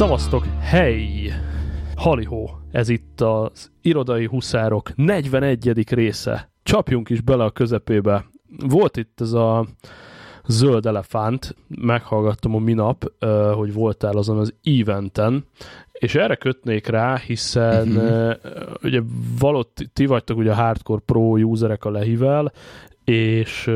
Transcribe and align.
Szavaztok, 0.00 0.44
hey! 0.60 1.32
Halihó, 1.96 2.50
ez 2.70 2.88
itt 2.88 3.20
az 3.20 3.70
Irodai 3.82 4.26
Huszárok 4.26 4.96
41. 4.96 5.94
része. 5.94 6.50
Csapjunk 6.62 7.08
is 7.08 7.20
bele 7.20 7.44
a 7.44 7.50
közepébe. 7.50 8.24
Volt 8.68 8.96
itt 8.96 9.20
ez 9.20 9.32
a 9.32 9.66
zöld 10.46 10.86
elefánt, 10.86 11.56
meghallgattam 11.68 12.54
a 12.54 12.58
minap, 12.58 13.04
hogy 13.54 13.72
voltál 13.72 14.16
azon 14.16 14.38
az 14.38 14.54
eventen, 14.62 15.44
és 15.92 16.14
erre 16.14 16.34
kötnék 16.34 16.86
rá, 16.86 17.16
hiszen 17.16 17.88
uh, 17.88 18.32
ugye 18.82 19.00
valott 19.38 19.90
ti 19.92 20.06
vagytok 20.06 20.38
ugye 20.38 20.50
a 20.50 20.54
hardcore 20.54 21.02
pro 21.04 21.20
userek 21.20 21.84
a 21.84 21.90
lehivel, 21.90 22.52
és 23.04 23.70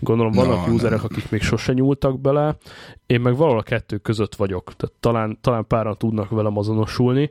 gondolom 0.00 0.32
vannak 0.32 0.66
no, 0.66 0.72
userek, 0.72 1.04
akik 1.04 1.30
még 1.30 1.42
sose 1.42 1.72
nyúltak 1.72 2.20
bele, 2.20 2.56
én 3.06 3.20
meg 3.20 3.36
valahol 3.36 3.58
a 3.58 3.62
kettő 3.62 3.96
között 3.96 4.34
vagyok, 4.34 4.72
tehát 4.76 4.94
talán, 5.00 5.38
talán 5.40 5.66
páran 5.66 5.96
tudnak 5.98 6.30
velem 6.30 6.58
azonosulni. 6.58 7.30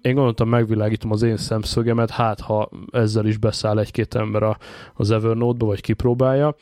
Én 0.00 0.14
gondoltam, 0.14 0.48
megvilágítom 0.48 1.10
az 1.10 1.22
én 1.22 1.36
szemszögemet, 1.36 2.10
hát 2.10 2.40
ha 2.40 2.70
ezzel 2.90 3.26
is 3.26 3.36
beszáll 3.36 3.78
egy-két 3.78 4.14
ember 4.14 4.56
az 4.94 5.10
Evernote-ba, 5.10 5.66
vagy 5.66 5.80
kipróbálja. 5.80 6.56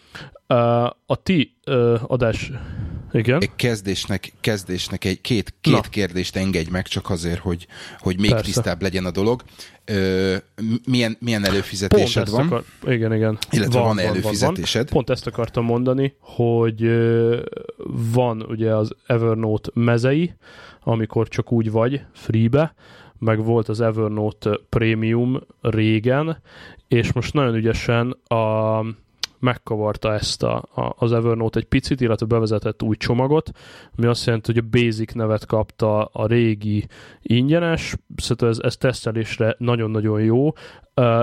A 1.06 1.16
ti 1.22 1.56
adás 2.06 2.52
igen. 3.14 3.42
Kezdésnek, 3.56 4.32
kezdésnek 4.40 5.04
egy 5.04 5.20
két, 5.20 5.54
két 5.60 5.88
kérdést 5.88 6.36
engedj 6.36 6.70
meg, 6.70 6.86
csak 6.86 7.10
azért, 7.10 7.38
hogy, 7.38 7.66
hogy 7.98 8.20
még 8.20 8.30
Persze. 8.30 8.44
tisztább 8.44 8.82
legyen 8.82 9.04
a 9.04 9.10
dolog. 9.10 9.42
Ö, 9.84 10.36
milyen, 10.86 11.16
milyen 11.20 11.44
előfizetésed 11.44 12.30
van? 12.30 12.46
Akar... 12.46 12.64
Igen, 12.86 13.14
igen. 13.14 13.38
Illetve 13.50 13.78
van, 13.78 13.88
van 13.88 13.98
előfizetésed? 13.98 14.74
Van, 14.74 14.84
van. 14.84 14.92
Pont 14.92 15.10
ezt 15.10 15.26
akartam 15.26 15.64
mondani, 15.64 16.14
hogy 16.20 16.82
van 18.12 18.42
ugye 18.42 18.74
az 18.74 18.90
Evernote 19.06 19.70
mezei, 19.74 20.34
amikor 20.80 21.28
csak 21.28 21.52
úgy 21.52 21.70
vagy, 21.70 22.00
freebe, 22.12 22.74
meg 23.18 23.44
volt 23.44 23.68
az 23.68 23.80
Evernote 23.80 24.58
Premium 24.68 25.40
régen, 25.60 26.42
és 26.88 27.12
most 27.12 27.32
nagyon 27.32 27.54
ügyesen 27.54 28.10
a 28.10 28.80
megkavarta 29.44 30.12
ezt 30.12 30.42
a, 30.42 30.56
a, 30.74 30.94
az 30.98 31.12
Evernote 31.12 31.58
egy 31.58 31.66
picit, 31.66 32.00
illetve 32.00 32.26
bevezetett 32.26 32.82
új 32.82 32.96
csomagot, 32.96 33.50
ami 33.96 34.06
azt 34.06 34.26
jelenti, 34.26 34.52
hogy 34.52 34.64
a 34.64 34.78
Basic 34.78 35.12
nevet 35.12 35.46
kapta 35.46 36.04
a 36.04 36.26
régi 36.26 36.86
ingyenes, 37.22 37.96
szóval 38.16 38.48
ez, 38.48 38.58
ez 38.62 38.76
tesztelésre 38.76 39.54
nagyon-nagyon 39.58 40.20
jó, 40.20 40.52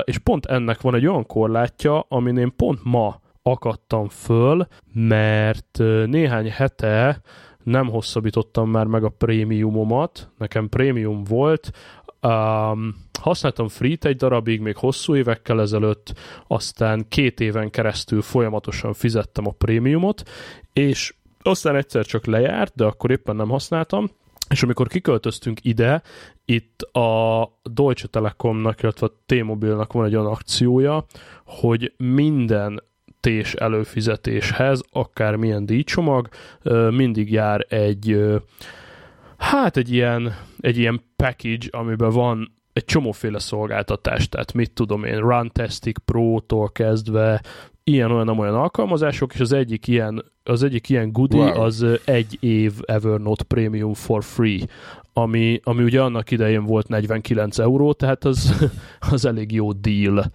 és 0.03 0.17
pont 0.17 0.45
ennek 0.45 0.81
van 0.81 0.95
egy 0.95 1.07
olyan 1.07 1.25
korlátja, 1.25 2.05
amin 2.07 2.37
én 2.37 2.53
pont 2.55 2.79
ma 2.83 3.21
akadtam 3.43 4.07
föl, 4.07 4.67
mert 4.93 5.77
néhány 6.05 6.49
hete 6.49 7.21
nem 7.63 7.87
hosszabbítottam 7.87 8.69
már 8.69 8.85
meg 8.85 9.03
a 9.03 9.09
prémiumomat, 9.09 10.29
nekem 10.37 10.69
prémium 10.69 11.23
volt, 11.23 11.71
um, 12.21 12.95
használtam 13.19 13.67
free 13.67 13.97
egy 14.01 14.15
darabig, 14.15 14.59
még 14.59 14.77
hosszú 14.77 15.15
évekkel 15.15 15.61
ezelőtt, 15.61 16.13
aztán 16.47 17.05
két 17.09 17.39
éven 17.39 17.69
keresztül 17.69 18.21
folyamatosan 18.21 18.93
fizettem 18.93 19.47
a 19.47 19.51
prémiumot, 19.57 20.29
és 20.73 21.13
aztán 21.41 21.75
egyszer 21.75 22.05
csak 22.05 22.25
lejárt, 22.25 22.75
de 22.75 22.83
akkor 22.83 23.11
éppen 23.11 23.35
nem 23.35 23.49
használtam, 23.49 24.09
és 24.49 24.63
amikor 24.63 24.87
kiköltöztünk 24.87 25.59
ide, 25.65 26.01
itt 26.45 26.81
a 26.81 27.47
Deutsche 27.63 28.07
Telekomnak, 28.07 28.81
illetve 28.83 29.07
a 29.07 29.21
T-Mobilnak 29.25 29.93
van 29.93 30.05
egy 30.05 30.15
olyan 30.15 30.31
akciója, 30.31 31.05
hogy 31.45 31.93
minden 31.97 32.83
tés 33.19 33.53
előfizetéshez, 33.53 34.81
akár 34.91 35.35
milyen 35.35 35.65
díjcsomag, 35.65 36.27
mindig 36.89 37.31
jár 37.31 37.65
egy 37.69 38.17
hát 39.41 39.77
egy 39.77 39.93
ilyen, 39.93 40.35
egy 40.59 40.77
ilyen 40.77 41.01
package, 41.15 41.67
amiben 41.71 42.09
van 42.09 42.51
egy 42.73 42.85
csomóféle 42.85 43.39
szolgáltatás, 43.39 44.29
tehát 44.29 44.53
mit 44.53 44.71
tudom 44.71 45.03
én, 45.03 45.17
Runtastic 45.17 45.99
Pro-tól 46.05 46.71
kezdve, 46.71 47.41
ilyen-olyan-olyan 47.83 48.55
alkalmazások, 48.55 49.33
és 49.33 49.39
az 49.39 49.51
egyik 49.51 49.87
ilyen, 49.87 50.25
az 50.43 50.63
egyik 50.63 50.89
ilyen 50.89 51.11
goodie 51.11 51.51
wow. 51.51 51.61
az 51.61 51.85
egy 52.05 52.37
év 52.39 52.73
Evernote 52.81 53.43
Premium 53.43 53.93
for 53.93 54.23
free, 54.23 54.59
ami, 55.13 55.59
ami 55.63 55.83
ugye 55.83 56.01
annak 56.01 56.31
idején 56.31 56.65
volt 56.65 56.87
49 56.87 57.59
euró, 57.59 57.93
tehát 57.93 58.25
az, 58.25 58.69
az 59.11 59.25
elég 59.25 59.51
jó 59.51 59.71
deal. 59.71 60.25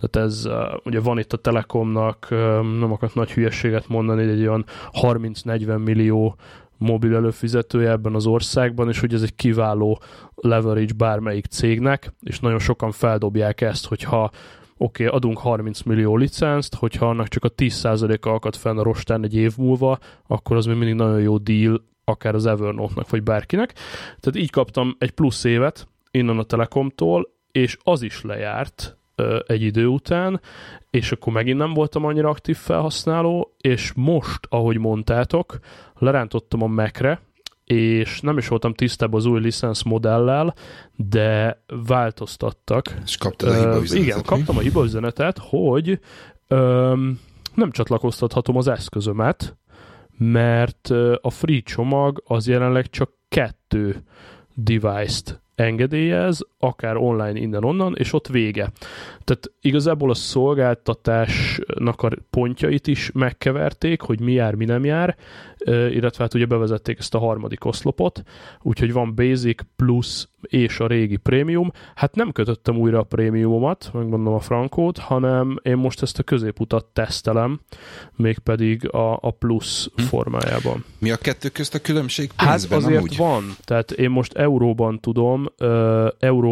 Tehát 0.00 0.28
ez, 0.28 0.48
ugye 0.84 1.00
van 1.00 1.18
itt 1.18 1.32
a 1.32 1.36
Telekomnak, 1.36 2.26
nem 2.78 2.92
akarok 2.92 3.14
nagy 3.14 3.32
hülyeséget 3.32 3.88
mondani, 3.88 4.22
egy 4.22 4.40
olyan 4.40 4.64
30-40 5.02 5.84
millió 5.84 6.36
mobil 6.78 7.14
előfizetője 7.14 7.90
ebben 7.90 8.14
az 8.14 8.26
országban, 8.26 8.88
és 8.88 9.00
hogy 9.00 9.14
ez 9.14 9.22
egy 9.22 9.34
kiváló 9.34 10.00
leverage 10.34 10.92
bármelyik 10.96 11.46
cégnek, 11.46 12.14
és 12.20 12.40
nagyon 12.40 12.58
sokan 12.58 12.92
feldobják 12.92 13.60
ezt, 13.60 13.86
hogyha 13.86 14.30
oké, 14.76 15.04
okay, 15.04 15.16
adunk 15.16 15.38
30 15.38 15.82
millió 15.82 16.16
licenzt, 16.16 16.74
hogyha 16.74 17.08
annak 17.08 17.28
csak 17.28 17.44
a 17.44 17.52
10%-a 17.52 18.28
akad 18.28 18.56
fenn 18.56 18.78
a 18.78 18.82
rostán 18.82 19.24
egy 19.24 19.34
év 19.34 19.52
múlva, 19.56 19.98
akkor 20.26 20.56
az 20.56 20.66
még 20.66 20.76
mindig 20.76 20.94
nagyon 20.94 21.20
jó 21.20 21.38
deal, 21.38 21.84
akár 22.04 22.34
az 22.34 22.46
Evernote-nak, 22.46 23.10
vagy 23.10 23.22
bárkinek. 23.22 23.72
Tehát 24.20 24.36
így 24.36 24.50
kaptam 24.50 24.96
egy 24.98 25.10
plusz 25.10 25.44
évet 25.44 25.88
innen 26.10 26.38
a 26.38 26.42
Telekomtól, 26.42 27.34
és 27.52 27.76
az 27.82 28.02
is 28.02 28.22
lejárt 28.22 28.98
egy 29.46 29.62
idő 29.62 29.86
után, 29.86 30.40
és 30.90 31.12
akkor 31.12 31.32
megint 31.32 31.58
nem 31.58 31.74
voltam 31.74 32.04
annyira 32.04 32.28
aktív 32.28 32.56
felhasználó, 32.56 33.54
és 33.60 33.92
most, 33.94 34.40
ahogy 34.48 34.78
mondtátok, 34.78 35.58
lerántottam 35.98 36.62
a 36.62 36.66
Mac-re, 36.66 37.20
és 37.64 38.20
nem 38.20 38.38
is 38.38 38.48
voltam 38.48 38.74
tisztában 38.74 39.20
az 39.20 39.26
új 39.26 39.40
licensz 39.40 39.82
modellel, 39.82 40.54
de 40.94 41.62
változtattak. 41.86 42.94
És 43.04 43.16
kaptad 43.16 43.48
a 43.48 43.54
hibaüzenetet? 43.54 44.06
Igen, 44.06 44.22
kaptam 44.22 44.56
a 44.56 44.60
hibaüzenetet, 44.60 45.38
hogy 45.40 46.00
öm, 46.48 47.20
nem 47.54 47.70
csatlakoztathatom 47.70 48.56
az 48.56 48.68
eszközömet, 48.68 49.56
mert 50.18 50.90
a 51.20 51.30
free 51.30 51.60
csomag 51.60 52.22
az 52.26 52.48
jelenleg 52.48 52.90
csak 52.90 53.10
kettő 53.28 54.02
device-t 54.54 55.42
engedélyez, 55.54 56.40
akár 56.66 56.96
online 56.96 57.38
innen-onnan, 57.38 57.94
és 57.98 58.12
ott 58.12 58.26
vége. 58.26 58.72
Tehát 59.24 59.52
igazából 59.60 60.10
a 60.10 60.14
szolgáltatásnak 60.14 62.02
a 62.02 62.10
pontjait 62.30 62.86
is 62.86 63.10
megkeverték, 63.14 64.00
hogy 64.00 64.20
mi 64.20 64.32
jár, 64.32 64.54
mi 64.54 64.64
nem 64.64 64.84
jár, 64.84 65.16
illetve 65.66 66.22
hát 66.22 66.34
ugye 66.34 66.46
bevezették 66.46 66.98
ezt 66.98 67.14
a 67.14 67.18
harmadik 67.18 67.64
oszlopot, 67.64 68.22
úgyhogy 68.62 68.92
van 68.92 69.14
Basic, 69.14 69.62
Plus 69.76 70.28
és 70.40 70.80
a 70.80 70.86
régi 70.86 71.16
Premium. 71.16 71.72
Hát 71.94 72.14
nem 72.14 72.32
kötöttem 72.32 72.76
újra 72.76 72.98
a 72.98 73.02
prémiumomat, 73.02 73.90
megmondom 73.92 74.34
a 74.34 74.40
frankót, 74.40 74.98
hanem 74.98 75.58
én 75.62 75.76
most 75.76 76.02
ezt 76.02 76.18
a 76.18 76.22
középutat 76.22 76.84
tesztelem, 76.84 77.60
mégpedig 78.16 78.88
a, 78.94 79.18
a 79.20 79.30
Plus 79.30 79.88
hm. 79.96 80.02
formájában. 80.02 80.84
Mi 80.98 81.10
a 81.10 81.16
kettő 81.16 81.48
közt 81.48 81.74
a 81.74 81.80
különbség 81.80 82.30
hát 82.36 82.48
pénzben 82.48 82.78
Hát 82.78 82.88
azért 82.88 82.98
amúgy? 83.00 83.16
van, 83.16 83.56
tehát 83.64 83.90
én 83.90 84.10
most 84.10 84.32
euróban 84.34 85.00
tudom, 85.00 85.46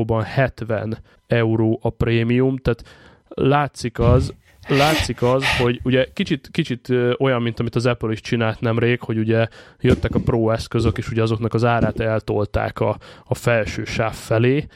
euróban 0.04 0.22
70 0.22 0.98
euró 1.26 1.78
a 1.82 1.91
prémium, 1.91 2.56
tehát 2.56 2.84
látszik 3.28 3.98
az, 3.98 4.34
látszik 4.69 5.22
az, 5.22 5.44
hogy 5.59 5.81
ugye 5.82 6.06
kicsit, 6.12 6.48
kicsit 6.53 6.88
olyan, 7.19 7.42
mint 7.42 7.60
amit 7.60 7.75
az 7.75 7.87
Apple 7.87 8.12
is 8.12 8.20
csinált 8.20 8.60
nemrég, 8.60 9.00
hogy 9.00 9.19
ugye 9.19 9.48
jöttek 9.81 10.14
a 10.14 10.20
Pro 10.25 10.50
eszközök, 10.50 10.98
és 10.98 11.10
ugye 11.10 11.22
azoknak 11.22 11.54
az 11.54 11.64
árát 11.64 12.00
eltolták 12.00 12.81
a, 12.81 12.98
a 13.25 13.34
felső 13.34 13.84
sáv 13.84 14.14
felé, 14.14 14.66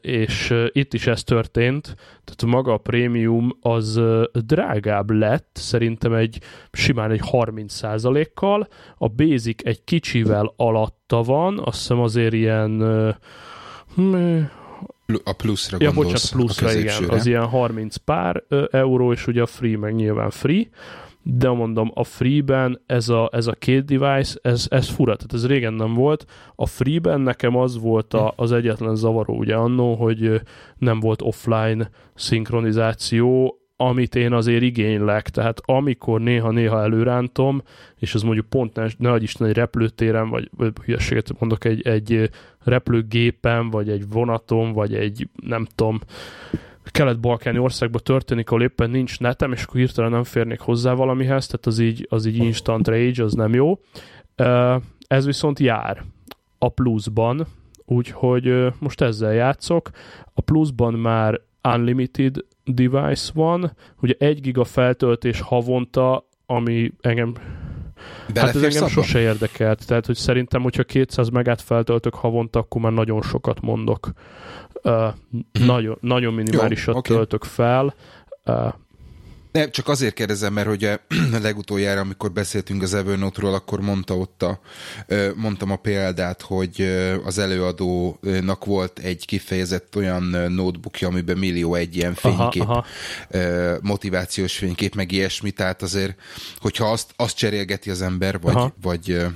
és 0.00 0.54
itt 0.72 0.94
is 0.94 1.06
ez 1.06 1.24
történt, 1.24 1.82
tehát 2.24 2.46
maga 2.46 2.72
a 2.72 2.78
prémium 2.78 3.56
az 3.60 4.00
drágább 4.32 5.10
lett, 5.10 5.50
szerintem 5.52 6.12
egy 6.12 6.38
simán 6.72 7.10
egy 7.10 7.22
30%-kal, 7.32 8.68
a 8.96 9.08
basic 9.08 9.66
egy 9.66 9.84
kicsivel 9.84 10.52
alatta 10.56 11.22
van, 11.22 11.58
azt 11.64 11.78
hiszem 11.78 12.00
azért 12.00 12.32
ilyen 12.32 12.82
a 15.24 15.32
pluszra 15.32 15.76
ja, 15.80 15.92
bocsánat, 15.92 16.30
pluszra, 16.30 16.72
igen. 16.72 17.08
Az 17.08 17.26
ilyen 17.26 17.46
30 17.46 17.96
pár 17.96 18.42
euró, 18.70 19.12
és 19.12 19.26
ugye 19.26 19.42
a 19.42 19.46
free 19.46 19.78
meg 19.78 19.94
nyilván 19.94 20.30
free, 20.30 20.66
de 21.22 21.50
mondom, 21.50 21.90
a 21.94 22.04
free-ben 22.04 22.80
ez 22.86 23.08
a, 23.08 23.28
ez 23.32 23.46
a 23.46 23.52
két 23.52 23.84
device, 23.84 24.38
ez, 24.42 24.66
ez 24.70 24.88
fura, 24.88 25.16
tehát 25.16 25.32
ez 25.32 25.46
régen 25.46 25.72
nem 25.72 25.94
volt. 25.94 26.24
A 26.54 26.66
free-ben 26.66 27.20
nekem 27.20 27.56
az 27.56 27.78
volt 27.78 28.14
a, 28.14 28.32
az 28.36 28.52
egyetlen 28.52 28.96
zavaró, 28.96 29.36
ugye 29.36 29.54
annó, 29.54 29.94
hogy 29.94 30.40
nem 30.78 31.00
volt 31.00 31.22
offline 31.22 31.90
szinkronizáció, 32.14 33.59
amit 33.80 34.14
én 34.14 34.32
azért 34.32 34.62
igénylek, 34.62 35.28
tehát 35.28 35.60
amikor 35.64 36.20
néha-néha 36.20 36.82
előrántom, 36.82 37.62
és 37.96 38.14
az 38.14 38.22
mondjuk 38.22 38.46
pont 38.46 38.74
ne, 38.74 38.86
ne 38.98 39.16
Isten 39.16 39.46
egy 39.46 39.54
repülőtéren, 39.54 40.28
vagy, 40.28 40.50
vagy 40.56 40.72
hülyeséget 40.84 41.38
mondok, 41.38 41.64
egy, 41.64 41.86
egy 41.86 42.30
repülőgépen, 42.64 43.70
vagy 43.70 43.88
egy 43.88 44.08
vonaton, 44.08 44.72
vagy 44.72 44.94
egy 44.94 45.28
nem 45.42 45.66
tudom, 45.74 46.00
kelet-balkáni 46.84 47.58
országban 47.58 48.00
történik, 48.04 48.50
ahol 48.50 48.62
éppen 48.62 48.90
nincs 48.90 49.20
netem, 49.20 49.52
és 49.52 49.62
akkor 49.62 49.80
hirtelen 49.80 50.10
nem 50.10 50.24
férnék 50.24 50.60
hozzá 50.60 50.92
valamihez, 50.92 51.46
tehát 51.46 51.66
az 51.66 51.78
így, 51.78 52.06
az 52.10 52.26
így 52.26 52.36
instant 52.36 52.88
rage, 52.88 53.24
az 53.24 53.32
nem 53.32 53.54
jó. 53.54 53.78
Ez 55.06 55.24
viszont 55.26 55.58
jár. 55.58 56.02
a 56.58 56.68
pluszban, 56.68 57.46
úgyhogy 57.84 58.72
most 58.78 59.00
ezzel 59.00 59.32
játszok. 59.32 59.90
A 60.34 60.40
pluszban 60.40 60.94
már 60.94 61.40
unlimited 61.74 62.36
device 62.74 63.30
van, 63.34 63.72
ugye 64.00 64.14
egy 64.18 64.40
giga 64.40 64.64
feltöltés 64.64 65.40
havonta, 65.40 66.28
ami 66.46 66.92
engem 67.00 67.34
Hát 68.34 68.54
ez 68.54 68.62
engem 68.62 68.88
sose 68.88 69.18
érdekelt, 69.20 69.86
tehát 69.86 70.06
hogy 70.06 70.16
szerintem, 70.16 70.62
hogyha 70.62 70.82
200 70.82 71.28
megát 71.28 71.60
feltöltök 71.60 72.14
havonta, 72.14 72.58
akkor 72.58 72.80
már 72.80 72.92
nagyon 72.92 73.22
sokat 73.22 73.60
mondok. 73.60 74.12
Uh, 74.82 75.14
nagyon, 75.52 75.98
nagyon 76.00 76.34
minimálisat 76.34 76.94
Jó, 76.94 76.98
okay. 76.98 77.16
töltök 77.16 77.44
fel. 77.44 77.94
Uh, 78.46 78.72
nem, 79.52 79.70
csak 79.70 79.88
azért 79.88 80.14
kérdezem, 80.14 80.52
mert 80.52 80.68
ugye 80.68 80.98
legutoljára, 81.42 82.00
amikor 82.00 82.32
beszéltünk 82.32 82.82
az 82.82 82.94
Evernote-ról, 82.94 83.54
akkor 83.54 83.80
mondta 83.80 84.16
ott 84.16 84.42
a, 84.42 84.60
mondtam 85.34 85.70
a 85.70 85.76
példát, 85.76 86.42
hogy 86.42 86.80
az 87.24 87.38
előadónak 87.38 88.64
volt 88.64 88.98
egy 88.98 89.26
kifejezett 89.26 89.96
olyan 89.96 90.22
notebookja, 90.52 91.08
amiben 91.08 91.38
millió 91.38 91.74
egy 91.74 91.96
ilyen 91.96 92.14
fénykép, 92.14 92.62
aha, 92.62 92.84
aha. 93.30 93.78
motivációs 93.82 94.56
fénykép, 94.56 94.94
meg 94.94 95.12
ilyesmi, 95.12 95.50
tehát 95.50 95.82
azért, 95.82 96.20
hogyha 96.60 96.90
azt, 96.90 97.12
azt 97.16 97.36
cserélgeti 97.36 97.90
az 97.90 98.02
ember, 98.02 98.40
vagy, 98.40 98.56
aha. 98.56 98.74
vagy 98.82 99.26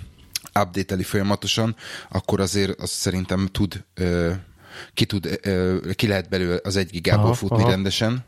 update 0.61 1.03
folyamatosan, 1.03 1.77
akkor 2.11 2.41
azért 2.41 2.81
azt 2.81 2.93
szerintem 2.93 3.49
tud, 3.53 3.85
ki, 4.95 5.05
tud, 5.05 5.41
ki 5.95 6.07
lehet 6.07 6.29
belőle 6.29 6.61
az 6.63 6.77
egy 6.77 6.91
gigából 6.91 7.25
aha, 7.25 7.35
futni 7.35 7.63
aha. 7.63 7.71
rendesen 7.71 8.25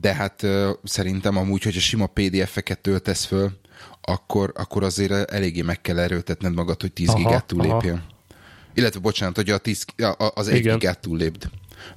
de 0.00 0.14
hát 0.14 0.42
uh, 0.42 0.68
szerintem 0.82 1.36
amúgy, 1.36 1.62
hogyha 1.62 1.80
sima 1.80 2.06
PDF-eket 2.06 2.80
töltesz 2.80 3.24
föl, 3.24 3.50
akkor, 4.00 4.52
akkor 4.54 4.82
azért 4.82 5.30
eléggé 5.30 5.62
meg 5.62 5.80
kell 5.80 5.98
erőltetned 5.98 6.54
magad, 6.54 6.80
hogy 6.80 6.92
10 6.92 7.08
aha, 7.08 7.18
gigát 7.18 7.46
túllépjen. 7.46 8.04
Illetve, 8.74 9.00
bocsánat, 9.00 9.36
hogy 9.36 9.50
a 9.50 9.58
10, 9.58 9.84
a, 9.96 10.30
az 10.34 10.48
1 10.48 10.62
gigát 10.62 11.00
túllépd. 11.00 11.48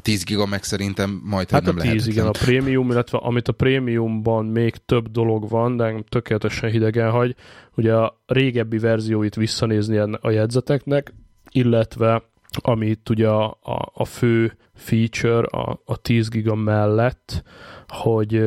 10 0.02 0.24
giga 0.24 0.46
meg 0.46 0.64
szerintem 0.64 1.22
majd 1.24 1.50
hát 1.50 1.64
nem 1.64 1.78
a 1.78 1.82
10 1.82 2.08
igen, 2.08 2.28
a 2.28 2.32
prémium, 2.32 2.92
illetve 2.92 3.18
amit 3.18 3.48
a 3.48 3.52
prémiumban 3.52 4.46
még 4.46 4.76
több 4.86 5.12
dolog 5.12 5.50
van, 5.50 5.78
de 5.78 6.04
tökéletesen 6.10 6.70
hidegen 6.70 7.10
hagy, 7.10 7.36
ugye 7.76 7.94
a 7.94 8.22
régebbi 8.26 8.78
verzióit 8.78 9.36
visszanézni 9.36 9.98
a 9.98 10.30
jegyzeteknek, 10.30 11.14
illetve 11.52 12.24
amit 12.58 13.10
ugye 13.10 13.28
a, 13.28 13.46
a, 13.62 13.92
a 13.94 14.06
fő 14.06 14.58
feature 14.76 15.42
a, 15.42 15.82
a 15.86 15.98
10 15.98 16.30
giga 16.30 16.56
mellett, 16.56 17.44
hogy 17.88 18.42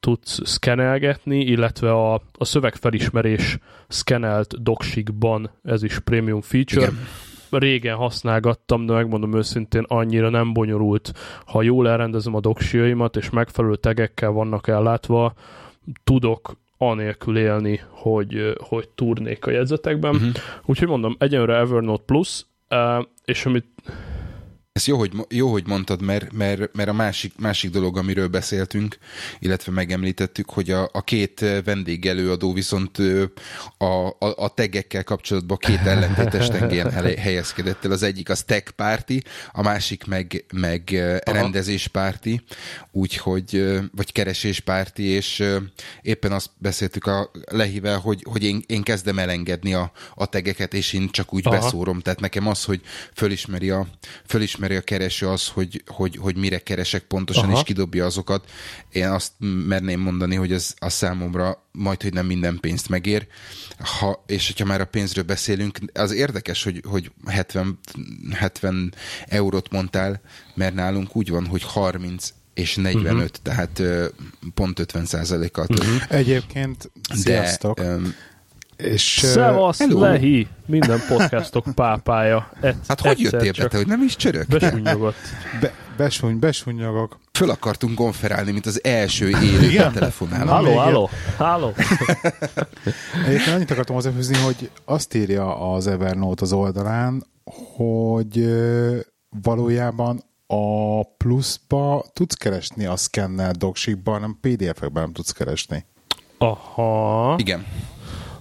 tudsz 0.00 0.40
szkenelgetni, 0.48 1.40
illetve 1.40 1.92
a, 1.92 2.14
a 2.14 2.44
szövegfelismerés 2.44 3.58
szkenelt 3.88 4.62
doksikban, 4.62 5.50
ez 5.62 5.82
is 5.82 5.98
premium 5.98 6.40
feature. 6.40 6.86
Igen. 6.86 6.98
Régen 7.50 7.96
használgattam, 7.96 8.86
de 8.86 8.92
megmondom 8.92 9.36
őszintén, 9.36 9.84
annyira 9.86 10.28
nem 10.28 10.52
bonyolult. 10.52 11.12
Ha 11.46 11.62
jól 11.62 11.88
elrendezem 11.88 12.34
a 12.34 12.40
doksiaimat, 12.40 13.16
és 13.16 13.30
megfelelő 13.30 13.76
tegekkel 13.76 14.30
vannak 14.30 14.68
ellátva, 14.68 15.34
tudok 16.04 16.56
anélkül 16.78 17.38
élni, 17.38 17.80
hogy, 17.88 18.54
hogy 18.58 18.88
turnék 18.88 19.46
a 19.46 19.50
jegyzetekben. 19.50 20.14
Uh-huh. 20.14 20.32
Úgyhogy 20.64 20.88
mondom, 20.88 21.16
egyenre 21.18 21.56
Evernote 21.56 22.02
Plus, 22.06 22.46
és 23.24 23.46
amit 23.46 23.66
ezt 24.74 24.86
jó, 24.86 24.98
hogy, 24.98 25.12
jó, 25.28 25.50
hogy 25.50 25.66
mondtad, 25.66 26.02
mert, 26.02 26.32
mert, 26.32 26.74
mert 26.74 26.88
a 26.88 26.92
másik, 26.92 27.32
másik 27.38 27.70
dolog, 27.70 27.96
amiről 27.96 28.28
beszéltünk, 28.28 28.98
illetve 29.38 29.72
megemlítettük, 29.72 30.50
hogy 30.50 30.70
a, 30.70 30.90
a 30.92 31.02
két 31.02 31.44
vendégelőadó 31.64 32.52
viszont 32.52 32.98
a, 33.78 33.84
a, 33.84 34.16
a 34.18 34.54
tegekkel 34.54 35.04
kapcsolatban 35.04 35.56
két 35.56 35.80
ellentétes 35.92 36.48
tengén 36.48 36.90
helyezkedett 37.16 37.84
el. 37.84 37.90
Az 37.90 38.02
egyik 38.02 38.28
az 38.28 38.42
tech 38.42 38.70
párti, 38.70 39.22
a 39.52 39.62
másik 39.62 40.04
meg, 40.04 40.44
meg 40.52 40.90
rendezéspárti, 41.24 42.40
úgyhogy, 42.90 43.78
vagy 43.92 44.12
kereséspárti, 44.12 45.02
és 45.02 45.44
éppen 46.02 46.32
azt 46.32 46.50
beszéltük 46.58 47.06
a 47.06 47.30
lehivel, 47.50 47.98
hogy, 47.98 48.24
hogy 48.30 48.44
én, 48.44 48.62
én 48.66 48.82
kezdem 48.82 49.18
elengedni 49.18 49.74
a, 49.74 49.92
a 50.14 50.26
tegeket, 50.26 50.74
és 50.74 50.92
én 50.92 51.10
csak 51.10 51.34
úgy 51.34 51.46
Aha. 51.46 51.56
beszórom. 51.60 52.00
Tehát 52.00 52.20
nekem 52.20 52.46
az, 52.46 52.64
hogy 52.64 52.80
fölismeri 53.12 53.70
a, 53.70 53.86
fölismeri 54.26 54.63
ismeri 54.64 54.76
a 54.76 54.84
kereső 54.84 55.28
az, 55.28 55.48
hogy, 55.48 55.82
hogy, 55.86 56.16
hogy 56.16 56.36
mire 56.36 56.58
keresek 56.58 57.02
pontosan, 57.02 57.44
Aha. 57.44 57.52
és 57.52 57.62
kidobja 57.62 58.04
azokat. 58.04 58.50
Én 58.92 59.08
azt 59.08 59.32
merném 59.66 60.00
mondani, 60.00 60.34
hogy 60.34 60.52
ez 60.52 60.74
a 60.78 60.88
számomra 60.88 61.66
majd, 61.72 62.02
hogy 62.02 62.12
nem 62.12 62.26
minden 62.26 62.58
pénzt 62.60 62.88
megér. 62.88 63.26
Ha, 63.78 64.24
és 64.26 64.46
hogyha 64.46 64.64
már 64.64 64.80
a 64.80 64.84
pénzről 64.84 65.24
beszélünk, 65.24 65.78
az 65.92 66.12
érdekes, 66.12 66.62
hogy, 66.62 66.82
hogy 66.88 67.12
70, 67.26 67.78
70 68.30 68.94
eurót 69.26 69.70
mondtál, 69.70 70.20
mert 70.54 70.74
nálunk 70.74 71.16
úgy 71.16 71.30
van, 71.30 71.46
hogy 71.46 71.62
30 71.62 72.32
és 72.54 72.76
45, 72.76 73.04
uh-huh. 73.04 73.18
Mhm. 73.18 73.28
tehát 73.42 73.82
pont 74.54 74.78
50 74.78 75.04
százalékat. 75.04 75.70
Uh-huh. 75.70 76.02
Egyébként, 76.08 76.90
sziasztok! 77.14 77.78
De, 77.78 77.94
um, 77.94 78.14
és, 78.76 79.18
Szevasz, 79.22 79.80
uh, 79.80 80.00
Lehi! 80.00 80.46
Minden 80.66 81.00
podcastok 81.08 81.66
pápája. 81.74 82.50
Et, 82.60 82.76
hát 82.88 83.00
hogy 83.00 83.20
jöttél 83.20 83.52
be, 83.58 83.68
te, 83.68 83.76
hogy 83.76 83.86
nem 83.86 84.02
is 84.02 84.16
csörök? 84.16 84.46
Besúnyogott. 84.46 85.14
Be, 85.60 85.72
besúny, 85.96 86.38
besúnyogok. 86.38 87.18
Föl 87.32 87.50
akartunk 87.50 87.94
konferálni, 87.94 88.52
mint 88.52 88.66
az 88.66 88.84
első 88.84 89.28
élő 89.28 89.90
telefonáló. 89.92 90.50
Halló, 90.50 90.74
halló, 90.76 91.10
halló. 91.36 91.74
Egyébként 93.26 93.54
annyit 93.54 93.70
akartam 93.70 93.94
hozzáfűzni, 93.94 94.36
hogy 94.36 94.70
azt 94.84 95.14
írja 95.14 95.72
az 95.72 95.86
Evernote 95.86 96.42
az 96.42 96.52
oldalán, 96.52 97.26
hogy 97.76 98.46
valójában 99.42 100.22
a 100.46 101.02
pluszba 101.16 102.04
tudsz 102.12 102.34
keresni 102.34 102.84
a 102.84 102.96
szkennel 102.96 103.52
doksikban, 103.52 104.20
nem 104.20 104.38
PDF-ekben 104.40 105.02
nem 105.02 105.12
tudsz 105.12 105.32
keresni. 105.32 105.84
Aha. 106.38 107.34
Igen. 107.38 107.66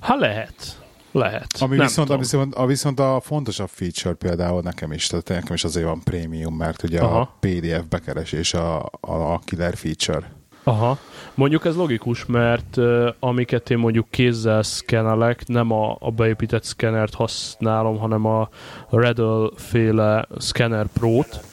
Ha 0.03 0.15
lehet. 0.15 0.81
Lehet. 1.11 1.47
Ami 1.59 1.77
viszont, 1.77 2.09
ami 2.09 2.19
viszont, 2.19 2.55
a, 2.55 2.65
viszont 2.65 2.99
a 2.99 3.19
fontosabb 3.23 3.69
feature 3.69 4.13
például 4.13 4.61
nekem 4.61 4.91
is, 4.91 5.07
tehát 5.07 5.27
nekem 5.27 5.53
is 5.53 5.63
azért 5.63 5.85
van 5.85 6.01
prémium, 6.03 6.55
mert 6.55 6.83
ugye 6.83 6.99
Aha. 6.99 7.19
a 7.19 7.37
PDF 7.39 7.83
bekeresés 7.89 8.53
a, 8.53 8.77
a, 8.99 9.11
a 9.11 9.39
killer 9.45 9.75
feature. 9.75 10.31
Aha. 10.63 10.97
Mondjuk 11.33 11.65
ez 11.65 11.75
logikus, 11.75 12.25
mert 12.25 12.77
uh, 12.77 13.07
amiket 13.19 13.69
én 13.69 13.77
mondjuk 13.77 14.07
kézzel 14.09 14.63
szkenelek, 14.63 15.47
nem 15.47 15.71
a, 15.71 15.97
a 15.99 16.11
beépített 16.11 16.63
szkenert 16.63 17.13
használom, 17.13 17.97
hanem 17.97 18.25
a 18.25 18.49
Redl 18.89 19.45
féle 19.55 20.27
Scanner 20.39 20.87
Pro-t, 20.93 21.43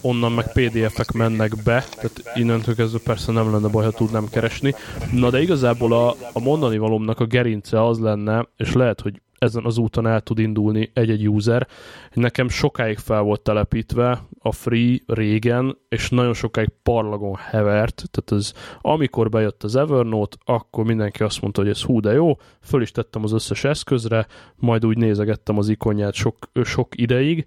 onnan 0.00 0.32
meg 0.32 0.52
PDF-ek 0.52 1.10
mennek 1.12 1.62
be, 1.64 1.84
tehát 1.94 2.22
innentől 2.34 2.74
kezdve 2.74 2.98
persze 3.04 3.32
nem 3.32 3.52
lenne 3.52 3.68
baj, 3.68 3.84
ha 3.84 3.90
tudnám 3.90 4.28
keresni. 4.30 4.74
Na 5.12 5.30
de 5.30 5.40
igazából 5.40 5.92
a, 5.92 6.14
a 6.32 6.40
mondani 6.40 6.78
valomnak 6.78 7.20
a 7.20 7.26
gerince 7.26 7.84
az 7.84 7.98
lenne, 7.98 8.48
és 8.56 8.72
lehet, 8.72 9.00
hogy 9.00 9.20
ezen 9.38 9.64
az 9.64 9.78
úton 9.78 10.06
el 10.06 10.20
tud 10.20 10.38
indulni 10.38 10.90
egy-egy 10.94 11.28
user. 11.28 11.66
Nekem 12.12 12.48
sokáig 12.48 12.98
fel 12.98 13.22
volt 13.22 13.40
telepítve 13.40 14.26
a 14.38 14.52
free 14.52 14.98
régen, 15.06 15.78
és 15.88 16.10
nagyon 16.10 16.34
sokáig 16.34 16.70
parlagon 16.82 17.36
hevert, 17.36 18.02
tehát 18.10 18.42
ez, 18.42 18.52
amikor 18.80 19.28
bejött 19.28 19.62
az 19.62 19.76
Evernote, 19.76 20.36
akkor 20.44 20.84
mindenki 20.84 21.22
azt 21.22 21.40
mondta, 21.40 21.60
hogy 21.60 21.70
ez 21.70 21.82
hú, 21.82 22.00
de 22.00 22.12
jó, 22.12 22.36
föl 22.60 22.82
is 22.82 22.90
tettem 22.90 23.22
az 23.22 23.32
összes 23.32 23.64
eszközre, 23.64 24.26
majd 24.56 24.86
úgy 24.86 24.96
nézegettem 24.96 25.58
az 25.58 25.68
ikonját 25.68 26.14
sok, 26.14 26.36
sok 26.64 26.88
ideig, 26.96 27.44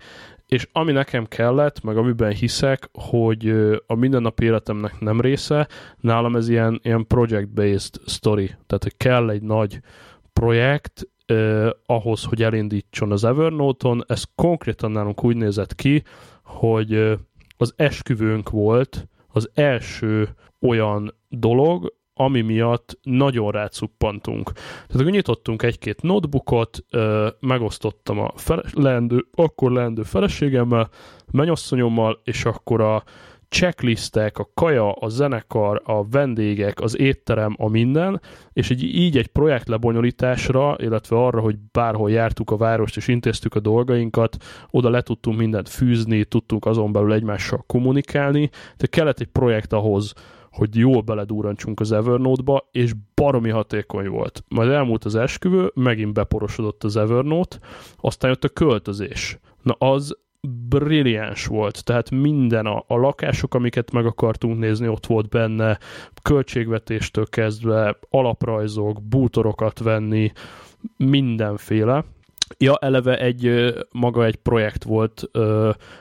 és 0.55 0.67
ami 0.71 0.91
nekem 0.91 1.25
kellett, 1.25 1.81
meg 1.81 1.97
amiben 1.97 2.31
hiszek, 2.31 2.89
hogy 2.93 3.49
a 3.87 3.95
mindennapi 3.95 4.45
életemnek 4.45 4.99
nem 4.99 5.21
része, 5.21 5.67
nálam 5.99 6.35
ez 6.35 6.49
ilyen, 6.49 6.79
ilyen 6.83 7.07
project-based 7.07 7.99
story, 8.05 8.45
tehát 8.45 8.83
hogy 8.83 8.97
kell 8.97 9.29
egy 9.29 9.41
nagy 9.41 9.79
projekt 10.33 11.07
eh, 11.25 11.69
ahhoz, 11.85 12.23
hogy 12.23 12.43
elindítson 12.43 13.11
az 13.11 13.23
Evernote-on. 13.23 14.03
Ez 14.07 14.23
konkrétan 14.35 14.91
nálunk 14.91 15.23
úgy 15.23 15.35
nézett 15.35 15.75
ki, 15.75 16.03
hogy 16.43 16.93
eh, 16.93 17.17
az 17.57 17.73
esküvőnk 17.75 18.49
volt 18.49 19.07
az 19.27 19.49
első 19.53 20.29
olyan 20.59 21.15
dolog, 21.29 21.93
ami 22.13 22.41
miatt 22.41 22.99
nagyon 23.01 23.51
rácuppantunk. 23.51 24.51
Tehát 24.51 24.93
akkor 24.93 25.11
nyitottunk 25.11 25.63
egy-két 25.63 26.01
notebookot, 26.01 26.85
megosztottam 27.39 28.19
a 28.19 28.31
fele, 28.35 28.61
leendő, 28.73 29.25
akkor 29.35 29.71
leendő 29.71 30.03
feleségemmel, 30.03 30.89
mennyasszonyommal, 31.31 32.21
és 32.23 32.45
akkor 32.45 32.81
a 32.81 33.03
checklistek, 33.51 34.37
a 34.37 34.49
kaja, 34.53 34.91
a 34.91 35.09
zenekar, 35.09 35.81
a 35.85 36.07
vendégek, 36.09 36.79
az 36.79 36.99
étterem, 36.99 37.55
a 37.57 37.67
minden, 37.67 38.21
és 38.53 38.69
egy, 38.69 38.83
így 38.83 39.17
egy 39.17 39.27
projekt 39.27 39.67
lebonyolításra, 39.67 40.75
illetve 40.79 41.15
arra, 41.15 41.39
hogy 41.39 41.55
bárhol 41.71 42.11
jártuk 42.11 42.51
a 42.51 42.57
várost 42.57 42.97
és 42.97 43.07
intéztük 43.07 43.55
a 43.55 43.59
dolgainkat, 43.59 44.37
oda 44.69 44.89
le 44.89 45.01
tudtunk 45.01 45.37
mindent 45.37 45.69
fűzni, 45.69 46.23
tudtunk 46.23 46.65
azon 46.65 46.91
belül 46.91 47.13
egymással 47.13 47.63
kommunikálni, 47.67 48.49
tehát 48.49 48.89
kellett 48.89 49.19
egy 49.19 49.27
projekt 49.31 49.73
ahhoz, 49.73 50.13
hogy 50.51 50.75
jól 50.75 51.01
beledúrancsunk 51.01 51.79
az 51.79 51.91
Evernote-ba, 51.91 52.69
és 52.71 52.93
baromi 53.15 53.49
hatékony 53.49 54.07
volt. 54.07 54.43
Majd 54.47 54.69
elmúlt 54.69 55.05
az 55.05 55.15
esküvő, 55.15 55.71
megint 55.75 56.13
beporosodott 56.13 56.83
az 56.83 56.97
Evernote, 56.97 57.57
aztán 57.97 58.29
jött 58.29 58.43
a 58.43 58.49
költözés. 58.49 59.39
Na 59.61 59.73
az 59.73 60.17
brilliáns 60.69 61.45
volt, 61.45 61.83
tehát 61.83 62.09
minden 62.09 62.65
a, 62.65 62.83
a 62.87 62.97
lakások, 62.97 63.53
amiket 63.53 63.91
meg 63.91 64.05
akartunk 64.05 64.59
nézni, 64.59 64.87
ott 64.87 65.05
volt 65.05 65.29
benne, 65.29 65.77
költségvetéstől 66.21 67.25
kezdve, 67.29 67.97
alaprajzok, 68.09 69.03
bútorokat 69.03 69.79
venni, 69.79 70.31
mindenféle. 70.97 72.03
Ja, 72.57 72.75
eleve 72.75 73.19
egy 73.19 73.73
maga 73.91 74.25
egy 74.25 74.35
projekt 74.35 74.83
volt 74.83 75.29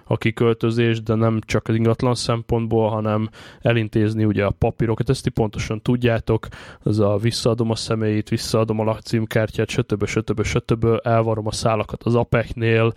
a 0.05 0.17
kiköltözés, 0.17 1.03
de 1.03 1.15
nem 1.15 1.39
csak 1.47 1.69
az 1.69 1.75
ingatlan 1.75 2.15
szempontból, 2.15 2.89
hanem 2.89 3.29
elintézni 3.61 4.25
ugye 4.25 4.45
a 4.45 4.51
papírokat, 4.51 5.09
ezt 5.09 5.23
ti 5.23 5.31
pontosan 5.31 5.83
tudjátok, 5.83 6.49
az 6.81 6.99
a 6.99 7.17
visszaadom 7.17 7.71
a 7.71 7.75
személyit, 7.75 8.29
visszaadom 8.29 8.79
a 8.79 8.85
lakcímkártyát, 8.85 9.69
stb. 9.69 10.07
stb. 10.07 10.43
stb. 10.43 10.87
elvarom 11.03 11.47
a 11.47 11.53
szálakat 11.53 12.03
az 12.03 12.15
APEC-nél, 12.15 12.93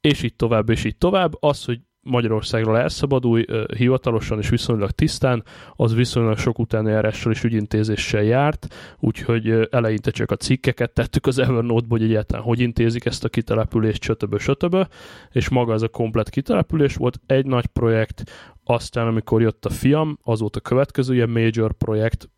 és 0.00 0.22
így 0.22 0.36
tovább, 0.36 0.70
és 0.70 0.84
így 0.84 0.96
tovább. 0.98 1.36
Az, 1.40 1.64
hogy 1.64 1.80
Magyarországról 2.06 2.78
elszabadulj 2.78 3.44
hivatalosan 3.76 4.38
és 4.38 4.48
viszonylag 4.48 4.90
tisztán, 4.90 5.44
az 5.76 5.94
viszonylag 5.94 6.38
sok 6.38 6.58
utáni 6.58 6.90
járással 6.90 7.32
és 7.32 7.44
ügyintézéssel 7.44 8.22
járt, 8.22 8.66
úgyhogy 8.98 9.68
eleinte 9.70 10.10
csak 10.10 10.30
a 10.30 10.36
cikkeket 10.36 10.90
tettük 10.92 11.26
az 11.26 11.38
Evernote-ba, 11.38 11.96
hogy 11.96 12.02
egyáltalán 12.02 12.44
hogy 12.44 12.60
intézik 12.60 13.04
ezt 13.04 13.24
a 13.24 13.28
kitelepülést, 13.28 14.02
stb. 14.02 14.38
stb. 14.38 14.86
És 15.32 15.48
maga 15.48 15.72
ez 15.72 15.82
a 15.82 15.88
komplet 15.88 16.30
kitelepülés 16.30 16.94
volt 16.94 17.20
egy 17.26 17.46
nagy 17.46 17.66
projekt, 17.66 18.22
aztán 18.64 19.06
amikor 19.06 19.42
jött 19.42 19.64
a 19.64 19.70
fiam, 19.70 20.18
az 20.22 20.40
volt 20.40 20.56
a 20.56 20.60
következő 20.60 21.14
ilyen 21.14 21.30
major 21.30 21.72
projekt, 21.72 22.28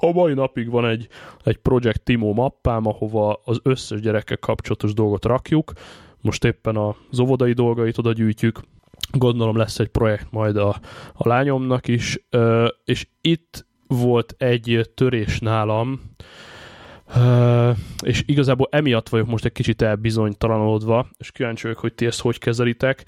a 0.00 0.12
mai 0.12 0.34
napig 0.34 0.70
van 0.70 0.86
egy, 0.86 1.08
egy 1.44 1.56
Project 1.56 2.02
Timo 2.02 2.32
mappám, 2.32 2.86
ahova 2.86 3.40
az 3.44 3.60
összes 3.62 4.00
gyerekkel 4.00 4.36
kapcsolatos 4.36 4.94
dolgot 4.94 5.24
rakjuk, 5.24 5.72
most 6.20 6.44
éppen 6.44 6.76
az 6.76 7.20
óvodai 7.20 7.52
dolgait 7.52 7.98
oda 7.98 8.12
gyűjtjük, 8.12 8.60
gondolom 9.10 9.56
lesz 9.56 9.78
egy 9.78 9.88
projekt 9.88 10.30
majd 10.30 10.56
a, 10.56 10.80
a 11.12 11.28
lányomnak 11.28 11.88
is, 11.88 12.18
és 12.84 13.06
itt 13.20 13.66
volt 13.86 14.34
egy 14.38 14.90
törés 14.94 15.38
nálam, 15.38 16.00
és 18.04 18.22
igazából 18.26 18.68
emiatt 18.70 19.08
vagyok 19.08 19.26
most 19.26 19.44
egy 19.44 19.52
kicsit 19.52 19.82
elbizonytalanodva, 19.82 21.08
és 21.18 21.32
kíváncsi 21.32 21.62
vagyok, 21.62 21.78
hogy 21.78 21.94
ti 21.94 22.06
ezt 22.06 22.20
hogy 22.20 22.38
kezelitek 22.38 23.04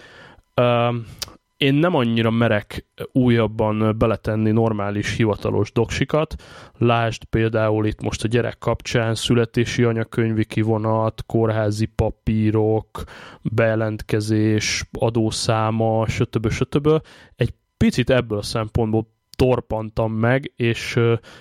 én 1.59 1.75
nem 1.75 1.95
annyira 1.95 2.31
merek 2.31 2.87
újabban 3.13 3.99
beletenni 3.99 4.51
normális 4.51 5.17
hivatalos 5.17 5.73
doksikat. 5.73 6.35
Lásd 6.79 7.25
például 7.25 7.87
itt 7.87 8.03
most 8.03 8.25
a 8.25 8.29
gyerek 8.29 8.59
kapcsán 8.59 9.15
születési 9.15 9.83
anyakönyvi 9.83 10.45
kivonat, 10.45 11.23
kórházi 11.27 11.87
papírok, 11.87 13.05
bejelentkezés, 13.43 14.85
adószáma, 14.99 16.07
stb. 16.07 16.51
stb. 16.51 16.89
Egy 17.37 17.55
picit 17.77 18.11
ebből 18.11 18.39
a 18.39 18.43
szempontból 18.43 19.07
torpantam 19.37 20.13
meg, 20.13 20.53
és, 20.57 20.99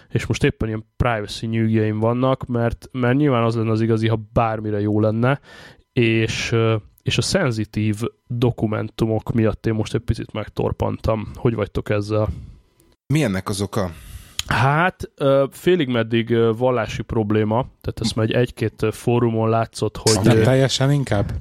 és 0.09 0.25
most 0.25 0.43
éppen 0.43 0.67
ilyen 0.67 0.85
privacy 0.97 1.45
nyűgjeim 1.45 1.99
vannak, 1.99 2.45
mert, 2.45 2.89
mert 2.91 3.17
nyilván 3.17 3.43
az 3.43 3.55
lenne 3.55 3.71
az 3.71 3.81
igazi, 3.81 4.07
ha 4.07 4.19
bármire 4.33 4.79
jó 4.79 4.99
lenne, 4.99 5.39
és 5.93 6.55
és 7.07 7.17
a 7.17 7.21
szenzitív 7.21 8.01
dokumentumok 8.27 9.33
miatt 9.33 9.65
én 9.65 9.73
most 9.73 9.93
egy 9.93 10.01
picit 10.01 10.33
megtorpantam. 10.33 11.31
Hogy 11.35 11.55
vagytok 11.55 11.89
ezzel? 11.89 12.27
Mi 13.13 13.23
ennek 13.23 13.49
az 13.49 13.61
oka? 13.61 13.91
Hát 14.47 15.11
félig 15.51 15.87
meddig 15.87 16.37
vallási 16.57 17.01
probléma, 17.01 17.65
tehát 17.81 17.99
ezt 18.01 18.15
már 18.15 18.35
egy-két 18.35 18.85
fórumon 18.91 19.49
látszott, 19.49 19.97
hogy... 19.97 20.19
Nem 20.23 20.43
teljesen 20.43 20.91
inkább? 20.91 21.31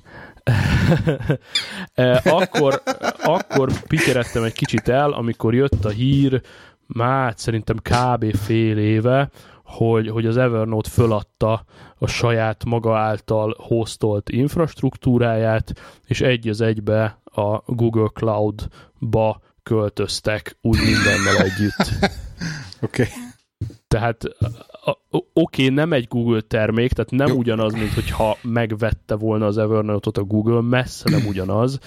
akkor, 2.38 2.82
akkor 3.22 3.82
pikerettem 3.86 4.42
egy 4.42 4.54
kicsit 4.54 4.88
el, 4.88 5.12
amikor 5.12 5.54
jött 5.54 5.84
a 5.84 5.88
hír, 5.90 6.42
már 6.86 7.34
szerintem 7.36 7.76
kb. 7.76 8.36
fél 8.36 8.78
éve, 8.78 9.30
hogy, 9.66 10.08
hogy 10.08 10.26
az 10.26 10.36
Evernote 10.36 10.90
föladta 10.90 11.64
a 11.98 12.06
saját 12.06 12.64
maga 12.64 12.96
által 12.96 13.54
hostolt 13.58 14.28
infrastruktúráját, 14.28 15.72
és 16.06 16.20
egy 16.20 16.48
az 16.48 16.60
egybe 16.60 17.20
a 17.24 17.62
Google 17.66 18.08
Cloud-ba 18.14 19.40
költöztek 19.62 20.56
úgy 20.60 20.78
mindennel 20.78 21.36
együtt. 21.36 22.10
Oké. 22.82 23.02
Okay. 23.02 23.34
Tehát 23.88 24.24
oké, 25.10 25.22
okay, 25.32 25.68
nem 25.68 25.92
egy 25.92 26.06
Google 26.08 26.40
termék, 26.40 26.92
tehát 26.92 27.10
nem 27.10 27.28
Jó. 27.28 27.34
ugyanaz, 27.34 27.72
mint 27.72 27.92
hogyha 27.92 28.36
megvette 28.42 29.14
volna 29.14 29.46
az 29.46 29.58
Evernote-ot 29.58 30.18
a 30.18 30.24
Google, 30.24 30.60
messze 30.60 31.10
nem 31.10 31.26
ugyanaz. 31.26 31.78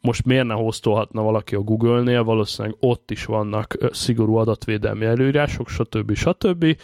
Most 0.00 0.24
miért 0.24 0.46
ne 0.46 0.54
hoztolhatna 0.54 1.22
valaki 1.22 1.54
a 1.54 1.60
Google-nél, 1.60 2.24
valószínűleg 2.24 2.76
ott 2.80 3.10
is 3.10 3.24
vannak 3.24 3.76
szigorú 3.90 4.34
adatvédelmi 4.36 5.04
előírások, 5.04 5.68
stb. 5.68 6.14
stb 6.14 6.76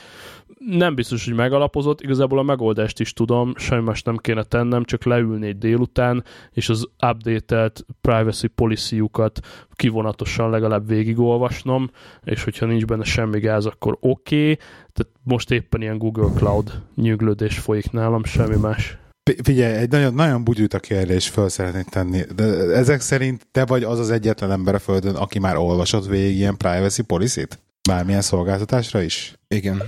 nem 0.66 0.94
biztos, 0.94 1.24
hogy 1.24 1.34
megalapozott, 1.34 2.00
igazából 2.00 2.38
a 2.38 2.42
megoldást 2.42 3.00
is 3.00 3.12
tudom, 3.12 3.52
semmi 3.56 3.82
más 3.82 4.02
nem 4.02 4.16
kéne 4.16 4.42
tennem, 4.42 4.84
csak 4.84 5.04
leülni 5.04 5.46
egy 5.46 5.58
délután, 5.58 6.24
és 6.52 6.68
az 6.68 6.86
updated 7.06 7.72
privacy 8.00 8.46
policy-jukat 8.46 9.40
kivonatosan 9.72 10.50
legalább 10.50 10.88
végigolvasnom, 10.88 11.90
és 12.24 12.44
hogyha 12.44 12.66
nincs 12.66 12.84
benne 12.84 13.04
semmi 13.04 13.38
gáz, 13.38 13.66
akkor 13.66 13.96
oké, 14.00 14.42
okay. 14.42 14.54
tehát 14.92 15.12
most 15.22 15.50
éppen 15.50 15.80
ilyen 15.80 15.98
Google 15.98 16.30
Cloud 16.36 16.82
nyűglődés 16.94 17.58
folyik 17.58 17.90
nálam, 17.90 18.24
semmi 18.24 18.56
más. 18.56 18.98
Figyelj, 19.42 19.74
egy 19.74 19.90
nagyon, 19.90 20.14
nagyon 20.14 20.44
bugyúta 20.44 20.78
kérdés 20.78 21.28
föl 21.28 21.48
szeretnék 21.48 21.84
tenni. 21.84 22.20
De 22.34 22.44
ezek 22.74 23.00
szerint 23.00 23.46
te 23.52 23.64
vagy 23.64 23.82
az 23.82 23.98
az 23.98 24.10
egyetlen 24.10 24.50
ember 24.50 24.74
a 24.74 24.78
Földön, 24.78 25.14
aki 25.14 25.38
már 25.38 25.56
olvasott 25.56 26.06
végig 26.06 26.36
ilyen 26.36 26.56
privacy 26.56 27.02
policy-t? 27.02 27.58
Bármilyen 27.88 28.20
szolgáltatásra 28.20 29.02
is? 29.02 29.34
Igen. 29.48 29.82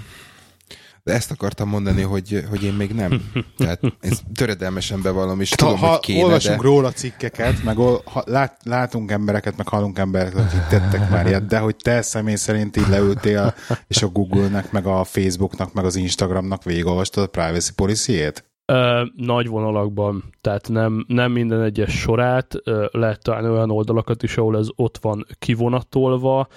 De 1.04 1.12
ezt 1.12 1.30
akartam 1.30 1.68
mondani, 1.68 2.02
hogy, 2.02 2.44
hogy 2.50 2.64
én 2.64 2.73
még 2.73 2.92
nem. 2.92 3.23
Tehát 3.56 3.80
ez 4.00 4.21
töredelmesen 4.35 5.02
bevallom, 5.02 5.40
és 5.40 5.50
tudom, 5.50 5.78
ha, 5.78 5.87
hogy 5.87 6.00
kéne, 6.00 6.25
olvasunk 6.25 6.62
de... 6.62 6.68
róla 6.68 6.90
cikkeket, 6.92 7.64
meg 7.64 7.78
ol, 7.78 8.02
ha, 8.04 8.23
lát, 8.26 8.56
látunk 8.64 9.11
embereket, 9.11 9.56
meg 9.56 9.68
hallunk 9.68 9.99
embereket, 9.99 10.38
akik 10.38 10.66
tettek 10.68 11.11
már 11.11 11.26
ilyet, 11.26 11.47
de 11.47 11.59
hogy 11.59 11.76
te 11.76 12.02
személy 12.02 12.35
szerint 12.35 12.76
így 12.76 12.88
leültél, 12.88 13.54
és 13.87 14.02
a 14.02 14.09
Google-nek, 14.09 14.73
meg 14.73 14.87
a 14.87 15.04
Facebooknak, 15.04 15.73
meg 15.73 15.85
az 15.85 15.97
Instagramnak 15.97 16.62
végigolvastad 16.62 17.25
a 17.25 17.26
privacy 17.26 17.73
policy-ét? 17.75 18.44
Ö, 18.64 19.04
nagy 19.16 19.49
vonalakban, 19.49 20.25
tehát 20.40 20.68
nem, 20.68 21.04
nem 21.09 21.32
minden 21.32 21.62
egyes 21.62 21.99
sorát, 22.00 22.54
ö, 22.64 22.87
lehet 22.90 23.23
találni 23.23 23.49
olyan 23.49 23.71
oldalakat 23.71 24.23
is, 24.23 24.37
ahol 24.37 24.59
ez 24.59 24.66
ott 24.76 24.99
van 25.00 25.26
kivonatolva, 25.38 26.49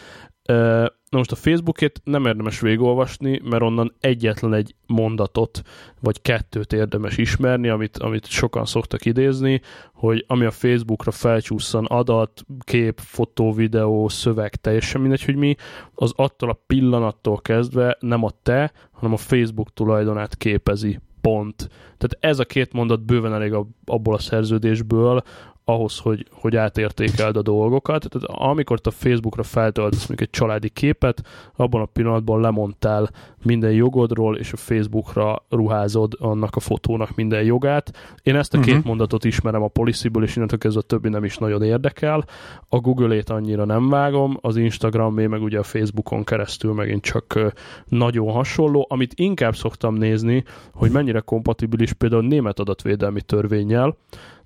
Na 0.46 1.18
most 1.18 1.32
a 1.32 1.36
Facebookét 1.36 2.02
nem 2.04 2.26
érdemes 2.26 2.60
végolvasni, 2.60 3.42
mert 3.44 3.64
onnan 3.64 3.94
egyetlen 4.00 4.54
egy 4.54 4.76
mondatot 4.88 5.62
vagy 6.02 6.22
kettőt 6.22 6.74
érdemes 6.74 7.18
ismerni, 7.18 7.68
amit, 7.70 7.98
amit 7.98 8.26
sokan 8.26 8.66
szoktak 8.66 9.06
idézni, 9.06 9.62
hogy 9.94 10.26
ami 10.28 10.46
a 10.46 10.52
Facebookra 10.52 11.12
felcsúszan 11.12 11.86
adat, 11.86 12.46
kép, 12.60 13.00
fotó, 13.00 13.54
videó, 13.54 14.08
szöveg, 14.08 14.56
teljesen 14.56 15.02
mindegy, 15.02 15.24
hogy 15.24 15.36
mi, 15.36 15.56
az 15.94 16.14
attól 16.16 16.50
a 16.50 16.60
pillanattól 16.68 17.38
kezdve 17.42 17.98
nem 18.00 18.24
a 18.24 18.32
te, 18.44 18.72
hanem 18.92 19.14
a 19.14 19.18
Facebook 19.18 19.74
tulajdonát 19.74 20.36
képezi 20.38 21.00
pont. 21.22 21.70
Tehát 21.98 22.18
ez 22.20 22.40
a 22.40 22.46
két 22.46 22.74
mondat 22.74 23.06
bőven 23.06 23.34
elég 23.34 23.54
abból 23.86 24.14
a 24.14 24.20
szerződésből, 24.20 25.24
ahhoz, 25.66 25.98
hogy, 25.98 26.26
hogy 26.32 26.56
átértékeld 26.56 27.38
a 27.38 27.42
dolgokat. 27.42 28.08
Tehát 28.10 28.28
amikor 28.42 28.80
te 28.80 28.90
a 28.90 28.94
Facebookra 28.94 29.44
feltöltesz 29.44 30.08
mondjuk 30.08 30.22
egy 30.22 30.30
családi 30.30 30.70
képet, 30.70 31.22
abban 31.56 31.82
a 31.82 31.86
pillanatban 31.86 32.42
lemondtál 32.42 33.10
minden 33.44 33.72
jogodról, 33.72 34.38
és 34.38 34.54
a 34.54 34.58
Facebookra 34.58 35.46
ruházod 35.50 36.14
annak 36.20 36.56
a 36.56 36.60
fotónak 36.60 37.16
minden 37.16 37.44
jogát. 37.44 37.92
Én 38.24 38.36
ezt 38.36 38.54
a 38.54 38.60
két 38.60 38.74
uh-huh. 38.74 38.86
mondatot 38.86 39.24
ismerem 39.24 39.64
a 39.64 39.68
policyből, 39.68 40.24
és 40.24 40.36
innentől 40.36 40.60
kezdve 40.60 40.82
a 40.82 40.88
többi 40.88 41.10
nem 41.10 41.24
is 41.24 41.38
nagyon 41.38 41.64
érdekel. 41.64 42.26
A 42.70 42.80
Google-ét 42.80 43.30
annyira 43.30 43.66
nem 43.66 43.90
vágom, 43.90 44.38
az 44.42 44.58
Instagramé, 44.58 45.26
meg 45.26 45.42
ugye 45.42 45.60
a 45.60 45.64
Facebookon 45.64 46.24
keresztül 46.24 46.74
megint 46.74 47.02
csak 47.02 47.54
nagyon 47.88 48.32
hasonló. 48.32 48.86
Amit 48.90 49.14
inkább 49.16 49.56
szoktam 49.56 49.96
nézni, 49.96 50.44
hogy 50.74 50.92
mennyire 50.92 51.20
kompatibilis 51.20 51.94
például 51.94 52.24
a 52.24 52.28
német 52.28 52.60
adatvédelmi 52.60 53.22
törvényel, 53.22 53.98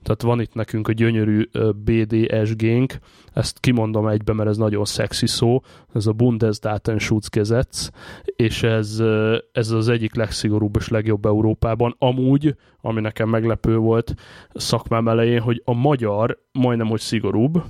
tehát 0.04 0.22
van 0.22 0.42
itt 0.42 0.54
nekünk 0.54 0.88
a 0.88 0.92
gyönyörű 0.92 1.50
BDSG-nk, 1.76 3.00
ezt 3.34 3.60
kimondom 3.60 4.08
egybe, 4.08 4.34
mert 4.34 4.50
ez 4.50 4.58
nagyon 4.58 4.86
szexi 4.86 5.28
szó, 5.28 5.62
ez 5.94 6.08
a 6.08 6.12
Bundesdatenschutzgesetz, 6.12 7.92
és 8.24 8.64
ez, 8.64 9.04
ez 9.52 9.72
az 9.72 9.88
egyik 9.88 10.16
legszigorúbb 10.16 10.76
és 10.76 10.88
legjobb 10.88 11.26
Európában. 11.26 11.96
Amúgy, 11.98 12.56
ami 12.82 13.02
nekem 13.02 13.30
meglepő 13.30 13.78
volt 13.78 14.14
szakmám 14.54 15.08
elején, 15.08 15.42
hogy 15.42 15.62
a 15.66 15.74
magyar 15.74 16.40
majdnem, 16.52 16.88
hogy 16.88 17.00
szigorúbb, 17.00 17.64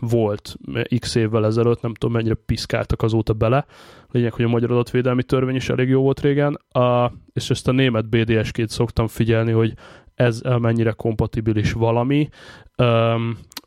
volt 0.00 0.56
x 0.98 1.14
évvel 1.14 1.46
ezelőtt, 1.46 1.80
nem 1.80 1.94
tudom 1.94 2.14
mennyire 2.14 2.34
piszkáltak 2.34 3.02
azóta 3.02 3.32
bele, 3.32 3.66
lényeg, 4.10 4.32
hogy 4.32 4.44
a 4.44 4.48
magyar 4.48 4.70
adatvédelmi 4.70 5.22
törvény 5.22 5.54
is 5.54 5.68
elég 5.68 5.88
jó 5.88 6.02
volt 6.02 6.20
régen, 6.20 6.58
a, 6.68 7.12
és 7.32 7.50
ezt 7.50 7.68
a 7.68 7.72
német 7.72 8.08
BDS-két 8.08 8.68
szoktam 8.68 9.06
figyelni, 9.06 9.52
hogy 9.52 9.74
ez 10.14 10.40
mennyire 10.40 10.90
kompatibilis 10.90 11.72
valami. 11.72 12.28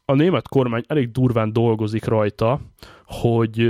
A 0.05 0.13
német 0.13 0.47
kormány 0.47 0.83
elég 0.87 1.11
durván 1.11 1.53
dolgozik 1.53 2.05
rajta, 2.05 2.59
hogy 3.05 3.67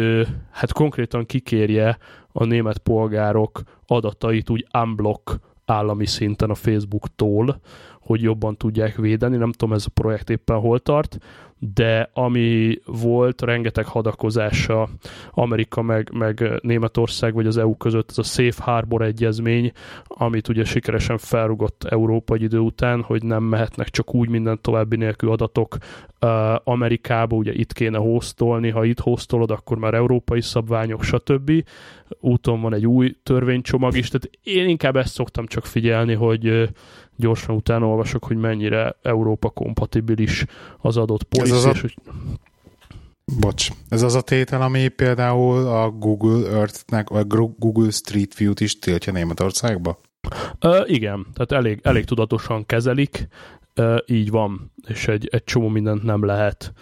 hát 0.51 0.73
konkrétan 0.73 1.25
kikérje 1.25 1.97
a 2.31 2.45
német 2.45 2.77
polgárok 2.77 3.61
adatait 3.87 4.49
úgy 4.49 4.67
unblock 4.83 5.39
állami 5.65 6.05
szinten 6.05 6.49
a 6.49 6.55
Facebooktól, 6.55 7.59
hogy 8.07 8.21
jobban 8.21 8.57
tudják 8.57 8.95
védeni. 8.95 9.37
Nem 9.37 9.51
tudom, 9.51 9.73
ez 9.73 9.85
a 9.85 9.91
projekt 9.93 10.29
éppen 10.29 10.59
hol 10.59 10.79
tart, 10.79 11.17
de 11.59 12.09
ami 12.13 12.79
volt 12.85 13.41
rengeteg 13.41 13.85
hadakozása 13.85 14.89
Amerika 15.31 15.81
meg, 15.81 16.09
meg 16.13 16.59
Németország 16.61 17.33
vagy 17.33 17.47
az 17.47 17.57
EU 17.57 17.77
között, 17.77 18.09
ez 18.09 18.17
a 18.17 18.23
Safe 18.23 18.63
Harbor 18.63 19.01
egyezmény, 19.01 19.71
amit 20.07 20.47
ugye 20.47 20.63
sikeresen 20.63 21.17
felrugott 21.17 21.83
Európa 21.83 22.33
egy 22.33 22.41
idő 22.41 22.57
után, 22.57 23.01
hogy 23.01 23.23
nem 23.23 23.43
mehetnek 23.43 23.89
csak 23.89 24.15
úgy 24.15 24.29
minden 24.29 24.59
további 24.61 24.95
nélkül 24.95 25.31
adatok 25.31 25.77
Amerikába, 26.63 27.35
ugye 27.35 27.53
itt 27.53 27.73
kéne 27.73 27.97
hostolni, 27.97 28.69
ha 28.69 28.85
itt 28.85 28.99
hostolod, 28.99 29.51
akkor 29.51 29.77
már 29.77 29.93
európai 29.93 30.41
szabványok, 30.41 31.03
stb. 31.03 31.51
Úton 32.19 32.61
van 32.61 32.73
egy 32.73 32.87
új 32.87 33.15
törvénycsomag 33.23 33.97
is, 33.97 34.07
tehát 34.07 34.29
én 34.43 34.67
inkább 34.67 34.95
ezt 34.95 35.13
szoktam 35.13 35.45
csak 35.45 35.65
figyelni, 35.65 36.13
hogy 36.13 36.69
gyorsan 37.17 37.55
utána 37.55 37.85
olvasok, 37.87 38.23
hogy 38.23 38.37
mennyire 38.37 38.95
Európa 39.01 39.49
kompatibilis 39.49 40.45
az 40.77 40.97
adott 40.97 41.23
policy. 41.23 41.51
Ez 41.51 41.57
az 41.57 41.65
a... 41.65 41.69
és 41.69 41.81
hogy... 41.81 41.95
Bocs, 43.39 43.69
ez 43.89 44.01
az 44.01 44.15
a 44.15 44.21
tétel, 44.21 44.61
ami 44.61 44.87
például 44.87 45.67
a 45.67 45.89
Google 45.89 46.49
Earth-nek, 46.49 47.09
vagy 47.09 47.27
Google 47.57 47.91
Street 47.91 48.35
View-t 48.35 48.59
is 48.59 48.79
tiltja 48.79 49.13
Németországba? 49.13 49.99
Uh, 50.61 50.89
igen, 50.89 51.25
tehát 51.33 51.51
elég, 51.51 51.79
elég 51.83 52.05
tudatosan 52.05 52.65
kezelik, 52.65 53.27
uh, 53.75 53.97
így 54.05 54.29
van, 54.29 54.71
és 54.87 55.07
egy, 55.07 55.27
egy 55.31 55.43
csomó 55.43 55.67
mindent 55.67 56.03
nem 56.03 56.25
lehet 56.25 56.73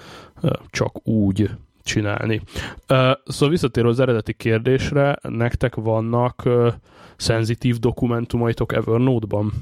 uh, 0.41 0.51
csak 0.69 1.07
úgy 1.07 1.49
csinálni. 1.83 2.41
Uh, 2.89 3.11
szóval 3.25 3.49
visszatérve 3.49 3.89
az 3.89 3.99
eredeti 3.99 4.33
kérdésre, 4.33 5.17
nektek 5.21 5.75
vannak 5.75 6.41
uh, 6.45 6.73
szenzitív 7.17 7.77
dokumentumaitok 7.77 8.73
Evernote-ban? 8.73 9.53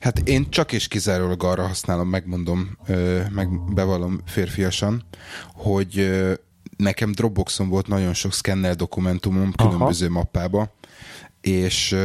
Hát 0.00 0.18
én 0.18 0.50
csak 0.50 0.72
és 0.72 0.88
kizárólag 0.88 1.44
arra 1.44 1.66
használom, 1.66 2.08
megmondom, 2.08 2.76
meg 3.30 3.72
bevallom 3.74 4.20
férfiasan, 4.26 5.04
hogy 5.52 6.10
nekem 6.76 7.12
Dropboxon 7.12 7.68
volt 7.68 7.86
nagyon 7.86 8.14
sok 8.14 8.32
szkennel 8.32 8.74
dokumentumom 8.74 9.52
különböző 9.52 10.06
Aha. 10.06 10.14
mappába, 10.14 10.74
és, 11.40 11.96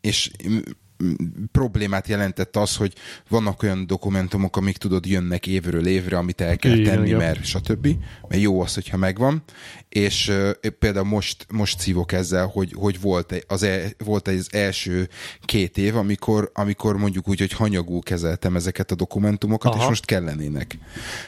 és 0.00 0.30
problémát 1.52 2.08
jelentett 2.08 2.56
az, 2.56 2.76
hogy 2.76 2.92
vannak 3.28 3.62
olyan 3.62 3.86
dokumentumok, 3.86 4.56
amik 4.56 4.76
tudod 4.76 5.06
jönnek 5.06 5.46
évről 5.46 5.86
évre, 5.86 6.16
amit 6.16 6.40
el 6.40 6.56
kell 6.56 6.72
igen, 6.72 6.94
tenni, 6.94 7.06
igen. 7.06 7.18
mert 7.18 7.44
stb. 7.44 7.88
Mert 8.28 8.42
jó 8.42 8.60
az, 8.60 8.74
hogyha 8.74 8.96
megvan. 8.96 9.42
És 9.88 10.28
uh, 10.28 10.50
például 10.78 11.06
most, 11.06 11.46
most 11.52 11.80
szívok 11.80 12.12
ezzel, 12.12 12.46
hogy, 12.46 12.72
hogy 12.76 13.00
volt, 13.00 13.44
az 13.48 13.62
el, 13.62 13.90
volt 14.04 14.28
az 14.28 14.48
első 14.52 15.08
két 15.40 15.78
év, 15.78 15.96
amikor, 15.96 16.50
amikor 16.54 16.96
mondjuk 16.96 17.28
úgy, 17.28 17.38
hogy 17.38 17.52
hanyagul 17.52 18.02
kezeltem 18.02 18.56
ezeket 18.56 18.90
a 18.90 18.94
dokumentumokat, 18.94 19.72
Aha. 19.72 19.82
és 19.82 19.88
most 19.88 20.04
kellenének. 20.04 20.78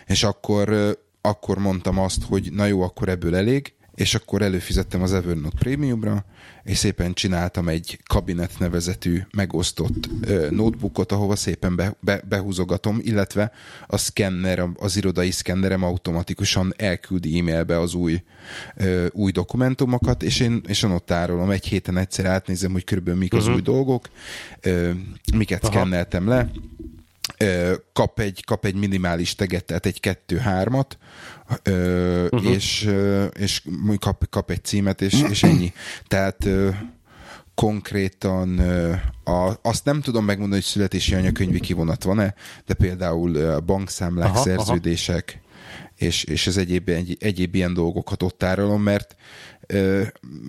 És 0.07 0.25
akkor, 0.25 0.71
uh, 0.71 0.91
akkor 1.21 1.59
mondtam 1.59 1.99
azt, 1.99 2.23
hogy 2.23 2.53
na 2.53 2.67
jó, 2.67 2.83
akkor 2.83 3.09
ebből 3.09 3.37
elég, 3.37 3.76
és 3.97 4.15
akkor 4.15 4.43
előfizettem 4.43 5.03
az 5.03 5.13
Evernote 5.13 5.59
Premiumra, 5.59 6.25
és 6.63 6.79
szépen 6.79 7.15
csináltam 7.15 7.69
egy 7.69 7.99
kabinet 8.07 8.59
nevezetű 8.59 9.23
megosztott 9.31 10.09
uh, 10.29 10.51
notebookot, 10.51 11.13
ahova 11.13 11.37
szépen 11.37 11.77
be, 11.77 11.97
be, 12.01 12.23
behúzogatom, 12.29 12.99
illetve 13.03 13.53
a 13.87 13.97
szkenner, 13.97 14.65
az 14.79 14.97
irodai 14.97 15.31
szkennerem 15.31 15.83
automatikusan 15.83 16.75
elküldi 16.77 17.39
e-mailbe 17.39 17.81
az 17.81 17.95
új, 17.95 18.23
uh, 18.77 19.07
új 19.13 19.33
dokumentumokat, 19.33 20.23
és 20.23 20.41
én, 20.41 20.61
és 20.67 20.83
én 20.83 20.91
ott 20.91 21.07
tárolom. 21.07 21.51
Egy 21.51 21.67
héten 21.67 21.97
egyszer 21.97 22.25
átnézem, 22.25 22.73
hogy 22.73 22.85
körülbelül 22.85 23.21
mik 23.21 23.33
az 23.33 23.41
uh-huh. 23.41 23.55
új 23.55 23.63
dolgok, 23.63 24.09
uh, 24.67 24.91
miket 25.35 25.65
Aha. 25.65 25.73
szkenneltem 25.73 26.29
le, 26.29 26.51
kap 27.93 28.21
egy, 28.21 28.45
kap 28.45 28.65
egy 28.65 28.75
minimális 28.75 29.35
teget, 29.35 29.65
tehát 29.65 29.87
egy 29.87 30.01
kettő-hármat, 30.01 30.99
uh-huh. 31.49 32.51
és, 32.51 32.91
és 33.39 33.63
kap, 33.99 34.29
kap 34.31 34.51
egy 34.51 34.65
címet, 34.65 35.01
és, 35.01 35.23
és 35.31 35.43
ennyi. 35.51 35.73
Tehát 36.09 36.49
konkrétan 37.55 38.59
a, 39.25 39.53
azt 39.63 39.85
nem 39.85 40.01
tudom 40.01 40.25
megmondani, 40.25 40.61
hogy 40.61 40.71
születési 40.71 41.15
anyakönyvi 41.15 41.61
kivonat 41.61 42.03
van-e, 42.03 42.35
de 42.67 42.75
például 42.75 43.61
bankszámlák, 43.61 44.29
aha, 44.29 44.43
szerződések, 44.43 45.25
aha. 45.29 45.45
És, 45.97 46.25
és 46.25 46.47
ez 46.47 46.57
egyéb, 46.57 46.89
egy, 46.89 47.17
egyéb 47.21 47.55
ilyen 47.55 47.75
dolgokat 47.75 48.23
ott 48.23 48.39
tárolom, 48.39 48.83
mert 48.83 49.17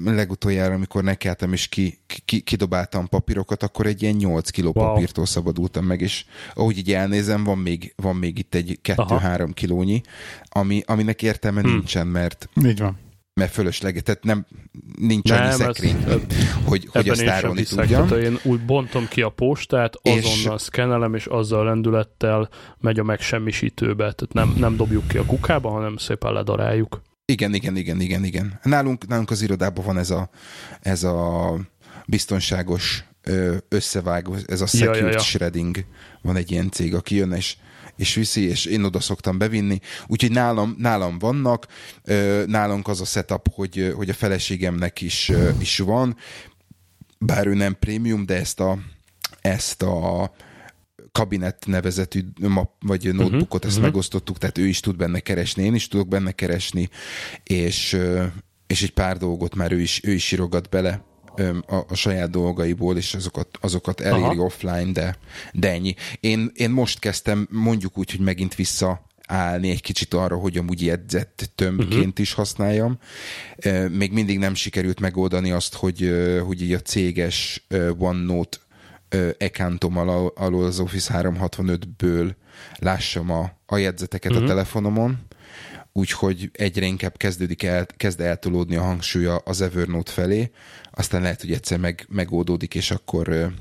legutoljára, 0.06 0.74
amikor 0.74 1.04
nekeltem 1.04 1.54
és 1.54 1.68
ki, 1.68 2.00
ki, 2.26 2.40
kidobáltam 2.40 3.08
papírokat, 3.08 3.64
akkor 3.64 3.86
egy 3.86 4.02
ilyen 4.02 4.16
8 4.16 4.50
kiló 4.50 4.72
wow. 4.76 4.86
papírtól 4.86 5.26
szabadultam 5.26 5.86
meg, 5.86 6.02
és 6.02 6.26
ahogy 6.54 6.78
így 6.78 6.94
elnézem, 6.94 7.44
van 7.44 7.58
még, 7.58 7.94
van 7.96 8.16
még 8.16 8.38
itt 8.38 8.56
egy 8.56 8.80
2-3 8.84 9.50
kilónyi, 9.54 10.02
ami, 10.44 10.82
aminek 10.86 11.22
értelme 11.22 11.62
hmm. 11.62 11.72
nincsen, 11.72 12.08
mert 12.08 12.50
így 12.66 12.80
van 12.80 12.98
mert 13.38 13.52
fölösleges, 13.52 14.02
tehát 14.04 14.24
nem, 14.24 14.46
nincs 15.00 15.32
annyi 15.32 15.52
szekrény, 15.52 16.04
ez, 16.08 16.22
hogy, 16.66 16.88
hogy 16.92 17.10
azt 17.10 17.24
tárolni 17.24 17.64
tudjam. 17.64 18.10
Én 18.10 18.38
úgy 18.44 18.66
bontom 18.66 19.08
ki 19.08 19.22
a 19.22 19.30
postát, 19.30 19.96
azonnal 20.02 20.56
és... 20.56 20.62
szkennelem, 20.62 21.14
és 21.14 21.26
azzal 21.26 21.66
lendülettel 21.66 22.50
megy 22.80 23.00
a 23.00 23.04
megsemmisítőbe, 23.04 24.14
tehát 24.14 24.34
nem, 24.34 24.56
nem 24.58 24.76
dobjuk 24.76 25.08
ki 25.08 25.18
a 25.18 25.26
kukába, 25.26 25.70
hanem 25.70 25.98
szépen 25.98 26.34
ledaráljuk. 26.34 27.02
Igen, 27.32 27.54
igen, 27.54 27.76
igen, 27.76 28.02
igen, 28.02 28.24
igen. 28.24 28.60
Nálunk, 28.64 29.08
nálunk 29.08 29.32
az 29.32 29.42
irodában 29.42 29.86
van 29.86 29.98
ez 29.98 30.10
a, 30.10 30.30
ez 30.82 31.04
a 31.04 31.60
biztonságos 32.06 33.04
összevágó, 33.70 34.36
ez 34.46 34.62
a 34.62 34.66
secure 34.66 34.98
ja, 34.98 35.06
ja, 35.06 35.12
ja. 35.12 35.20
shredding. 35.20 35.86
Van 36.22 36.36
egy 36.36 36.52
ilyen 36.52 36.72
cég, 36.72 36.96
aki 36.96 37.16
jön 37.16 37.32
és, 37.32 37.58
és 37.96 38.14
viszi, 38.14 38.42
és 38.42 38.66
én 38.66 38.84
oda 38.84 39.00
szoktam 39.00 39.38
bevinni. 39.38 39.80
Úgyhogy 40.06 40.32
nálam, 40.32 40.76
nálam 40.78 41.20
vannak, 41.20 41.68
nálunk 42.46 42.88
az 42.88 43.02
a 43.02 43.06
setup, 43.06 43.54
hogy, 43.54 43.94
hogy 43.96 44.10
a 44.10 44.14
feleségemnek 44.14 45.02
is, 45.02 45.32
is 45.60 45.78
van, 45.78 46.18
bár 47.20 47.48
ő 47.48 47.54
nem 47.54 47.76
prémium, 47.80 48.26
de 48.26 48.36
ezt 48.36 48.60
a, 48.60 48.78
ezt 49.42 49.82
a 49.82 50.32
kabinet 51.18 51.66
nevezetű 51.66 52.22
map, 52.40 52.72
vagy 52.80 53.06
mhm, 53.06 53.16
notebookot, 53.18 53.46
uh-huh, 53.46 53.66
ezt 53.66 53.78
uh-huh. 53.78 53.84
megosztottuk, 53.84 54.38
tehát 54.38 54.58
ő 54.58 54.68
is 54.68 54.80
tud 54.80 54.96
benne 54.96 55.20
keresni, 55.20 55.64
én 55.64 55.76
is 55.76 55.88
tudok 55.88 56.08
benne 56.08 56.32
keresni, 56.32 56.90
és, 57.44 57.98
és 58.68 58.84
egy 58.84 58.94
pár 58.94 59.18
dolgot 59.18 59.56
már 59.56 59.72
ő 59.72 59.80
is, 59.80 60.02
ő 60.04 60.12
is 60.12 60.32
írogat 60.32 60.70
bele 60.70 61.06
a, 61.68 61.76
a 61.88 61.96
saját 61.96 62.30
dolgaiból, 62.30 62.98
és 62.98 63.14
azokat, 63.14 63.48
azokat 63.62 64.02
eléri 64.02 64.24
Aha. 64.24 64.44
offline, 64.44 64.92
de, 64.92 65.18
de 65.54 65.72
ennyi. 65.72 65.96
Én, 66.20 66.52
én 66.54 66.70
most 66.70 67.00
kezdtem 67.00 67.48
mondjuk 67.52 67.98
úgy, 67.98 68.12
hogy 68.12 68.20
megint 68.20 68.56
vissza 68.56 69.06
állni 69.28 69.70
egy 69.70 69.82
kicsit 69.82 70.14
arra, 70.14 70.36
hogy 70.36 70.58
amúgy 70.58 70.82
jegyzett 70.86 71.50
tömbként 71.56 71.94
uh-huh. 71.94 72.20
is 72.20 72.34
használjam. 72.34 72.98
Még 73.90 74.12
mindig 74.12 74.38
nem 74.38 74.54
sikerült 74.54 75.00
megoldani 75.00 75.52
azt, 75.52 75.74
hogy, 75.74 76.12
hogy 76.46 76.62
így 76.62 76.74
a 76.74 76.80
céges 76.80 77.66
OneNote 77.98 78.58
accountom 79.40 79.98
alól 80.36 80.66
az 80.66 80.80
Office 80.80 81.20
365-ből 81.22 82.36
lássam 82.76 83.32
a, 83.32 83.52
a 83.66 83.78
jegyzeteket 83.78 84.32
uh-huh. 84.32 84.46
a 84.46 84.48
mhm. 84.48 84.56
telefonomon, 84.56 85.20
úgyhogy 85.92 86.50
egyre 86.54 86.86
inkább 86.86 87.18
kezdődik 87.18 87.64
el, 87.64 87.86
kezd 87.98 88.22
eltolódni 88.22 88.76
a 88.76 88.82
hangsúlya 88.82 89.36
az 89.36 89.62
Evernote 89.62 90.12
felé, 90.12 90.52
aztán 90.92 91.22
lehet, 91.22 91.42
hogy 91.42 91.52
egyszer 91.52 91.80
meg, 91.80 92.06
megoldódik, 92.10 92.76
és 92.76 92.92
akkor 92.92 93.52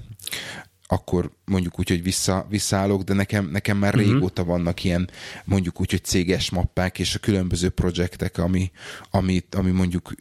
akkor 0.88 1.30
mondjuk 1.44 1.78
úgy, 1.78 1.88
hogy 1.88 2.02
vissza, 2.02 2.46
visszaállok, 2.48 3.02
de 3.02 3.14
nekem, 3.14 3.48
nekem 3.48 3.76
már 3.76 3.94
uh-huh. 3.94 4.12
régóta 4.12 4.44
vannak 4.44 4.84
ilyen 4.84 5.10
mondjuk 5.44 5.80
úgy, 5.80 5.90
hogy 5.90 6.04
céges 6.04 6.50
mappák 6.50 6.98
és 6.98 7.14
a 7.14 7.18
különböző 7.18 7.68
projektek, 7.68 8.38
ami, 8.38 8.70
ami, 9.10 9.44
ami 9.50 9.70
mondjuk 9.70 10.12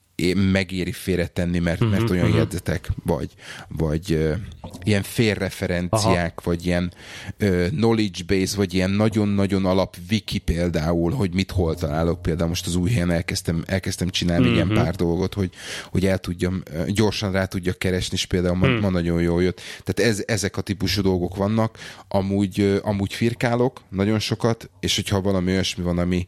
megéri 0.51 0.91
félretenni, 0.91 1.60
mert, 1.60 1.82
uh-huh, 1.82 1.97
mert 1.97 2.10
olyan 2.10 2.23
uh-huh. 2.23 2.39
jegyzetek, 2.39 2.89
vagy, 3.04 3.30
vagy 3.67 4.36
ilyen 4.84 5.04
félreferenciák, 5.04 6.34
Aha. 6.36 6.49
vagy 6.49 6.65
ilyen 6.65 6.93
ö, 7.38 7.67
knowledge 7.69 8.23
base, 8.28 8.56
vagy 8.56 8.73
ilyen 8.73 8.89
nagyon-nagyon 8.89 9.65
alap 9.65 9.97
wiki 10.10 10.38
például, 10.38 11.12
hogy 11.12 11.34
mit 11.34 11.51
hol 11.51 11.75
találok. 11.75 12.21
Például 12.21 12.49
most 12.49 12.67
az 12.67 12.75
új 12.75 12.91
helyen 12.91 13.12
elkezdtem, 13.12 13.63
elkezdtem 13.65 14.10
csinálni 14.10 14.45
mm-hmm. 14.45 14.54
ilyen 14.54 14.67
mhm. 14.67 14.75
pár 14.75 14.95
dolgot, 14.95 15.34
hogy, 15.34 15.49
hogy 15.91 16.06
el 16.06 16.17
tudjam, 16.17 16.63
gyorsan 16.88 17.32
rá 17.32 17.45
tudjak 17.45 17.78
keresni, 17.78 18.15
és 18.15 18.25
például 18.25 18.56
ma, 18.56 18.67
mm. 18.67 18.80
ma 18.80 18.89
nagyon 18.89 19.21
jól 19.21 19.43
jött. 19.43 19.62
Tehát 19.84 20.12
ez, 20.12 20.23
ezek 20.28 20.58
a 20.58 20.62
típusú 20.62 21.01
dolgok 21.01 21.36
vannak. 21.36 21.78
Amúgy, 22.08 22.80
amúgy 22.84 23.13
firkálok 23.13 23.82
nagyon 23.89 24.19
sokat, 24.19 24.69
és 24.80 24.95
hogyha 24.95 25.21
valami 25.21 25.51
olyasmi 25.51 25.84
van, 25.84 25.97
ami 25.97 26.28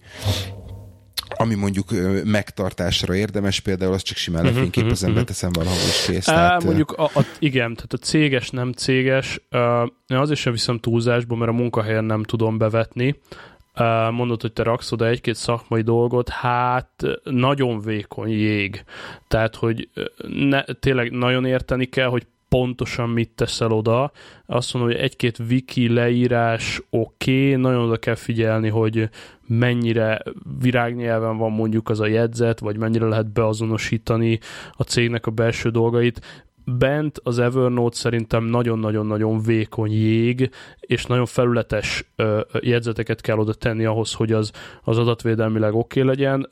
ami 1.36 1.56
mondjuk 1.56 1.88
megtartásra 2.24 3.16
érdemes, 3.16 3.60
például 3.60 3.94
az 3.94 4.02
csak 4.02 4.18
simán 4.18 4.46
mhm, 4.46 4.54
lefényképezem, 4.54 5.10
uh-huh, 5.10 5.26
beteszem 5.26 5.52
valahol 5.54 5.78
is 5.78 6.06
kész. 6.06 6.26
tehát, 6.26 6.63
mondjuk 6.63 6.92
a, 6.92 7.04
a, 7.04 7.26
igen, 7.40 7.76
tehát 7.76 7.94
a 7.94 7.98
céges, 7.98 8.50
nem 8.50 8.72
céges, 8.72 9.42
uh, 9.52 10.20
azért 10.20 10.40
sem 10.40 10.52
viszem 10.52 10.80
túlzásba, 10.80 11.36
mert 11.36 11.52
a 11.52 11.54
munkahelyen 11.54 12.04
nem 12.04 12.24
tudom 12.24 12.58
bevetni. 12.58 13.20
Mondod, 14.12 14.42
hogy 14.42 14.54
te 14.54 14.63
raksz 14.63 14.92
oda 14.92 15.08
egy-két 15.08 15.36
szakmai 15.36 15.82
dolgot, 15.82 16.30
hát 16.30 17.04
nagyon 17.24 17.82
vékony 17.82 18.30
jég. 18.30 18.84
Tehát, 19.28 19.56
hogy 19.56 19.90
ne, 20.28 20.63
tényleg 20.63 21.12
nagyon 21.12 21.46
érteni 21.46 21.86
kell, 21.86 22.08
hogy 22.08 22.28
pontosan 22.50 23.10
mit 23.10 23.30
teszel 23.36 23.72
oda. 23.72 24.12
Azt 24.46 24.74
mondom, 24.74 24.92
hogy 24.92 25.02
egy-két 25.02 25.40
wiki 25.50 25.94
leírás 25.94 26.82
oké, 26.90 27.48
okay, 27.48 27.62
nagyon 27.62 27.84
oda 27.84 27.98
kell 27.98 28.16
figyelni, 28.16 28.70
hogy 28.70 29.10
mennyire 29.48 30.24
virágnyelven 30.60 31.38
van 31.38 31.52
mondjuk 31.52 31.90
az 31.90 32.00
a 32.00 32.08
jegyzet, 32.08 32.60
vagy 32.60 32.78
mennyire 32.78 33.06
lehet 33.06 33.32
beazonosítani 33.32 34.40
a 34.72 34.84
cégnek 34.84 35.26
a 35.26 35.32
belső 35.32 35.70
dolgait. 35.70 36.46
Bent 36.66 37.20
az 37.24 37.40
Evernote 37.40 37.96
szerintem 37.96 38.44
nagyon-nagyon-nagyon 38.44 39.42
vékony 39.42 39.92
jég, 39.92 40.50
és 40.80 41.06
nagyon 41.06 41.26
felületes 41.26 42.12
jegyzeteket 42.60 43.22
kell 43.22 43.38
oda 43.38 43.54
tenni 43.54 43.86
ahhoz, 43.86 44.14
hogy 44.14 44.32
az, 44.32 44.52
az 44.84 44.98
adatvédelmileg 44.98 45.74
oké 45.76 46.02
okay 46.02 46.16
legyen 46.16 46.50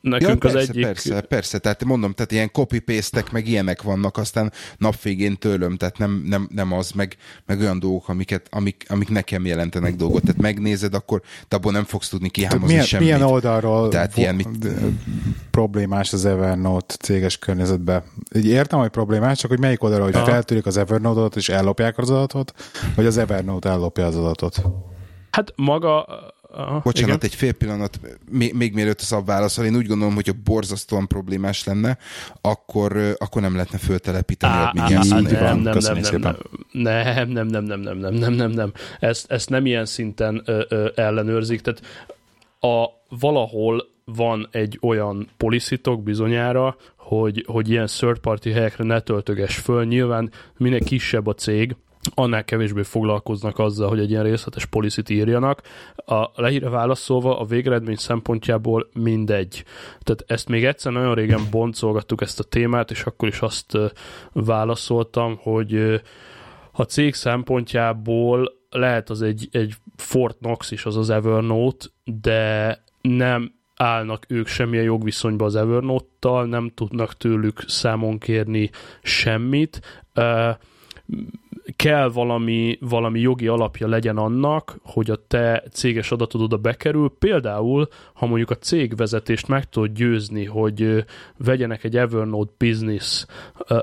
Nekünk 0.00 0.30
ja, 0.30 0.36
persze, 0.36 0.58
az 0.58 0.68
egyik... 0.68 0.84
Persze, 0.84 1.20
persze, 1.20 1.58
tehát 1.58 1.84
mondom, 1.84 2.12
tehát 2.12 2.32
ilyen 2.32 2.50
copy 2.52 2.78
paste 2.78 3.24
meg 3.32 3.48
ilyenek 3.48 3.82
vannak, 3.82 4.16
aztán 4.16 4.52
napvégén 4.78 5.36
tőlöm, 5.36 5.76
tehát 5.76 5.98
nem, 5.98 6.22
nem, 6.26 6.48
nem 6.54 6.72
az, 6.72 6.90
meg, 6.90 7.16
meg 7.46 7.60
olyan 7.60 7.78
dolgok, 7.78 8.08
amiket, 8.08 8.46
amik, 8.50 8.84
amik 8.88 9.08
nekem 9.08 9.46
jelentenek 9.46 9.96
dolgot. 9.96 10.22
Tehát 10.22 10.40
megnézed, 10.40 10.94
akkor 10.94 11.22
te 11.48 11.56
abból 11.56 11.72
nem 11.72 11.84
fogsz 11.84 12.08
tudni 12.08 12.28
kihámozni 12.28 12.66
milyen, 12.66 12.84
semmit. 12.84 13.06
Milyen 13.06 13.22
oldalról 13.22 13.88
tehát 13.88 14.16
ilyen, 14.16 14.34
mit... 14.34 14.48
problémás 15.50 16.12
az 16.12 16.24
Evernote 16.24 16.94
céges 16.94 17.38
környezetben? 17.38 18.02
Így 18.34 18.46
értem, 18.46 18.78
hogy 18.78 18.88
problémás, 18.88 19.38
csak 19.38 19.50
hogy 19.50 19.60
melyik 19.60 19.82
oldalról, 19.82 20.10
hogy 20.10 20.28
feltűrik 20.28 20.66
az 20.66 20.76
Evernote-ot 20.76 21.36
és 21.36 21.48
ellopják 21.48 21.98
az 21.98 22.10
adatot, 22.10 22.52
vagy 22.96 23.06
az 23.06 23.16
Evernote 23.16 23.68
ellopja 23.68 24.06
az 24.06 24.16
adatot? 24.16 24.62
Hát 25.30 25.52
maga 25.56 26.06
Aha, 26.58 26.80
Bocsánat, 26.84 27.16
igen. 27.16 27.30
egy 27.30 27.34
fél 27.34 27.52
pillanat, 27.52 28.00
még, 28.30 28.54
még 28.54 28.74
mielőtt 28.74 29.00
a 29.00 29.02
szab 29.02 29.26
válaszol, 29.26 29.64
én 29.64 29.76
úgy 29.76 29.86
gondolom, 29.86 30.14
hogy 30.14 30.28
a 30.28 30.32
borzasztóan 30.44 31.06
problémás 31.06 31.64
lenne, 31.64 31.98
akkor, 32.40 33.16
akkor 33.18 33.42
nem 33.42 33.52
lehetne 33.52 33.78
föltelepíteni 33.78 34.52
á, 34.52 34.68
admin 34.68 34.82
nem, 34.82 35.06
nem, 35.08 35.22
nem, 35.22 35.66
nem, 37.06 37.26
nem, 37.32 37.46
nem, 37.46 37.64
nem, 37.64 37.64
nem, 37.64 37.80
nem, 37.80 37.98
nem, 37.98 38.14
nem, 38.14 38.32
nem, 38.32 38.50
nem, 38.50 38.72
ezt, 39.00 39.30
ezt 39.30 39.48
nem 39.48 39.66
ilyen 39.66 39.86
szinten 39.86 40.42
ö, 40.44 40.64
ö, 40.68 40.88
ellenőrzik, 40.94 41.60
tehát 41.60 41.82
a, 42.60 42.86
valahol 43.18 43.88
van 44.04 44.48
egy 44.50 44.78
olyan 44.82 45.28
poliszitok 45.36 46.02
bizonyára, 46.02 46.76
hogy, 46.96 47.44
hogy 47.46 47.70
ilyen 47.70 47.86
third 47.86 48.18
party 48.18 48.48
helyekre 48.50 48.84
ne 48.84 49.00
töltöges 49.00 49.56
föl. 49.56 49.84
Nyilván 49.84 50.30
minél 50.56 50.80
kisebb 50.80 51.26
a 51.26 51.34
cég, 51.34 51.76
annál 52.14 52.44
kevésbé 52.44 52.82
foglalkoznak 52.82 53.58
azzal, 53.58 53.88
hogy 53.88 53.98
egy 53.98 54.10
ilyen 54.10 54.22
részletes 54.22 54.64
policit 54.64 55.08
írjanak. 55.08 55.62
A 55.94 56.30
lehíre 56.34 56.68
válaszolva 56.68 57.38
a 57.38 57.44
végeredmény 57.44 57.96
szempontjából 57.96 58.88
mindegy. 58.92 59.64
Tehát 60.02 60.24
ezt 60.26 60.48
még 60.48 60.64
egyszer 60.64 60.92
nagyon 60.92 61.14
régen 61.14 61.40
boncolgattuk 61.50 62.20
ezt 62.20 62.40
a 62.40 62.44
témát, 62.44 62.90
és 62.90 63.02
akkor 63.02 63.28
is 63.28 63.40
azt 63.40 63.78
válaszoltam, 64.32 65.36
hogy 65.40 66.02
a 66.72 66.82
cég 66.82 67.14
szempontjából 67.14 68.56
lehet 68.70 69.10
az 69.10 69.22
egy, 69.22 69.48
egy 69.50 69.74
Fort 69.96 70.36
Knox 70.38 70.70
is 70.70 70.84
az 70.84 70.96
az 70.96 71.10
Evernote, 71.10 71.86
de 72.04 72.82
nem 73.00 73.52
állnak 73.76 74.24
ők 74.28 74.46
semmilyen 74.46 74.84
jogviszonyba 74.84 75.44
az 75.44 75.56
Evernote-tal, 75.56 76.46
nem 76.46 76.70
tudnak 76.74 77.16
tőlük 77.16 77.64
számon 77.66 78.18
kérni 78.18 78.70
semmit. 79.02 80.02
Uh, 80.14 80.56
kell 81.76 82.08
valami, 82.08 82.78
valami 82.80 83.20
jogi 83.20 83.46
alapja 83.46 83.88
legyen 83.88 84.16
annak, 84.16 84.78
hogy 84.82 85.10
a 85.10 85.26
te 85.26 85.64
céges 85.72 86.10
adatod 86.10 86.40
oda 86.40 86.56
bekerül. 86.56 87.12
Például, 87.18 87.88
ha 88.12 88.26
mondjuk 88.26 88.50
a 88.50 88.58
cégvezetést 88.58 89.48
meg 89.48 89.68
tudod 89.68 89.92
győzni, 89.92 90.44
hogy 90.44 91.04
vegyenek 91.36 91.84
egy 91.84 91.96
Evernote 91.96 92.52
Business 92.58 93.24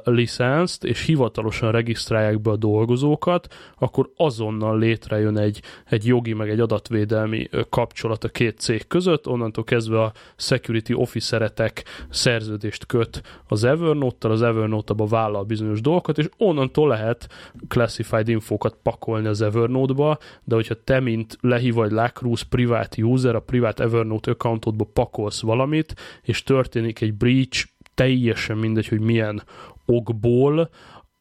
licenszt, 0.03 0.83
és 0.83 1.05
hivatalosan 1.05 1.71
regisztrálják 1.71 2.41
be 2.41 2.49
a 2.49 2.55
dolgozókat, 2.55 3.53
akkor 3.77 4.09
azonnal 4.15 4.79
létrejön 4.79 5.37
egy, 5.37 5.61
egy 5.89 6.05
jogi 6.05 6.33
meg 6.33 6.49
egy 6.49 6.59
adatvédelmi 6.59 7.49
kapcsolat 7.69 8.23
a 8.23 8.29
két 8.29 8.59
cég 8.59 8.87
között, 8.87 9.27
onnantól 9.27 9.63
kezdve 9.63 10.01
a 10.01 10.13
security 10.35 10.93
officeretek 10.93 11.83
szerződést 12.09 12.85
köt 12.85 13.21
az 13.47 13.63
Evernote-tal, 13.63 14.31
az 14.31 14.41
Evernote 14.41 14.93
abba 14.93 15.05
vállal 15.05 15.43
bizonyos 15.43 15.81
dolgokat, 15.81 16.17
és 16.17 16.29
onnantól 16.37 16.87
lehet 16.87 17.27
classified 17.75 18.27
infókat 18.27 18.77
pakolni 18.83 19.27
az 19.27 19.41
Evernote-ba, 19.41 20.17
de 20.43 20.55
hogyha 20.55 20.83
te, 20.83 20.99
mint 20.99 21.37
Lehi 21.41 21.71
vagy 21.71 21.91
Lacruz 21.91 22.41
privát 22.41 22.97
user, 22.97 23.35
a 23.35 23.39
privát 23.39 23.79
Evernote 23.79 24.31
accountodba 24.31 24.83
pakolsz 24.93 25.41
valamit, 25.41 25.95
és 26.21 26.43
történik 26.43 27.01
egy 27.01 27.13
breach, 27.13 27.67
teljesen 27.93 28.57
mindegy, 28.57 28.87
hogy 28.87 28.99
milyen 28.99 29.43
okból, 29.85 30.69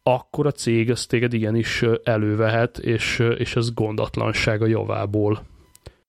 akkor 0.02 0.46
a 0.46 0.50
cég 0.50 0.90
ezt 0.90 1.08
téged 1.08 1.32
igenis 1.32 1.84
elővehet, 2.04 2.78
és, 2.78 3.22
és 3.38 3.56
ez 3.56 3.74
gondatlanság 3.74 4.62
a 4.62 4.66
javából. 4.66 5.42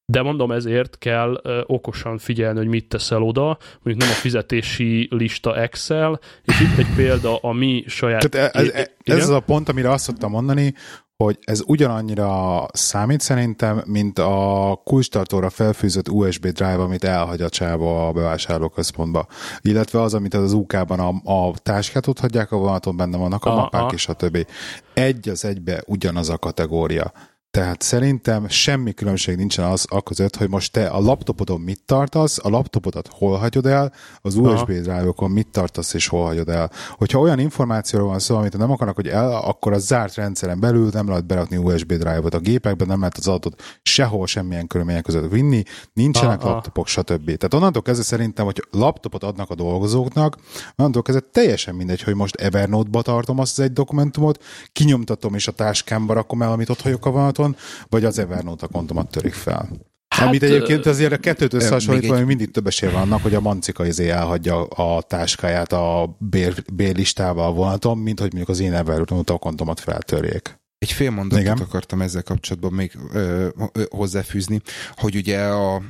De 0.05 0.21
mondom, 0.21 0.51
ezért 0.51 0.97
kell 0.97 1.41
okosan 1.65 2.17
figyelni, 2.17 2.57
hogy 2.57 2.67
mit 2.67 2.87
teszel 2.87 3.21
oda, 3.21 3.57
mondjuk 3.83 3.97
nem 3.97 4.09
a 4.09 4.19
fizetési 4.19 5.07
lista 5.11 5.55
Excel, 5.57 6.19
és 6.43 6.59
itt 6.59 6.77
egy 6.77 6.95
példa 6.95 7.37
a 7.37 7.53
mi 7.53 7.83
saját... 7.87 8.29
Tehát 8.29 8.55
ez, 8.55 8.69
ez, 8.69 8.87
ez 9.03 9.23
az 9.23 9.29
a 9.29 9.39
pont, 9.39 9.69
amire 9.69 9.91
azt 9.91 10.03
szoktam 10.03 10.31
mondani, 10.31 10.73
hogy 11.17 11.39
ez 11.41 11.61
ugyanannyira 11.65 12.65
számít 12.73 13.21
szerintem, 13.21 13.83
mint 13.85 14.19
a 14.19 14.81
kulcstartóra 14.83 15.49
felfűzött 15.49 16.09
USB 16.09 16.47
drive, 16.47 16.81
amit 16.81 17.03
elhagy 17.03 17.41
a 17.41 17.49
csába 17.49 18.07
a 18.07 18.11
bevásárlóközpontba. 18.11 19.27
Illetve 19.61 20.01
az, 20.01 20.13
amit 20.13 20.33
az 20.33 20.53
UK-ban 20.53 20.99
a, 20.99 21.31
a 21.31 21.53
táskát 21.63 22.07
ott 22.07 22.19
hagyják 22.19 22.51
a 22.51 22.57
vonaton, 22.57 22.97
benne 22.97 23.17
vannak 23.17 23.45
a, 23.45 23.51
a 23.51 23.55
mappák 23.55 23.91
és 23.91 24.07
a 24.07 24.13
többi. 24.13 24.45
Egy 24.93 25.29
az 25.29 25.45
egybe 25.45 25.83
ugyanaz 25.85 26.29
a 26.29 26.37
kategória. 26.37 27.11
Tehát 27.55 27.81
szerintem 27.81 28.47
semmi 28.47 28.93
különbség 28.93 29.37
nincsen 29.37 29.65
az 29.65 29.85
a 29.89 30.01
között, 30.01 30.35
hogy 30.35 30.49
most 30.49 30.71
te 30.71 30.87
a 30.87 30.99
laptopodon 30.99 31.61
mit 31.61 31.81
tartasz, 31.85 32.39
a 32.43 32.49
laptopodat 32.49 33.07
hol 33.07 33.37
hagyod 33.37 33.65
el, 33.65 33.93
az 34.21 34.35
USB 34.35 34.71
drive-okon 34.71 35.31
mit 35.31 35.47
tartasz 35.47 35.93
és 35.93 36.07
hol 36.07 36.25
hagyod 36.25 36.49
el. 36.49 36.71
Hogyha 36.89 37.19
olyan 37.19 37.39
információról 37.39 38.09
van 38.09 38.19
szó, 38.19 38.35
amit 38.35 38.57
nem 38.57 38.71
akarnak, 38.71 38.95
hogy 38.95 39.07
el, 39.07 39.31
akkor 39.31 39.73
a 39.73 39.77
zárt 39.77 40.15
rendszeren 40.15 40.59
belül 40.59 40.89
nem 40.93 41.07
lehet 41.07 41.25
berakni 41.25 41.57
USB 41.57 41.87
drive-ot 41.87 42.33
a 42.33 42.39
gépekben, 42.39 42.87
nem 42.87 42.99
lehet 42.99 43.17
az 43.17 43.27
adatot 43.27 43.61
sehol 43.81 44.27
semmilyen 44.27 44.67
körülmények 44.67 45.03
között 45.03 45.31
vinni, 45.31 45.63
nincsenek 45.93 46.43
Aha. 46.43 46.49
laptopok, 46.49 46.87
stb. 46.87 47.25
Tehát 47.25 47.53
onnantól 47.53 47.81
kezdve 47.81 48.03
szerintem, 48.03 48.45
hogy 48.45 48.63
laptopot 48.71 49.23
adnak 49.23 49.49
a 49.49 49.55
dolgozóknak, 49.55 50.37
onnantól 50.75 51.01
kezdve 51.01 51.25
teljesen 51.31 51.75
mindegy, 51.75 52.01
hogy 52.01 52.15
most 52.15 52.35
Evernote-ba 52.35 53.01
tartom 53.01 53.39
azt 53.39 53.59
az 53.59 53.65
egy 53.65 53.73
dokumentumot, 53.73 54.43
kinyomtatom 54.73 55.33
és 55.35 55.47
a 55.47 55.51
táskámba 55.51 56.13
rakom 56.13 56.41
el, 56.41 56.51
amit 56.51 56.69
ott 56.69 56.81
hagyok 56.81 57.05
a 57.05 57.11
vonaton, 57.11 57.44
konton, 57.45 57.61
vagy 57.89 58.05
az 58.05 58.19
Evernote 58.19 58.65
a 58.65 58.69
kontomat 58.69 59.09
törik 59.09 59.33
fel. 59.33 59.69
Hát, 60.07 60.27
Amit 60.27 60.43
egyébként 60.43 60.85
azért 60.85 61.11
a 61.11 61.17
kettőt 61.17 61.53
összehasonlítva, 61.53 62.17
egy... 62.17 62.25
mindig 62.25 62.51
több 62.51 62.67
esély 62.67 62.89
vannak, 62.89 63.21
hogy 63.21 63.33
a 63.33 63.41
mancika 63.41 63.85
izé 63.85 64.09
elhagyja 64.09 64.63
a 64.63 65.01
táskáját 65.01 65.73
a 65.73 66.17
bér, 66.19 66.63
bérlistába 66.73 67.45
a 67.45 67.51
vonaton, 67.51 67.97
mint 67.97 68.19
hogy 68.19 68.27
mondjuk 68.33 68.49
az 68.49 68.59
én 68.59 68.73
Evernote 68.73 69.33
a 69.33 69.37
kontomat 69.37 69.79
feltörjék. 69.79 70.59
Egy 70.77 70.91
fél 70.91 71.11
mondatot 71.11 71.43
Igen? 71.43 71.57
akartam 71.57 72.01
ezzel 72.01 72.23
kapcsolatban 72.23 72.73
még 72.73 72.97
ö, 73.13 73.47
ö, 73.73 73.81
hozzáfűzni, 73.89 74.61
hogy 74.95 75.15
ugye 75.15 75.39
a 75.39 75.81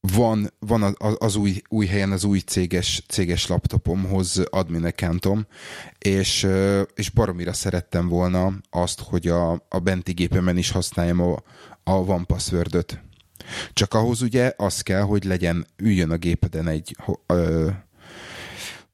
van, 0.00 0.52
van 0.58 0.82
az, 0.82 1.16
az 1.18 1.36
új, 1.36 1.62
új 1.68 1.86
helyen 1.86 2.12
az 2.12 2.24
új 2.24 2.38
céges, 2.38 3.02
céges 3.08 3.46
laptopomhoz 3.46 4.42
admin 4.50 4.84
accountom, 4.84 5.46
és, 5.98 6.46
és 6.94 7.10
baromira 7.10 7.52
szerettem 7.52 8.08
volna 8.08 8.52
azt, 8.70 9.00
hogy 9.00 9.28
a, 9.28 9.50
a 9.68 9.78
benti 9.78 10.12
gépemen 10.12 10.56
is 10.56 10.70
használjam 10.70 11.20
a, 11.20 11.42
a 11.84 11.92
One 11.92 12.24
password 12.24 12.86
Csak 13.72 13.94
ahhoz 13.94 14.22
ugye 14.22 14.52
az 14.56 14.80
kell, 14.80 15.02
hogy 15.02 15.24
legyen, 15.24 15.66
üljön 15.76 16.10
a 16.10 16.16
gépeden 16.16 16.68
egy 16.68 16.96
ö, 17.26 17.68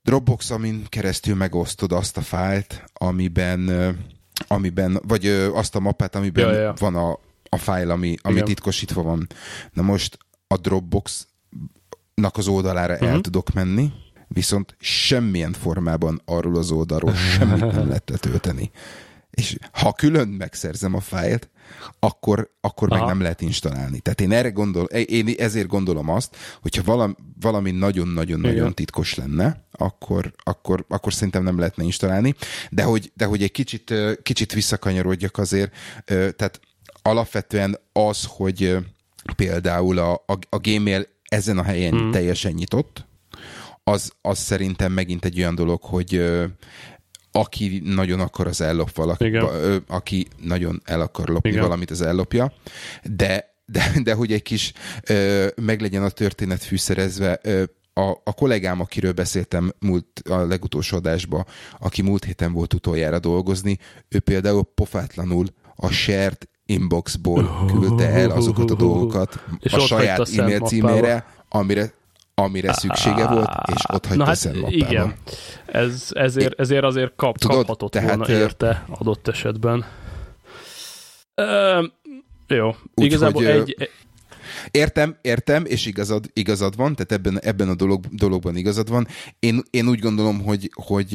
Dropbox, 0.03 0.51
amin 0.51 0.85
keresztül 0.89 1.35
megosztod 1.35 1.93
azt 1.93 2.17
a 2.17 2.21
fájlt, 2.21 2.85
amiben, 2.93 3.71
amiben 4.47 5.01
vagy 5.07 5.27
azt 5.53 5.75
a 5.75 5.81
mappát, 5.81 6.15
amiben 6.15 6.53
ja, 6.53 6.61
ja. 6.61 6.75
van 6.79 6.97
a, 6.97 7.19
a 7.49 7.57
fájl, 7.57 7.91
ami, 7.91 8.17
ami 8.23 8.43
titkosítva 8.43 9.03
van. 9.03 9.27
Na 9.73 9.83
most 9.83 10.19
a 10.49 10.57
Dropbox-nak 10.57 12.37
az 12.37 12.49
oldalára 12.49 12.93
uh-huh. 12.93 13.09
el 13.09 13.15
mhm. 13.15 13.23
tudok 13.23 13.53
menni, 13.53 13.93
viszont 14.29 14.77
semmilyen 14.79 15.53
formában 15.53 16.23
arról 16.25 16.57
az 16.57 16.71
oldalról 16.71 17.15
semmit 17.37 17.73
nem 17.73 17.87
lehet 17.89 18.11
letölteni. 18.11 18.71
És 19.31 19.59
ha 19.73 19.93
külön 19.93 20.29
megszerzem 20.29 20.95
a 20.95 21.01
fájlt, 21.01 21.51
akkor, 21.99 22.51
akkor 22.61 22.89
meg 22.89 23.05
nem 23.05 23.21
lehet 23.21 23.41
installálni. 23.41 24.01
Tehát 24.01 24.21
én 24.21 24.33
erre 24.33 24.51
gondol, 24.51 24.85
én 24.85 25.35
ezért 25.39 25.67
gondolom 25.67 26.09
azt, 26.09 26.37
hogyha 26.63 26.83
valami, 26.83 27.15
valami 27.41 27.71
nagyon-nagyon-nagyon 27.71 28.75
titkos 28.75 29.15
lenne, 29.15 29.67
akkor, 29.73 30.33
akkor, 30.43 30.85
akkor 30.89 31.13
szerintem 31.13 31.43
nem 31.43 31.59
lehetne 31.59 31.85
installálni. 31.85 32.35
De 32.71 32.83
hogy, 32.83 33.13
de 33.15 33.25
hogy 33.25 33.43
egy 33.43 33.53
kicsit, 33.53 33.95
kicsit 34.23 34.53
visszakanyarodjak 34.53 35.39
azért, 35.39 35.73
tehát 36.05 36.61
alapvetően 37.03 37.79
az, 37.93 38.25
hogy 38.29 38.77
például 39.33 39.99
a, 39.99 40.13
a, 40.13 40.39
a 40.49 40.59
Gmail 40.59 41.07
ezen 41.29 41.59
a 41.59 41.63
helyen 41.63 41.93
hmm. 41.93 42.11
teljesen 42.11 42.53
nyitott, 42.53 43.07
az, 43.85 44.13
az 44.21 44.39
szerintem 44.39 44.93
megint 44.93 45.25
egy 45.25 45.39
olyan 45.39 45.55
dolog, 45.55 45.83
hogy 45.83 46.25
aki 47.33 47.83
nagyon 47.85 48.21
akar, 48.21 48.47
az 48.47 48.61
ellop 48.61 48.95
valaki, 48.95 49.25
Igen. 49.25 49.45
aki 49.89 50.27
nagyon 50.43 50.83
el 50.85 51.01
akar 51.01 51.29
lopni 51.29 51.51
Igen. 51.51 51.63
valamit, 51.63 51.91
az 51.91 52.03
ellopja, 52.03 52.53
de 53.03 53.55
de, 53.67 53.93
de 54.03 54.15
hogy 54.15 54.33
egy 54.33 54.43
kis 54.43 54.73
ö, 55.09 55.47
meglegyen 55.63 56.03
a 56.03 56.09
történet 56.09 56.65
fűszerezve, 56.65 57.41
ö, 57.43 57.63
a, 57.93 58.11
a 58.25 58.33
kollégám, 58.33 58.81
akiről 58.81 59.13
beszéltem 59.13 59.73
múlt, 59.79 60.23
a 60.29 60.37
legutolsó 60.37 60.97
adásban, 60.97 61.47
aki 61.79 62.03
múlt 62.03 62.25
héten 62.25 62.53
volt 62.53 62.75
utoljára 62.75 63.19
dolgozni, 63.19 63.79
ő 64.09 64.19
például 64.19 64.65
pofátlanul 64.75 65.47
a 65.75 65.89
shared 65.89 66.39
inboxból 66.67 67.65
küldte 67.67 68.09
el 68.09 68.31
azokat 68.31 68.71
a 68.71 68.75
dolgokat 68.87 69.45
És 69.59 69.73
a 69.73 69.81
saját 69.81 70.29
e-mail 70.39 70.61
címére, 70.61 71.27
amire 71.49 71.93
amire 72.39 72.73
szüksége 72.73 73.27
volt, 73.27 73.51
és 73.75 73.83
ott 73.93 74.07
hagyta 74.07 74.25
hát 74.25 74.37
szellapába. 74.37 74.75
Igen, 74.75 75.15
Ez, 75.67 76.09
ezért, 76.13 76.61
ezért 76.61 76.85
azért 76.85 77.13
kap, 77.17 77.39
Tudod, 77.39 77.57
kaphatott 77.57 77.91
tehát, 77.91 78.17
volna 78.17 78.33
érte 78.33 78.85
adott 78.89 79.29
esetben. 79.29 79.85
Uh, 81.37 81.87
jó, 82.47 82.75
úgy, 82.95 83.05
igazából 83.05 83.45
hogy, 83.45 83.51
egy... 83.51 83.91
Értem, 84.71 85.17
értem, 85.23 85.65
és 85.65 85.87
igazad, 85.87 86.25
igazad 86.33 86.77
van, 86.77 86.95
tehát 86.95 87.13
ebben, 87.13 87.41
ebben 87.41 87.69
a 87.69 87.75
dolog, 87.75 88.05
dologban 88.11 88.57
igazad 88.57 88.91
van. 88.91 89.07
Én, 89.39 89.63
én 89.71 89.89
úgy 89.89 89.99
gondolom, 89.99 90.43
hogy, 90.43 90.71
hogy 90.75 91.13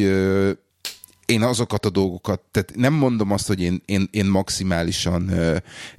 én 1.32 1.42
azokat 1.42 1.86
a 1.86 1.90
dolgokat, 1.90 2.42
tehát 2.52 2.72
nem 2.76 2.94
mondom 2.94 3.32
azt, 3.32 3.48
hogy 3.48 3.62
én, 3.62 3.82
én, 3.86 4.08
én 4.12 4.26
maximálisan 4.26 5.32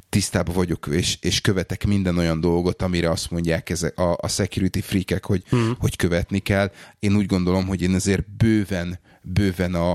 tisztában 0.09 0.55
vagyok, 0.55 0.87
és, 0.91 1.19
és 1.21 1.41
követek 1.41 1.87
minden 1.87 2.19
olyan 2.19 2.41
dolgot, 2.41 2.83
amire 2.83 3.11
azt 3.11 3.31
mondják 3.31 3.71
ezek 3.71 3.99
a, 3.99 4.17
a 4.21 4.29
security 4.29 4.81
freakek, 4.81 5.25
hogy, 5.25 5.43
hmm. 5.49 5.77
hogy 5.79 5.97
követni 5.97 6.39
kell. 6.39 6.71
Én 6.99 7.17
úgy 7.17 7.27
gondolom, 7.27 7.67
hogy 7.67 7.83
én 7.83 7.95
azért 7.95 8.37
bőven, 8.37 8.99
bőven 9.23 9.75
a, 9.75 9.91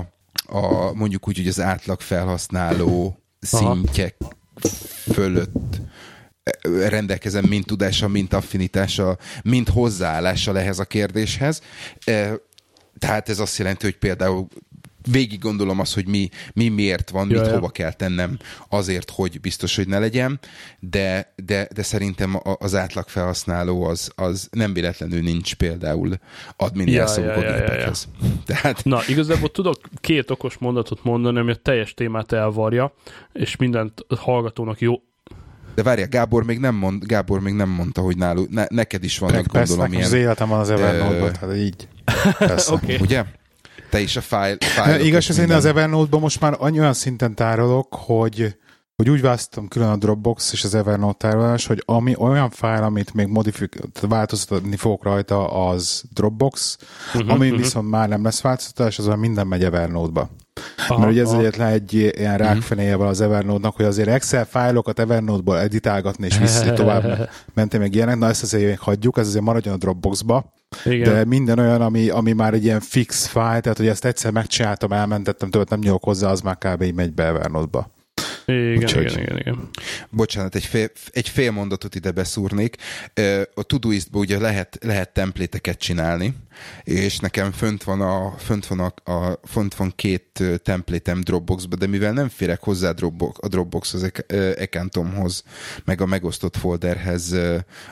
a 0.46 0.94
mondjuk 0.94 1.28
úgy, 1.28 1.38
hogy 1.38 1.48
az 1.48 1.60
átlag 1.60 2.02
felhasználó 2.02 3.20
szintjek 3.40 4.16
fölött 5.12 5.82
rendelkezem 6.88 7.46
mind 7.46 7.66
tudása, 7.66 8.08
mind 8.08 8.34
affinitása, 8.34 9.18
mind 9.44 9.70
hozzáállással 9.70 10.60
ehhez 10.60 10.80
a 10.80 10.86
kérdéshez. 10.86 11.62
Tehát 13.00 13.30
ez 13.30 13.40
azt 13.40 13.58
jelenti, 13.58 13.86
hogy 13.86 13.98
például 13.98 14.48
végig 15.12 15.40
gondolom 15.40 15.80
azt, 15.80 15.94
hogy 15.94 16.08
mi, 16.08 16.30
mi 16.54 16.68
miért 16.70 17.10
van, 17.10 17.30
ja, 17.30 17.38
mit 17.38 17.48
ja. 17.48 17.54
hova 17.54 17.70
kell 17.70 17.94
tennem 17.94 18.38
azért, 18.70 19.10
hogy 19.10 19.42
biztos, 19.42 19.76
hogy 19.76 19.88
ne 19.88 20.00
legyen, 20.00 20.40
de, 20.80 21.34
de, 21.46 21.68
de 21.74 21.84
szerintem 21.84 22.40
az 22.60 22.76
átlag 22.76 23.08
felhasználó 23.08 23.84
az, 23.84 24.12
az 24.16 24.48
nem 24.52 24.74
véletlenül 24.74 25.22
nincs 25.22 25.56
például 25.56 26.14
admin 26.58 26.88
ja, 26.88 27.06
ja, 27.18 27.24
ja, 27.24 27.56
ja, 27.56 27.74
ja. 27.74 27.92
Tehát... 28.46 28.84
Na, 28.84 29.00
igazából 29.08 29.50
tudok 29.50 29.80
két 30.02 30.32
okos 30.32 30.58
mondatot 30.58 31.04
mondani, 31.04 31.40
ami 31.40 31.52
a 31.52 31.56
teljes 31.56 31.94
témát 31.94 32.32
elvarja, 32.32 32.94
és 33.34 33.56
mindent 33.56 34.06
hallgatónak 34.16 34.82
jó, 34.82 35.02
de 35.78 35.84
várja, 35.84 36.08
Gábor 36.08 36.44
még 36.44 36.60
nem, 36.60 36.76
mond, 36.76 37.04
Gábor 37.04 37.40
még 37.40 37.54
nem 37.54 37.70
mondta, 37.70 38.02
hogy 38.02 38.18
náluk, 38.18 38.50
ne, 38.50 38.66
neked 38.70 39.04
is 39.04 39.18
vannak, 39.18 39.48
Persze, 39.48 39.68
gondolom, 39.68 39.94
ilyen... 39.94 40.06
az 40.06 40.14
életem 40.14 40.50
van 40.50 40.60
az 40.60 40.70
Evernote-ban, 40.70 41.36
hát 41.36 41.56
így. 41.56 41.88
Persze. 42.38 42.74
okay. 42.74 42.98
Ugye? 43.02 43.24
Te 43.90 44.00
is 44.00 44.16
a 44.16 44.22
fájl 44.32 44.58
Igaz, 45.02 45.30
az 45.30 45.38
én 45.38 45.52
az 45.52 45.66
Evernote-ban 45.66 46.20
most 46.20 46.40
már 46.40 46.56
annyi 46.60 46.80
olyan 46.80 46.94
szinten 46.94 47.36
tárolok, 47.36 47.96
hogy 47.96 48.56
hogy 48.98 49.10
úgy 49.10 49.22
választottam 49.22 49.68
külön 49.68 49.90
a 49.90 49.96
Dropbox 49.96 50.52
és 50.52 50.64
az 50.64 50.76
Evernote 50.76 51.28
tárolás, 51.28 51.66
hogy 51.66 51.84
ami 51.86 52.16
olyan 52.18 52.50
fájl, 52.50 52.84
amit 52.84 53.14
még 53.14 53.28
modifik, 53.28 53.76
változtatni 54.02 54.76
fogok 54.76 55.04
rajta, 55.04 55.68
az 55.68 56.04
Dropbox, 56.14 56.78
uh-huh, 57.14 57.32
ami 57.32 57.46
uh-huh. 57.46 57.62
viszont 57.62 57.90
már 57.90 58.10
nem 58.10 58.24
lesz 58.24 58.42
változtatás, 58.42 59.00
az 59.00 59.06
minden 59.06 59.48
megy 59.48 59.64
Evernote-ba. 59.64 60.30
Aha, 60.78 61.00
Mert 61.00 61.12
ugye 61.12 61.22
ez 61.22 61.32
egyetlen 61.32 61.68
egy 61.68 61.94
ilyen 61.94 62.34
mhm. 62.34 62.42
rákfenéje 62.42 62.96
van 62.96 63.08
az 63.08 63.22
Evernote-nak, 63.22 63.76
hogy 63.76 63.86
azért 63.86 64.08
Excel 64.08 64.46
fájlokat 64.46 65.00
Evernote-ból 65.00 65.60
editálgatni 65.60 66.26
és 66.26 66.38
vissza 66.38 66.74
tovább 66.74 67.30
mentem 67.54 67.82
meg 67.82 67.96
ilyenek, 67.96 68.18
na 68.18 68.28
ezt 68.28 68.44
azért 68.44 68.80
hagyjuk, 68.80 69.18
ez 69.18 69.28
azért 69.28 69.44
maradjon 69.44 69.74
a 69.74 69.78
Dropbox-ba. 69.78 70.54
Igen. 70.86 71.14
De 71.14 71.26
minden 71.26 71.60
olyan, 71.60 71.82
ami, 71.82 72.10
ami 72.10 72.34
már 72.34 72.54
egy 72.54 72.64
ilyen 72.64 72.80
fix 72.80 73.26
fájl, 73.26 73.62
tehát 73.62 73.78
hogy 73.78 73.88
ezt 73.88 74.06
egyszer 74.06 74.32
megcsináltam, 74.32 74.92
elmentettem, 74.92 75.50
tőle 75.50 75.66
nem 75.70 75.80
nyúlok 75.80 76.04
hozzá, 76.04 76.30
az 76.30 76.42
már 76.42 76.58
kb. 76.58 76.82
így 76.82 76.94
megy 76.94 77.14
be 77.14 77.24
Evernote-ba. 77.24 77.96
Igen, 78.50 78.78
Úgyhogy, 78.78 79.12
igen, 79.12 79.22
igen, 79.22 79.38
igen. 79.38 79.70
Bocsánat, 80.10 80.56
egy 80.56 80.66
fél, 80.66 80.90
egy 81.12 81.30
fél 81.30 81.52
mondatot 81.52 81.96
ide 81.96 82.12
beszúrnék. 82.12 82.76
A 83.54 83.64
Todoist-ban 83.64 84.22
ugye 84.22 84.40
lehet, 84.40 84.78
lehet 84.82 85.14
templéteket 85.14 85.80
csinálni, 85.80 86.34
és 86.84 87.20
nekem 87.20 87.52
fönt 87.52 87.84
van, 87.84 88.02
a, 88.02 88.38
fönt 88.38 88.66
van, 88.66 88.80
a, 88.80 89.12
a, 89.12 89.40
fönt 89.44 89.76
van 89.76 89.94
két 89.96 90.44
templétem 90.64 91.22
Dropboxba, 91.22 91.76
de 91.76 91.88
mivel 91.88 92.14
nem 92.14 92.30
férek 92.30 92.64
hozzá 92.64 92.92
Dropbox, 92.92 93.38
a 93.42 93.48
Dropboxhoz, 93.48 94.12
accountomhoz, 94.60 95.44
meg 95.86 96.02
a 96.02 96.06
megosztott 96.06 96.58
folderhez 96.58 97.32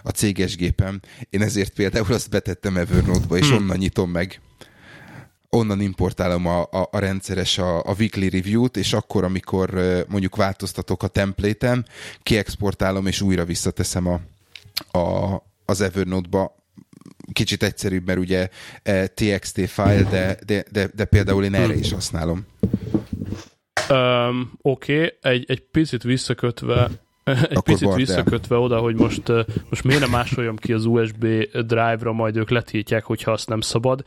a 0.03 0.09
céges 0.09 0.55
gépem, 0.55 0.99
én 1.29 1.41
ezért 1.41 1.73
például 1.73 2.13
azt 2.13 2.29
betettem 2.29 2.77
Evernote-ba, 2.77 3.37
és 3.37 3.47
hmm. 3.47 3.57
onnan 3.57 3.77
nyitom 3.77 4.11
meg 4.11 4.39
onnan 5.49 5.81
importálom 5.81 6.45
a, 6.45 6.61
a, 6.61 6.87
a 6.91 6.99
rendszeres 6.99 7.57
a, 7.57 7.77
a 7.77 7.95
weekly 7.99 8.27
review-t, 8.27 8.77
és 8.77 8.93
akkor, 8.93 9.23
amikor 9.23 9.69
mondjuk 10.07 10.35
változtatok 10.35 11.03
a 11.03 11.07
templéten, 11.07 11.85
kiexportálom, 12.23 13.07
és 13.07 13.21
újra 13.21 13.45
visszateszem 13.45 14.07
a, 14.07 14.19
a, 14.97 15.41
az 15.65 15.81
Evernote-ba. 15.81 16.55
Kicsit 17.33 17.63
egyszerűbb, 17.63 18.05
mert 18.05 18.19
ugye 18.19 18.49
TXT 19.13 19.69
file, 19.69 20.03
de, 20.03 20.37
de, 20.45 20.63
de, 20.71 20.89
de 20.95 21.05
például 21.05 21.43
én 21.43 21.55
erre 21.55 21.75
is 21.75 21.91
használom. 21.91 22.45
Um, 23.89 24.51
Oké, 24.61 24.95
okay. 24.95 25.33
egy, 25.33 25.45
egy 25.47 25.61
picit 25.61 26.03
visszakötve 26.03 26.89
egy 27.25 27.57
Akkor 27.57 27.63
picit 27.63 27.95
visszakötve 27.95 28.55
oda, 28.57 28.79
hogy 28.79 28.95
most, 28.95 29.31
most 29.69 29.83
miért 29.83 30.01
nem 30.01 30.09
másoljam 30.09 30.55
ki 30.55 30.73
az 30.73 30.85
USB 30.85 31.25
drive-ra, 31.51 32.11
majd 32.11 32.35
ők 32.35 32.49
letiltják, 32.49 33.03
hogyha 33.03 33.31
azt 33.31 33.49
nem 33.49 33.61
szabad 33.61 34.03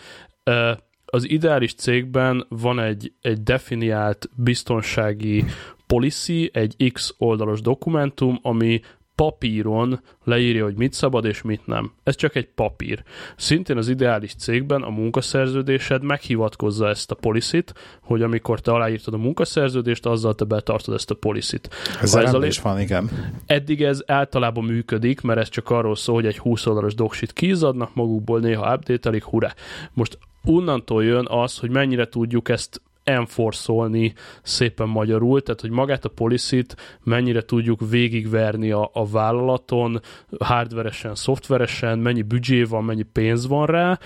az 1.10 1.30
ideális 1.30 1.74
cégben 1.74 2.46
van 2.48 2.80
egy, 2.80 3.12
egy 3.20 3.42
definiált 3.42 4.30
biztonsági 4.34 5.44
policy, 5.86 6.50
egy 6.52 6.90
X 6.92 7.14
oldalos 7.18 7.60
dokumentum, 7.60 8.38
ami 8.42 8.80
papíron 9.14 10.00
leírja, 10.24 10.64
hogy 10.64 10.76
mit 10.76 10.92
szabad 10.92 11.24
és 11.24 11.42
mit 11.42 11.66
nem. 11.66 11.92
Ez 12.02 12.16
csak 12.16 12.34
egy 12.34 12.48
papír. 12.48 13.02
Szintén 13.36 13.76
az 13.76 13.88
ideális 13.88 14.34
cégben 14.34 14.82
a 14.82 14.90
munkaszerződésed 14.90 16.02
meghivatkozza 16.02 16.88
ezt 16.88 17.10
a 17.10 17.14
policit, 17.14 17.74
hogy 18.02 18.22
amikor 18.22 18.60
te 18.60 18.72
aláírtad 18.72 19.14
a 19.14 19.16
munkaszerződést, 19.16 20.06
azzal 20.06 20.34
te 20.34 20.44
betartod 20.44 20.94
ezt 20.94 21.10
a 21.10 21.14
policit. 21.14 21.68
Ez 22.00 22.14
ezzel 22.14 22.44
is 22.44 22.60
van, 22.60 22.80
igen. 22.80 23.10
Eddig 23.46 23.82
ez 23.82 24.02
általában 24.06 24.64
működik, 24.64 25.20
mert 25.20 25.40
ez 25.40 25.48
csak 25.48 25.70
arról 25.70 25.96
szól, 25.96 26.14
hogy 26.14 26.26
egy 26.26 26.38
20 26.38 26.66
oldalas 26.66 26.94
doksit 26.94 27.32
kizadnak 27.32 27.94
magukból, 27.94 28.40
néha 28.40 28.74
update 28.74 29.22
hurá. 29.24 29.54
Most 29.92 30.18
onnantól 30.48 31.04
jön 31.04 31.26
az, 31.28 31.58
hogy 31.58 31.70
mennyire 31.70 32.08
tudjuk 32.08 32.48
ezt 32.48 32.82
enforcolni 33.08 34.14
szépen 34.42 34.88
magyarul, 34.88 35.42
tehát 35.42 35.60
hogy 35.60 35.70
magát 35.70 36.04
a 36.04 36.08
policit 36.08 36.76
mennyire 37.04 37.42
tudjuk 37.42 37.80
végigverni 37.90 38.70
a, 38.70 38.90
a 38.92 39.06
vállalaton, 39.06 40.00
hardveresen, 40.38 41.14
szoftveresen, 41.14 41.98
mennyi 41.98 42.22
büdzsé 42.22 42.62
van, 42.62 42.84
mennyi 42.84 43.02
pénz 43.02 43.46
van 43.46 43.66
rá. 43.66 43.98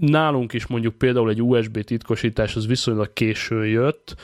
Nálunk 0.00 0.52
is 0.52 0.66
mondjuk 0.66 0.94
például 0.94 1.30
egy 1.30 1.42
USB 1.42 1.80
titkosítás 1.84 2.56
az 2.56 2.66
viszonylag 2.66 3.12
későn 3.12 3.66
jött, 3.66 4.14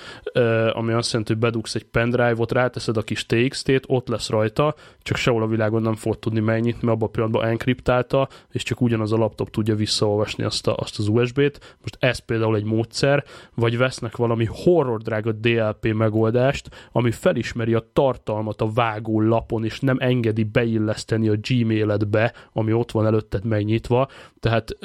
ami 0.72 0.92
azt 0.92 1.10
jelenti, 1.10 1.32
hogy 1.32 1.42
bedugsz 1.42 1.74
egy 1.74 1.84
pendrive-ot, 1.84 2.52
ráteszed 2.52 2.96
a 2.96 3.02
kis 3.02 3.26
TXT-t, 3.26 3.84
ott 3.86 4.08
lesz 4.08 4.28
rajta, 4.28 4.74
csak 5.02 5.16
sehol 5.16 5.42
a 5.42 5.46
világon 5.46 5.82
nem 5.82 5.94
fog 5.94 6.18
tudni 6.18 6.40
mennyit, 6.40 6.82
mert 6.82 6.94
abban 6.94 7.08
a 7.08 7.10
pillanatban 7.10 7.44
enkriptálta, 7.44 8.28
és 8.50 8.62
csak 8.62 8.80
ugyanaz 8.80 9.12
a 9.12 9.16
laptop 9.16 9.50
tudja 9.50 9.74
visszaolvasni 9.74 10.44
azt, 10.44 10.66
a, 10.66 10.74
azt 10.76 10.98
az 10.98 11.08
USB-t. 11.08 11.76
Most 11.80 11.96
ez 11.98 12.18
például 12.18 12.56
egy 12.56 12.64
módszer, 12.64 13.24
vagy 13.58 13.78
vesznek 13.78 14.16
valami 14.16 14.48
horror 14.50 15.00
drága 15.00 15.32
DLP 15.32 15.92
megoldást, 15.92 16.88
ami 16.92 17.10
felismeri 17.10 17.74
a 17.74 17.90
tartalmat 17.92 18.60
a 18.60 18.70
vágó 18.72 19.20
lapon, 19.20 19.64
és 19.64 19.80
nem 19.80 19.96
engedi 20.00 20.44
beilleszteni 20.44 21.28
a 21.28 21.36
Gmailedbe, 21.48 22.32
ami 22.52 22.72
ott 22.72 22.90
van 22.90 23.06
előtted 23.06 23.44
megnyitva, 23.44 24.08
tehát 24.40 24.76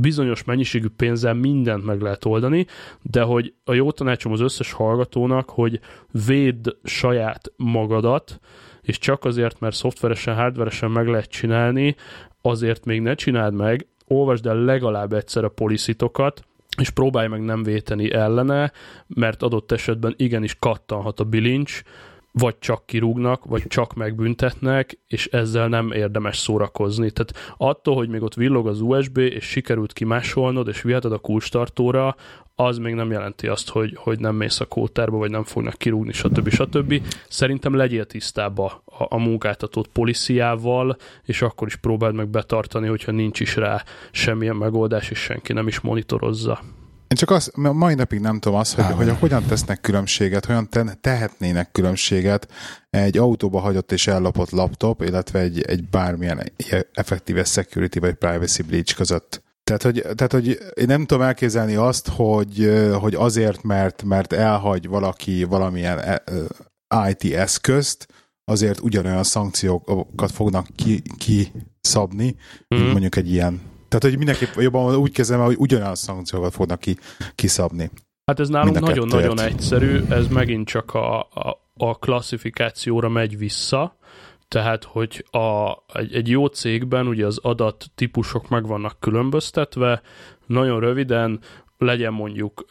bizonyos 0.00 0.44
mennyiségű 0.44 0.88
pénzzel 0.96 1.34
mindent 1.34 1.84
meg 1.84 2.00
lehet 2.00 2.24
oldani, 2.24 2.66
de 3.02 3.22
hogy 3.22 3.54
a 3.64 3.72
jó 3.72 3.90
tanácsom 3.90 4.32
az 4.32 4.40
összes 4.40 4.72
hallgatónak, 4.72 5.50
hogy 5.50 5.80
védd 6.26 6.68
saját 6.82 7.52
magadat, 7.56 8.40
és 8.82 8.98
csak 8.98 9.24
azért, 9.24 9.60
mert 9.60 9.76
szoftveresen, 9.76 10.34
hardveresen 10.34 10.90
meg 10.90 11.06
lehet 11.06 11.30
csinálni, 11.30 11.96
azért 12.42 12.84
még 12.84 13.00
ne 13.00 13.14
csináld 13.14 13.54
meg, 13.54 13.86
olvasd 14.06 14.46
el 14.46 14.56
legalább 14.56 15.12
egyszer 15.12 15.44
a 15.44 15.48
policitokat, 15.48 16.44
és 16.78 16.90
próbálj 16.90 17.28
meg 17.28 17.40
nem 17.40 17.62
véteni 17.62 18.12
ellene, 18.12 18.72
mert 19.06 19.42
adott 19.42 19.72
esetben 19.72 20.14
igenis 20.16 20.56
kattanhat 20.58 21.20
a 21.20 21.24
bilincs, 21.24 21.82
vagy 22.32 22.58
csak 22.58 22.86
kirúgnak, 22.86 23.44
vagy 23.44 23.62
csak 23.68 23.94
megbüntetnek, 23.94 24.98
és 25.06 25.26
ezzel 25.26 25.68
nem 25.68 25.92
érdemes 25.92 26.38
szórakozni. 26.38 27.10
Tehát 27.10 27.54
attól, 27.56 27.94
hogy 27.94 28.08
még 28.08 28.22
ott 28.22 28.34
villog 28.34 28.66
az 28.66 28.80
USB, 28.80 29.18
és 29.18 29.44
sikerült 29.44 29.92
kimásolnod, 29.92 30.68
és 30.68 30.82
viheted 30.82 31.12
a 31.12 31.18
kulcstartóra, 31.18 32.16
az 32.54 32.78
még 32.78 32.94
nem 32.94 33.10
jelenti 33.10 33.46
azt, 33.46 33.68
hogy, 33.68 33.92
hogy 33.96 34.18
nem 34.18 34.34
mész 34.34 34.60
a 34.60 34.64
kótárba, 34.64 35.16
vagy 35.16 35.30
nem 35.30 35.44
fognak 35.44 35.74
kirúgni, 35.74 36.12
stb. 36.12 36.48
stb. 36.48 37.02
Szerintem 37.28 37.74
legyél 37.74 38.06
tisztába 38.06 38.82
a, 38.84 39.04
a 39.08 39.18
munkáltatót 39.18 39.88
policiával, 39.88 40.96
és 41.24 41.42
akkor 41.42 41.66
is 41.66 41.76
próbáld 41.76 42.14
meg 42.14 42.28
betartani, 42.28 42.88
hogyha 42.88 43.12
nincs 43.12 43.40
is 43.40 43.56
rá 43.56 43.82
semmilyen 44.10 44.56
megoldás, 44.56 45.10
és 45.10 45.18
senki 45.18 45.52
nem 45.52 45.66
is 45.66 45.80
monitorozza. 45.80 46.60
Én 47.10 47.16
csak 47.16 47.30
azt, 47.30 47.56
mai 47.56 47.94
napig 47.94 48.20
nem 48.20 48.38
tudom 48.38 48.58
azt, 48.58 48.74
hogy, 48.74 48.94
hogy 48.94 49.18
hogyan 49.18 49.44
tesznek 49.44 49.80
különbséget, 49.80 50.44
hogyan 50.44 50.68
te, 50.68 50.98
tehetnének 51.00 51.72
különbséget 51.72 52.48
egy 52.90 53.18
autóba 53.18 53.60
hagyott 53.60 53.92
és 53.92 54.06
ellopott 54.06 54.50
laptop, 54.50 55.02
illetve 55.02 55.38
egy, 55.38 55.60
egy 55.60 55.88
bármilyen 55.88 56.52
effektíve 56.92 57.44
security 57.44 57.98
vagy 57.98 58.14
privacy 58.14 58.62
breach 58.62 58.94
között. 58.94 59.42
Tehát 59.64 59.82
hogy, 59.82 60.02
tehát, 60.14 60.32
hogy 60.32 60.58
én 60.74 60.86
nem 60.86 61.06
tudom 61.06 61.22
elképzelni 61.22 61.74
azt, 61.74 62.08
hogy, 62.08 62.88
hogy 63.00 63.14
azért, 63.14 63.62
mert, 63.62 64.02
mert 64.02 64.32
elhagy 64.32 64.88
valaki 64.88 65.44
valamilyen 65.44 65.98
e, 65.98 66.22
IT 67.08 67.34
eszközt, 67.34 68.08
azért 68.44 68.80
ugyanolyan 68.80 69.24
szankciókat 69.24 70.30
fognak 70.30 70.66
kiszabni, 71.18 72.26
ki 72.26 72.36
mm-hmm. 72.74 72.82
mint 72.82 72.90
mondjuk 72.90 73.16
egy 73.16 73.30
ilyen 73.30 73.69
tehát, 73.90 74.04
hogy 74.04 74.16
mindenképp 74.16 74.54
jobban 74.56 74.96
úgy 74.96 75.12
kezdem, 75.12 75.40
hogy 75.40 75.56
ugyanolyan 75.58 75.94
szankciókat 75.94 76.54
fognak 76.54 76.80
ki, 76.80 76.96
kiszabni. 77.34 77.90
Hát 78.24 78.40
ez 78.40 78.48
nálunk 78.48 78.80
nagyon-nagyon 78.80 79.40
egyszerű, 79.40 80.00
ez 80.08 80.28
megint 80.28 80.66
csak 80.66 80.94
a, 80.94 81.20
a, 81.20 81.60
a 81.76 81.94
klasszifikációra 81.94 83.08
megy 83.08 83.38
vissza, 83.38 83.98
tehát, 84.48 84.84
hogy 84.84 85.24
a, 85.30 85.70
egy, 85.98 86.14
egy 86.14 86.28
jó 86.28 86.46
cégben 86.46 87.06
ugye 87.06 87.26
az 87.26 87.38
adat 87.42 87.90
típusok 87.94 88.48
meg 88.48 88.66
vannak 88.66 89.00
különböztetve, 89.00 90.02
nagyon 90.46 90.80
röviden 90.80 91.40
legyen 91.78 92.12
mondjuk 92.12 92.64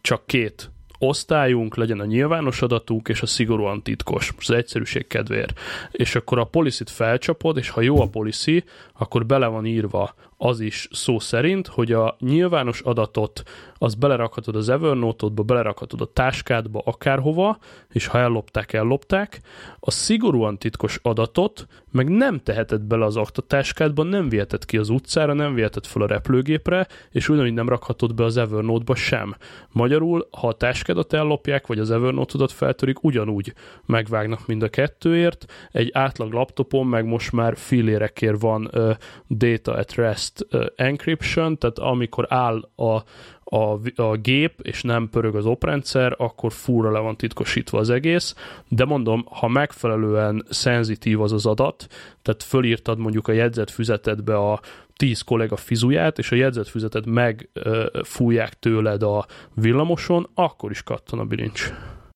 csak 0.00 0.26
két 0.26 0.70
osztályunk, 0.98 1.76
legyen 1.76 2.00
a 2.00 2.04
nyilvános 2.04 2.62
adatunk, 2.62 3.08
és 3.08 3.22
a 3.22 3.26
szigorúan 3.26 3.82
titkos, 3.82 4.32
az 4.38 4.50
egyszerűség 4.50 5.06
kedvéért. 5.06 5.58
És 5.90 6.14
akkor 6.14 6.38
a 6.38 6.44
policit 6.44 6.90
felcsapod, 6.90 7.56
és 7.56 7.68
ha 7.68 7.80
jó 7.80 8.00
a 8.00 8.08
policy, 8.08 8.64
akkor 8.98 9.26
bele 9.26 9.46
van 9.46 9.66
írva 9.66 10.14
az 10.36 10.60
is 10.60 10.88
szó 10.92 11.18
szerint, 11.18 11.66
hogy 11.66 11.92
a 11.92 12.16
nyilvános 12.20 12.80
adatot 12.80 13.42
az 13.78 13.94
belerakhatod 13.94 14.56
az 14.56 14.68
Evernote-odba, 14.68 15.42
belerakhatod 15.42 16.00
a 16.00 16.12
táskádba, 16.12 16.82
akárhova, 16.84 17.58
és 17.92 18.06
ha 18.06 18.18
ellopták, 18.18 18.72
ellopták. 18.72 19.40
A 19.80 19.90
szigorúan 19.90 20.58
titkos 20.58 20.98
adatot 21.02 21.66
meg 21.90 22.08
nem 22.08 22.38
teheted 22.38 22.80
bele 22.82 23.04
az 23.04 23.16
aktatáskádba, 23.16 24.02
nem 24.02 24.28
viheted 24.28 24.64
ki 24.64 24.76
az 24.76 24.88
utcára, 24.88 25.32
nem 25.32 25.54
viheted 25.54 25.86
fel 25.86 26.02
a 26.02 26.06
repülőgépre, 26.06 26.86
és 27.10 27.28
ugyanúgy 27.28 27.52
nem 27.52 27.68
rakhatod 27.68 28.14
be 28.14 28.24
az 28.24 28.36
Evernote-ba 28.36 28.94
sem. 28.94 29.36
Magyarul, 29.72 30.28
ha 30.30 30.48
a 30.48 30.52
táskádat 30.52 31.12
ellopják, 31.12 31.66
vagy 31.66 31.78
az 31.78 31.90
Evernote-odat 31.90 32.52
feltörik, 32.52 33.04
ugyanúgy 33.04 33.52
megvágnak 33.86 34.46
mind 34.46 34.62
a 34.62 34.68
kettőért. 34.68 35.44
Egy 35.72 35.90
átlag 35.92 36.32
laptopon 36.32 36.86
meg 36.86 37.04
most 37.04 37.32
már 37.32 37.56
filérekért 37.56 38.40
van 38.40 38.70
uh, 38.72 38.90
data 39.28 39.72
at 39.72 39.94
rest 39.94 40.46
uh, 40.50 40.66
encryption, 40.76 41.58
tehát 41.58 41.78
amikor 41.78 42.26
áll 42.28 42.68
a 42.76 43.02
a, 43.50 43.78
a 44.02 44.16
gép, 44.16 44.60
és 44.62 44.82
nem 44.82 45.08
pörög 45.10 45.36
az 45.36 45.46
oprendszer, 45.46 46.14
akkor 46.18 46.52
fúra 46.52 46.90
le 46.90 46.98
van 46.98 47.16
titkosítva 47.16 47.78
az 47.78 47.90
egész, 47.90 48.34
de 48.68 48.84
mondom, 48.84 49.24
ha 49.30 49.48
megfelelően 49.48 50.46
szenzitív 50.50 51.20
az 51.20 51.32
az 51.32 51.46
adat, 51.46 51.86
tehát 52.22 52.42
fölírtad 52.42 52.98
mondjuk 52.98 53.28
a 53.28 53.32
jegyzetfüzetedbe 53.32 54.36
a 54.36 54.60
10 54.96 55.20
kollega 55.20 55.56
fizuját, 55.56 56.18
és 56.18 56.32
a 56.32 56.36
jegyzetfüzetet 56.36 57.06
megfújják 57.06 58.58
tőled 58.58 59.02
a 59.02 59.26
villamoson, 59.54 60.30
akkor 60.34 60.70
is 60.70 60.82
kattan 60.82 61.18
a 61.18 61.24
bilincs. 61.24 61.72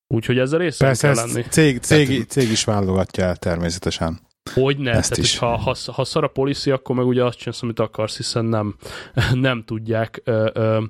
Úgyhogy 0.07 0.39
ezzel 0.39 0.59
részt 0.59 0.99
kell 0.99 1.15
lenni. 1.15 1.45
Cég, 1.49 1.79
cég, 1.79 2.25
cég 2.25 2.51
is 2.51 2.65
válogatja 2.65 3.25
el 3.25 3.37
természetesen. 3.37 4.21
Hogy 4.55 4.79
ne, 4.79 4.91
Ezt 4.91 5.11
tehát 5.11 5.25
is. 5.25 5.39
ha, 5.39 5.57
ha, 5.57 5.75
ha 5.93 6.05
szar 6.05 6.25
a 6.25 6.29
policy, 6.29 6.71
akkor 6.71 6.97
meg 6.97 7.07
ugye 7.07 7.25
azt 7.25 7.39
csinálsz, 7.39 7.63
amit 7.63 7.81
akarsz, 7.81 8.17
hiszen 8.17 8.45
nem, 8.45 8.75
nem 9.33 9.65
tudják 9.65 10.21
ö, 10.25 10.51
ö, 10.53 10.83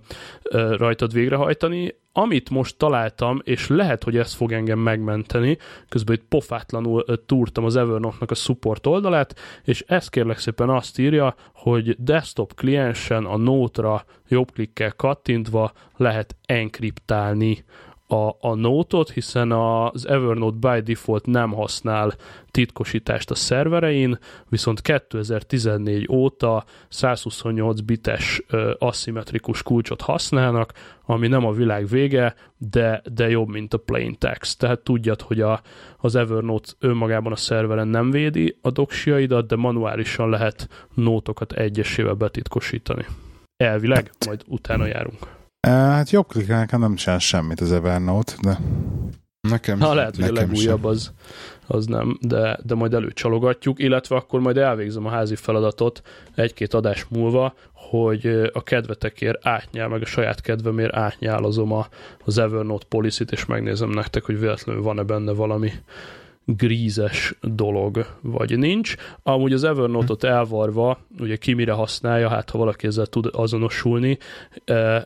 ö, 0.42 0.76
rajtad 0.76 1.12
végrehajtani. 1.12 1.98
Amit 2.12 2.50
most 2.50 2.76
találtam, 2.76 3.40
és 3.44 3.68
lehet, 3.68 4.04
hogy 4.04 4.16
ez 4.16 4.34
fog 4.34 4.52
engem 4.52 4.78
megmenteni, 4.78 5.58
közben 5.88 6.16
itt 6.16 6.24
pofátlanul 6.28 7.04
túrtam 7.26 7.64
az 7.64 7.76
Evernote-nak 7.76 8.30
a 8.30 8.34
support 8.34 8.86
oldalát, 8.86 9.34
és 9.64 9.84
ez 9.86 10.08
kérlek 10.08 10.38
szépen 10.38 10.68
azt 10.68 10.98
írja, 10.98 11.34
hogy 11.54 11.96
desktop 11.98 12.54
kliensen 12.54 13.24
a 13.24 13.36
Note-ra 13.36 14.04
jobbklikkel 14.28 14.92
kattintva 14.92 15.72
lehet 15.96 16.36
enkriptálni 16.46 17.64
a, 18.12 18.36
a 18.40 18.54
Note-ot, 18.54 19.10
hiszen 19.10 19.52
az 19.52 20.06
Evernote 20.06 20.68
by 20.68 20.80
default 20.80 21.26
nem 21.26 21.52
használ 21.52 22.14
titkosítást 22.50 23.30
a 23.30 23.34
szerverein, 23.34 24.18
viszont 24.48 24.80
2014 24.80 26.08
óta 26.10 26.64
128 26.88 27.80
bites 27.80 28.42
aszimmetrikus 28.78 29.62
kulcsot 29.62 30.00
használnak, 30.00 30.72
ami 31.06 31.28
nem 31.28 31.46
a 31.46 31.52
világ 31.52 31.88
vége, 31.88 32.34
de, 32.56 33.02
de 33.12 33.28
jobb, 33.28 33.48
mint 33.48 33.74
a 33.74 33.78
plain 33.78 34.18
text. 34.18 34.58
Tehát 34.58 34.80
tudjad, 34.80 35.20
hogy 35.20 35.40
a, 35.40 35.60
az 35.96 36.14
Evernote 36.16 36.72
önmagában 36.78 37.32
a 37.32 37.36
szerveren 37.36 37.88
nem 37.88 38.10
védi 38.10 38.58
a 38.62 38.70
doksiaidat, 38.70 39.46
de 39.46 39.56
manuálisan 39.56 40.28
lehet 40.30 40.68
nótokat 40.94 41.52
egyesével 41.52 42.14
betitkosítani. 42.14 43.04
Elvileg, 43.56 44.10
majd 44.26 44.42
utána 44.46 44.86
járunk. 44.86 45.38
Hát 45.68 46.10
jobb 46.10 46.26
klikkel 46.26 46.58
nekem 46.58 46.80
nem 46.80 46.94
csinál 46.94 47.18
semmit 47.18 47.60
az 47.60 47.72
Evernote, 47.72 48.32
de... 48.42 48.58
Nekem 49.48 49.78
Na, 49.78 49.94
lehet, 49.94 50.16
hogy 50.16 50.24
a 50.24 50.32
legújabb 50.32 50.84
az, 50.84 51.12
az 51.66 51.86
nem, 51.86 52.18
de, 52.20 52.58
de 52.62 52.74
majd 52.74 52.94
előcsalogatjuk, 52.94 53.78
illetve 53.78 54.16
akkor 54.16 54.40
majd 54.40 54.56
elvégzem 54.56 55.06
a 55.06 55.10
házi 55.10 55.34
feladatot 55.34 56.02
egy-két 56.34 56.74
adás 56.74 57.06
múlva, 57.08 57.54
hogy 57.72 58.50
a 58.52 58.62
kedvetekért 58.62 59.46
átnyál, 59.46 59.88
meg 59.88 60.02
a 60.02 60.06
saját 60.06 60.40
kedvemért 60.40 60.94
átnyálozom 60.94 61.72
a, 61.72 61.86
az 62.24 62.38
Evernote 62.38 62.86
policy 62.88 63.24
és 63.30 63.46
megnézem 63.46 63.90
nektek, 63.90 64.24
hogy 64.24 64.40
véletlenül 64.40 64.82
van-e 64.82 65.02
benne 65.02 65.32
valami 65.32 65.72
grízes 66.56 67.34
dolog, 67.42 68.06
vagy 68.20 68.58
nincs. 68.58 68.94
Amúgy 69.22 69.52
az 69.52 69.64
Evernote-ot 69.64 70.24
elvarva, 70.24 70.98
ugye 71.18 71.36
ki 71.36 71.52
mire 71.52 71.72
használja, 71.72 72.28
hát 72.28 72.50
ha 72.50 72.58
valaki 72.58 72.86
ezzel 72.86 73.06
tud 73.06 73.28
azonosulni. 73.32 74.18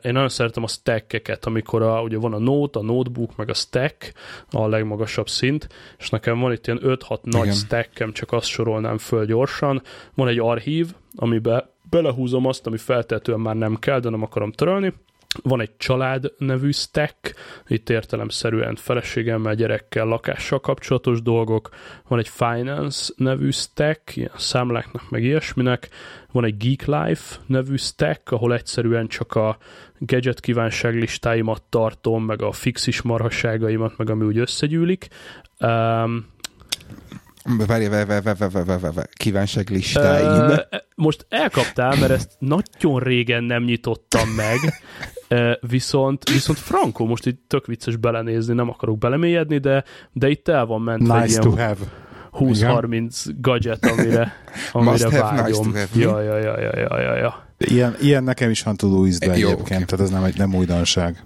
Én 0.02 0.12
nagyon 0.12 0.28
szeretem 0.28 0.62
a 0.62 0.66
stackeket, 0.66 1.44
amikor 1.44 1.83
a, 1.83 2.02
ugye 2.02 2.18
van 2.18 2.33
a 2.33 2.38
Note, 2.38 2.78
a 2.78 2.83
Notebook, 2.83 3.37
meg 3.37 3.48
a 3.48 3.54
stack, 3.54 4.12
a 4.50 4.66
legmagasabb 4.66 5.28
szint, 5.28 5.68
és 5.98 6.11
nekem 6.11 6.38
van 6.38 6.52
itt 6.52 6.66
ilyen 6.66 6.80
5-6 6.83 7.22
nagy 7.22 7.52
stackem, 7.52 8.12
csak 8.12 8.33
azt 8.33 8.46
sorolnám 8.46 8.98
föl 8.98 9.26
gyorsan. 9.26 9.83
Van 10.14 10.28
egy 10.28 10.38
archív, 10.38 10.94
amiben 11.16 11.64
belehúzom 11.90 12.46
azt, 12.46 12.66
ami 12.66 12.76
feltétlenül 12.76 13.42
már 13.42 13.57
nem 13.57 13.78
kell, 13.78 14.00
de 14.00 14.11
nem 14.11 14.22
akarom 14.22 14.52
törölni, 14.52 14.92
van 15.42 15.60
egy 15.60 15.76
család 15.76 16.32
nevű 16.38 16.70
stack, 16.70 17.34
itt 17.66 17.90
értelemszerűen 17.90 18.76
feleségemmel, 18.76 19.54
gyerekkel, 19.54 20.06
lakással 20.06 20.60
kapcsolatos 20.60 21.22
dolgok, 21.22 21.68
van 22.08 22.18
egy 22.18 22.28
finance 22.28 23.12
nevű 23.16 23.50
stack, 23.50 24.16
ilyen 24.16 24.30
számláknak, 24.36 25.10
meg 25.10 25.22
ilyesminek, 25.22 25.88
van 26.32 26.44
egy 26.44 26.56
Geek 26.56 26.87
Life 26.87 27.37
nevű 27.46 27.76
stack, 27.76 28.30
ahol 28.30 28.54
egyszerűen 28.54 29.06
csak 29.06 29.35
a 29.35 29.58
gadget 29.98 30.40
kívánságlistáimat 30.40 31.62
tartom, 31.62 32.24
meg 32.24 32.42
a 32.42 32.52
fixis 32.52 33.02
marhasságaimat, 33.02 33.96
meg 33.96 34.10
ami 34.10 34.24
úgy 34.24 34.38
összegyűlik. 34.38 35.08
Um, 35.60 36.32
Várj, 37.44 37.86
várj, 37.86 38.06
várj, 38.06 38.20
várj, 38.22 38.38
várj, 38.38 38.64
várj, 38.64 38.94
várj, 38.94 39.08
kívánság 39.12 39.68
listáim. 39.68 40.50
Uh, 40.50 40.56
most 40.94 41.26
elkaptál, 41.28 41.96
mert 42.00 42.12
ezt 42.12 42.30
nagyon 42.38 42.98
régen 42.98 43.44
nem 43.44 43.64
nyitottam 43.64 44.28
meg, 44.28 44.58
uh, 45.30 45.52
viszont, 45.70 46.30
viszont 46.30 46.58
Franco, 46.58 47.04
most 47.04 47.26
itt 47.26 47.44
tök 47.48 47.66
vicces 47.66 47.96
belenézni, 47.96 48.54
nem 48.54 48.68
akarok 48.68 48.98
belemélyedni, 48.98 49.58
de, 49.58 49.84
de 50.12 50.28
itt 50.28 50.48
el 50.48 50.66
van 50.66 50.80
ment 50.80 51.08
nice 51.20 51.40
to 51.40 51.50
have. 51.50 51.76
20-30 52.38 53.30
gadget, 53.40 53.86
amire, 53.86 54.32
amire 54.72 55.08
vágyom. 55.08 55.66
Nice 55.66 55.88
ja, 55.92 56.20
ja, 56.20 56.38
ja, 56.38 56.60
ja, 56.60 56.78
ja, 56.78 57.00
ja, 57.00 57.16
ja. 57.16 57.46
Ilyen, 57.58 57.96
ilyen 58.00 58.24
nekem 58.24 58.50
is 58.50 58.62
van 58.62 58.76
tudó 58.76 59.06
ízbe 59.06 59.30
egyébként, 59.30 59.60
okay. 59.60 59.84
tehát 59.84 60.00
ez 60.00 60.10
nem 60.10 60.24
egy 60.24 60.36
nem 60.36 60.54
újdonság 60.54 61.24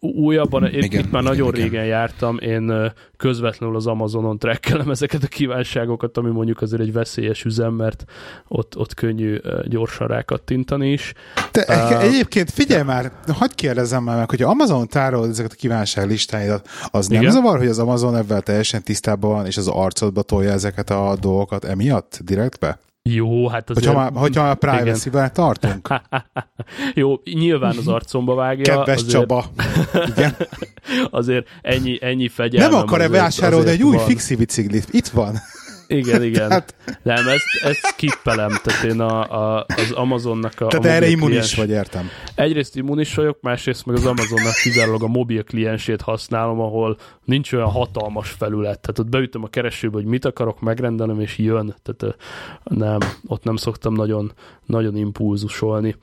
újabban, 0.00 0.66
én 0.66 0.82
igen, 0.82 1.00
itt 1.00 1.10
már 1.10 1.22
nagyon 1.22 1.54
igen. 1.54 1.62
régen 1.62 1.84
jártam, 1.84 2.38
én 2.38 2.92
közvetlenül 3.16 3.76
az 3.76 3.86
Amazonon 3.86 4.38
trekkelem 4.38 4.90
ezeket 4.96 5.22
a 5.22 5.26
kívánságokat, 5.26 6.16
ami 6.16 6.30
mondjuk 6.30 6.60
azért 6.60 6.82
egy 6.82 6.92
veszélyes 6.92 7.44
üzem, 7.44 7.72
mert 7.72 8.04
ott, 8.48 8.76
ott 8.76 8.94
könnyű 8.94 9.40
gyorsan 9.64 10.06
rákattintani 10.06 10.92
is. 10.92 11.12
De 11.52 11.64
uh, 11.68 12.02
egyébként 12.02 12.50
figyelj 12.50 12.82
már, 12.82 13.12
hagyd 13.32 13.54
kérdezzem 13.54 14.02
már 14.02 14.16
meg, 14.16 14.30
hogy 14.30 14.42
Amazon 14.42 14.88
tárol 14.88 15.28
ezeket 15.28 15.52
a 15.52 15.56
kívánság 15.56 16.06
listáidat, 16.06 16.68
az 16.90 17.06
nem 17.06 17.20
igen? 17.20 17.32
zavar, 17.32 17.58
hogy 17.58 17.68
az 17.68 17.78
Amazon 17.78 18.16
ebben 18.16 18.42
teljesen 18.44 18.82
tisztában 18.82 19.30
van, 19.30 19.46
és 19.46 19.56
az 19.56 19.68
arcodba 19.68 20.22
tolja 20.22 20.50
ezeket 20.50 20.90
a 20.90 21.16
dolgokat 21.20 21.64
emiatt 21.64 22.18
direktbe? 22.24 22.78
Jó, 23.02 23.48
hát 23.48 23.70
azért... 23.70 23.86
Hogyha 23.86 24.00
már, 24.00 24.12
hogyha 24.14 24.42
már 24.42 24.56
privacy-vel 24.56 25.30
tartunk. 25.30 25.88
Jó, 26.94 27.20
nyilván 27.24 27.76
az 27.76 27.88
arcomba 27.88 28.34
vágja. 28.34 28.76
Kedves 28.76 28.96
azért... 28.96 29.10
Csaba. 29.10 29.44
Igen. 30.16 30.36
azért 31.10 31.48
ennyi, 31.62 31.98
ennyi 32.00 32.28
fegyelmem. 32.28 32.70
Nem 32.70 32.80
akar-e 32.80 33.08
vásárolni 33.08 33.70
egy 33.70 33.82
új 33.82 33.96
fixi 33.98 34.36
biciklit? 34.36 34.88
Itt 34.90 35.08
van. 35.08 35.36
Igen, 35.90 36.22
igen. 36.22 36.48
Tehát... 36.48 36.74
Nem, 37.02 37.28
ezt, 37.28 37.64
ezt 37.64 37.94
kippelem, 37.96 38.50
tehát 38.62 38.84
én 38.84 39.00
a, 39.00 39.20
a, 39.56 39.66
az 39.76 39.90
Amazonnak 39.92 40.52
a 40.60 40.66
Tehát 40.66 40.84
a 40.84 40.88
erre 40.88 41.08
immunis 41.08 41.54
vagy, 41.54 41.70
értem. 41.70 42.08
Egyrészt 42.34 42.76
immunis 42.76 43.14
vagyok, 43.14 43.38
másrészt 43.40 43.86
meg 43.86 43.96
az 43.96 44.06
Amazonnak 44.06 44.54
kizárólag 44.62 45.02
a 45.02 45.06
mobil 45.06 45.44
kliensét 45.44 46.00
használom, 46.00 46.60
ahol 46.60 46.96
nincs 47.24 47.52
olyan 47.52 47.70
hatalmas 47.70 48.30
felület. 48.30 48.80
Tehát 48.80 48.98
ott 48.98 49.08
beütöm 49.08 49.44
a 49.44 49.48
keresőbe, 49.48 49.96
hogy 49.96 50.04
mit 50.04 50.24
akarok, 50.24 50.60
megrendelem, 50.60 51.20
és 51.20 51.38
jön. 51.38 51.74
Tehát 51.82 52.16
nem, 52.64 52.98
ott 53.26 53.44
nem 53.44 53.56
szoktam 53.56 53.94
nagyon, 53.94 54.32
nagyon 54.66 54.96
impulzusolni. 54.96 55.96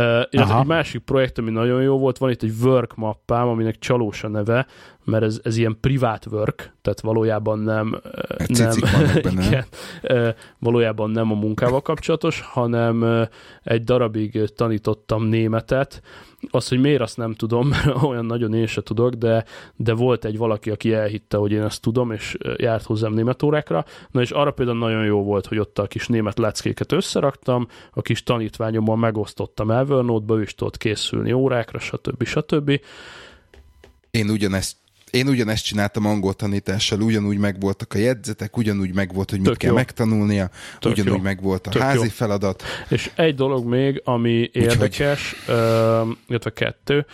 Uh, 0.00 0.04
illetve 0.30 0.58
egy 0.58 0.66
másik 0.66 1.00
projekt, 1.00 1.38
ami 1.38 1.50
nagyon 1.50 1.82
jó 1.82 1.98
volt, 1.98 2.18
van 2.18 2.30
itt 2.30 2.42
egy 2.42 2.54
work 2.62 2.94
mappám, 2.94 3.48
aminek 3.48 3.78
csalós 3.78 4.24
a 4.24 4.28
neve, 4.28 4.66
mert 5.04 5.24
ez, 5.24 5.40
ez 5.42 5.56
ilyen 5.56 5.76
privát 5.80 6.26
work, 6.30 6.72
tehát 6.82 7.00
valójában 7.00 7.58
nem, 7.58 8.00
nem 9.22 9.38
igen, 9.38 9.64
valójában 10.58 11.10
nem 11.10 11.30
a 11.30 11.34
munkával 11.34 11.82
kapcsolatos, 11.82 12.40
hanem 12.40 13.26
egy 13.62 13.84
darabig 13.84 14.50
tanítottam 14.54 15.24
németet, 15.24 16.02
az, 16.50 16.68
hogy 16.68 16.80
miért 16.80 17.00
azt 17.00 17.16
nem 17.16 17.34
tudom, 17.34 17.68
mert 17.68 18.02
olyan 18.10 18.24
nagyon 18.24 18.54
én 18.54 18.66
se 18.66 18.82
tudok, 18.82 19.14
de, 19.14 19.44
de 19.76 19.94
volt 19.94 20.24
egy 20.24 20.36
valaki, 20.36 20.70
aki 20.70 20.92
elhitte, 20.92 21.36
hogy 21.36 21.52
én 21.52 21.62
ezt 21.62 21.80
tudom, 21.80 22.12
és 22.12 22.36
járt 22.56 22.84
hozzám 22.84 23.12
német 23.12 23.42
órákra. 23.42 23.84
Na 24.10 24.20
és 24.20 24.30
arra 24.30 24.50
például 24.50 24.78
nagyon 24.78 25.04
jó 25.04 25.22
volt, 25.22 25.46
hogy 25.46 25.58
ott 25.58 25.78
a 25.78 25.86
kis 25.86 26.06
német 26.06 26.38
leckéket 26.38 26.92
összeraktam, 26.92 27.66
a 27.92 28.02
kis 28.02 28.22
tanítványommal 28.22 28.96
megosztottam 28.96 29.70
Evernote-ba, 29.70 30.38
ő 30.38 30.42
is 30.42 30.54
tudott 30.54 30.76
készülni 30.76 31.32
órákra, 31.32 31.78
stb. 31.78 32.24
stb. 32.24 32.80
Én 34.10 34.30
ugyanezt 34.30 34.76
én 35.14 35.28
ugyanezt 35.28 35.64
csináltam 35.64 36.06
angol 36.06 36.34
tanítással, 36.34 37.00
ugyanúgy 37.00 37.38
megvoltak 37.38 37.94
a 37.94 37.98
jegyzetek, 37.98 38.56
ugyanúgy 38.56 38.94
megvolt, 38.94 39.30
hogy 39.30 39.38
mit 39.38 39.48
Tök 39.48 39.56
kell 39.56 39.70
jó. 39.70 39.76
megtanulnia, 39.76 40.50
Tök 40.78 40.92
ugyanúgy 40.92 41.16
jó. 41.16 41.22
megvolt 41.22 41.66
a 41.66 41.70
Tök 41.70 41.82
házi 41.82 42.04
jó. 42.04 42.10
feladat. 42.10 42.62
És 42.88 43.10
egy 43.14 43.34
dolog 43.34 43.66
még, 43.66 44.00
ami 44.04 44.50
érdekes, 44.52 45.34
Úgyhogy... 45.40 46.16
illetve 46.28 46.52
kettő, 46.52 47.06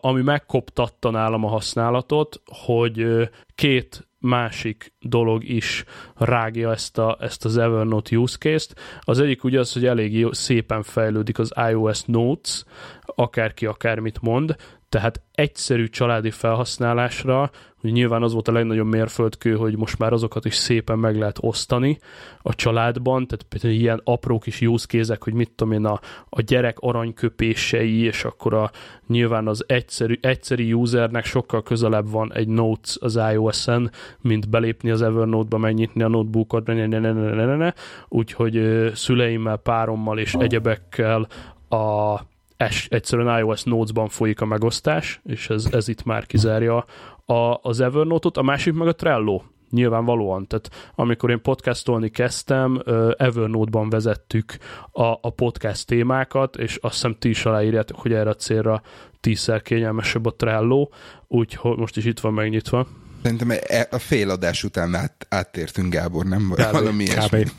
ami 0.00 0.22
megkoptatta 0.22 1.10
nálam 1.10 1.44
a 1.44 1.48
használatot, 1.48 2.40
hogy 2.44 3.06
két 3.54 4.06
másik 4.18 4.94
dolog 5.00 5.48
is 5.48 5.84
rágja 6.14 6.72
ezt, 6.72 6.98
a, 6.98 7.16
ezt 7.20 7.44
az 7.44 7.56
Evernote 7.56 8.16
use 8.16 8.36
case-t. 8.38 8.74
Az 9.00 9.18
egyik 9.18 9.44
ugye 9.44 9.58
az, 9.58 9.72
hogy 9.72 9.86
elég 9.86 10.18
jó, 10.18 10.32
szépen 10.32 10.82
fejlődik 10.82 11.38
az 11.38 11.52
iOS 11.70 12.02
Notes, 12.04 12.64
akárki 13.02 13.66
akármit 13.66 14.20
mond, 14.20 14.56
tehát 14.88 15.20
egyszerű 15.32 15.86
családi 15.86 16.30
felhasználásra, 16.30 17.50
hogy 17.80 17.92
nyilván 17.92 18.22
az 18.22 18.32
volt 18.32 18.48
a 18.48 18.52
legnagyobb 18.52 18.86
mérföldkő, 18.86 19.54
hogy 19.56 19.76
most 19.76 19.98
már 19.98 20.12
azokat 20.12 20.44
is 20.44 20.54
szépen 20.54 20.98
meg 20.98 21.18
lehet 21.18 21.38
osztani 21.40 21.98
a 22.42 22.54
családban, 22.54 23.26
tehát 23.26 23.44
például 23.48 23.72
ilyen 23.72 24.00
apró 24.04 24.38
kis 24.38 24.60
use 24.60 24.86
kézek, 24.88 25.22
hogy 25.22 25.32
mit 25.32 25.50
tudom 25.50 25.72
én, 25.72 25.84
a, 25.84 26.00
a 26.28 26.40
gyerek 26.40 26.78
aranyköpései, 26.78 28.02
és 28.02 28.24
akkor 28.24 28.54
a, 28.54 28.70
nyilván 29.06 29.48
az 29.48 29.64
egyszerű, 29.66 30.18
egyszerű 30.20 30.72
usernek 30.72 31.24
sokkal 31.24 31.62
közelebb 31.62 32.10
van 32.10 32.32
egy 32.34 32.48
Notes 32.48 32.96
az 33.00 33.20
iOS-en, 33.32 33.90
mint 34.20 34.48
belépni 34.48 34.90
az 34.90 35.02
Evernote-ba, 35.02 35.58
megnyitni 35.58 36.02
a 36.02 36.08
notebookot, 36.08 36.66
ne, 36.66 36.74
ne, 36.74 36.86
ne, 36.86 37.12
ne, 37.12 37.34
ne, 37.34 37.44
ne, 37.44 37.56
ne. 37.56 37.72
úgyhogy 38.08 38.90
szüleimmel, 38.94 39.56
párommal 39.56 40.18
és 40.18 40.34
egyebekkel 40.34 41.28
a 41.68 42.20
es, 42.56 42.86
egyszerűen 42.90 43.38
iOS 43.38 43.62
Notes-ban 43.62 44.08
folyik 44.08 44.40
a 44.40 44.46
megosztás, 44.46 45.20
és 45.24 45.50
ez, 45.50 45.66
ez 45.70 45.88
itt 45.88 46.04
már 46.04 46.26
kizárja 46.26 46.84
a, 47.24 47.58
az 47.62 47.80
Evernote-ot, 47.80 48.36
a 48.36 48.42
másik 48.42 48.74
meg 48.74 48.88
a 48.88 48.94
Trello, 48.94 49.42
nyilvánvalóan. 49.70 50.46
Tehát 50.46 50.92
amikor 50.94 51.30
én 51.30 51.42
podcastolni 51.42 52.08
kezdtem, 52.08 52.82
Evernote-ban 53.16 53.90
vezettük 53.90 54.56
a, 54.90 55.02
a 55.02 55.30
podcast 55.30 55.86
témákat, 55.86 56.56
és 56.56 56.76
azt 56.76 56.94
hiszem 56.94 57.16
ti 57.18 57.28
is 57.28 57.44
aláírjátok, 57.44 57.98
hogy 57.98 58.12
erre 58.12 58.30
a 58.30 58.34
célra 58.34 58.82
tízszer 59.20 59.62
kényelmesebb 59.62 60.26
a 60.26 60.34
Trello, 60.34 60.88
úgyhogy 61.26 61.76
most 61.76 61.96
is 61.96 62.04
itt 62.04 62.20
van 62.20 62.32
megnyitva. 62.32 62.86
Szerintem 63.22 63.50
e, 63.50 63.88
a 63.90 63.98
féladás 63.98 64.64
után 64.64 64.94
át, 64.94 65.26
áttértünk, 65.28 65.92
Gábor, 65.92 66.24
nem? 66.24 66.52
Kb. 66.54 66.72
Valami 66.72 67.04
Kb. 67.04 67.50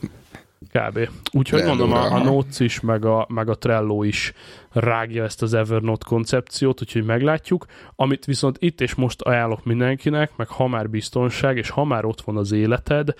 Kb. 0.71 1.09
Úgyhogy 1.31 1.63
mondom, 1.63 1.91
a, 1.91 2.13
a 2.13 2.23
Notes 2.23 2.59
is, 2.59 2.79
meg 2.79 3.05
a, 3.05 3.25
meg 3.29 3.49
a 3.49 3.57
Trello 3.57 4.03
is 4.03 4.33
rágja 4.71 5.23
ezt 5.23 5.41
az 5.41 5.53
Evernote 5.53 6.05
koncepciót, 6.07 6.81
úgyhogy 6.81 7.05
meglátjuk. 7.05 7.65
Amit 7.95 8.25
viszont 8.25 8.57
itt 8.59 8.81
és 8.81 8.95
most 8.95 9.21
ajánlok 9.21 9.65
mindenkinek, 9.65 10.31
meg 10.35 10.47
ha 10.47 10.67
már 10.67 10.89
biztonság, 10.89 11.57
és 11.57 11.69
ha 11.69 11.83
már 11.83 12.05
ott 12.05 12.21
van 12.21 12.37
az 12.37 12.51
életed, 12.51 13.13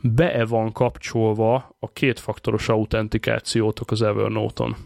be 0.00 0.44
van 0.44 0.72
kapcsolva 0.72 1.76
a 1.78 1.90
kétfaktoros 1.92 2.68
autentikációtok 2.68 3.90
az 3.90 4.02
Evernote-on. 4.02 4.76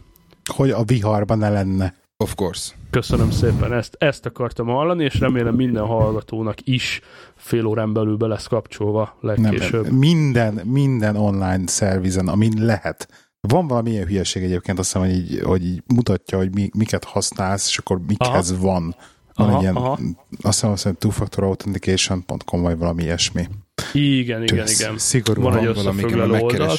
Hogy 0.55 0.69
a 0.69 0.83
viharban 0.83 1.37
ne 1.37 1.49
lenne. 1.49 2.00
Of 2.21 2.35
course. 2.35 2.73
Köszönöm 2.89 3.31
szépen, 3.31 3.73
ezt, 3.73 3.95
ezt 3.99 4.25
akartam 4.25 4.67
hallani, 4.67 5.03
és 5.03 5.19
remélem 5.19 5.55
minden 5.55 5.85
hallgatónak 5.85 6.57
is 6.63 7.01
fél 7.35 7.65
órán 7.65 7.93
belül 7.93 8.17
be 8.17 8.27
lesz 8.27 8.47
kapcsolva 8.47 9.17
legkésőbb. 9.21 9.83
Nem, 9.83 9.95
minden, 9.95 10.53
minden 10.53 11.15
online 11.15 11.67
szervizen, 11.67 12.27
amin 12.27 12.53
lehet. 12.57 13.07
Van 13.39 13.67
valami 13.67 13.89
ilyen 13.89 14.05
hülyeség 14.05 14.43
egyébként, 14.43 14.79
azt 14.79 14.93
hiszem, 14.93 15.07
hogy 15.07 15.17
így, 15.17 15.41
hogy 15.43 15.65
így 15.65 15.83
mutatja, 15.87 16.37
hogy 16.37 16.53
mi, 16.53 16.69
miket 16.77 17.03
használsz, 17.03 17.67
és 17.67 17.77
akkor 17.77 17.99
mikhez 18.07 18.51
aha. 18.51 18.61
van. 18.61 18.95
Van 19.33 19.47
aha, 19.47 19.55
egy 19.55 19.61
ilyen, 19.61 19.75
aha. 19.75 19.99
azt 20.41 20.65
hiszem, 20.65 20.75
hogy 20.83 20.97
twofactorauthentication.com 20.97 22.61
vagy 22.61 22.77
valami 22.77 23.03
ilyesmi. 23.03 23.47
Igen, 23.93 24.43
igen, 24.43 24.65
Tűz, 24.65 24.79
igen. 24.79 24.97
Szigorúan 24.97 25.51
van 25.51 25.57
egy 25.57 25.65
összefoglaló 25.65 26.43
oldal. 26.43 26.77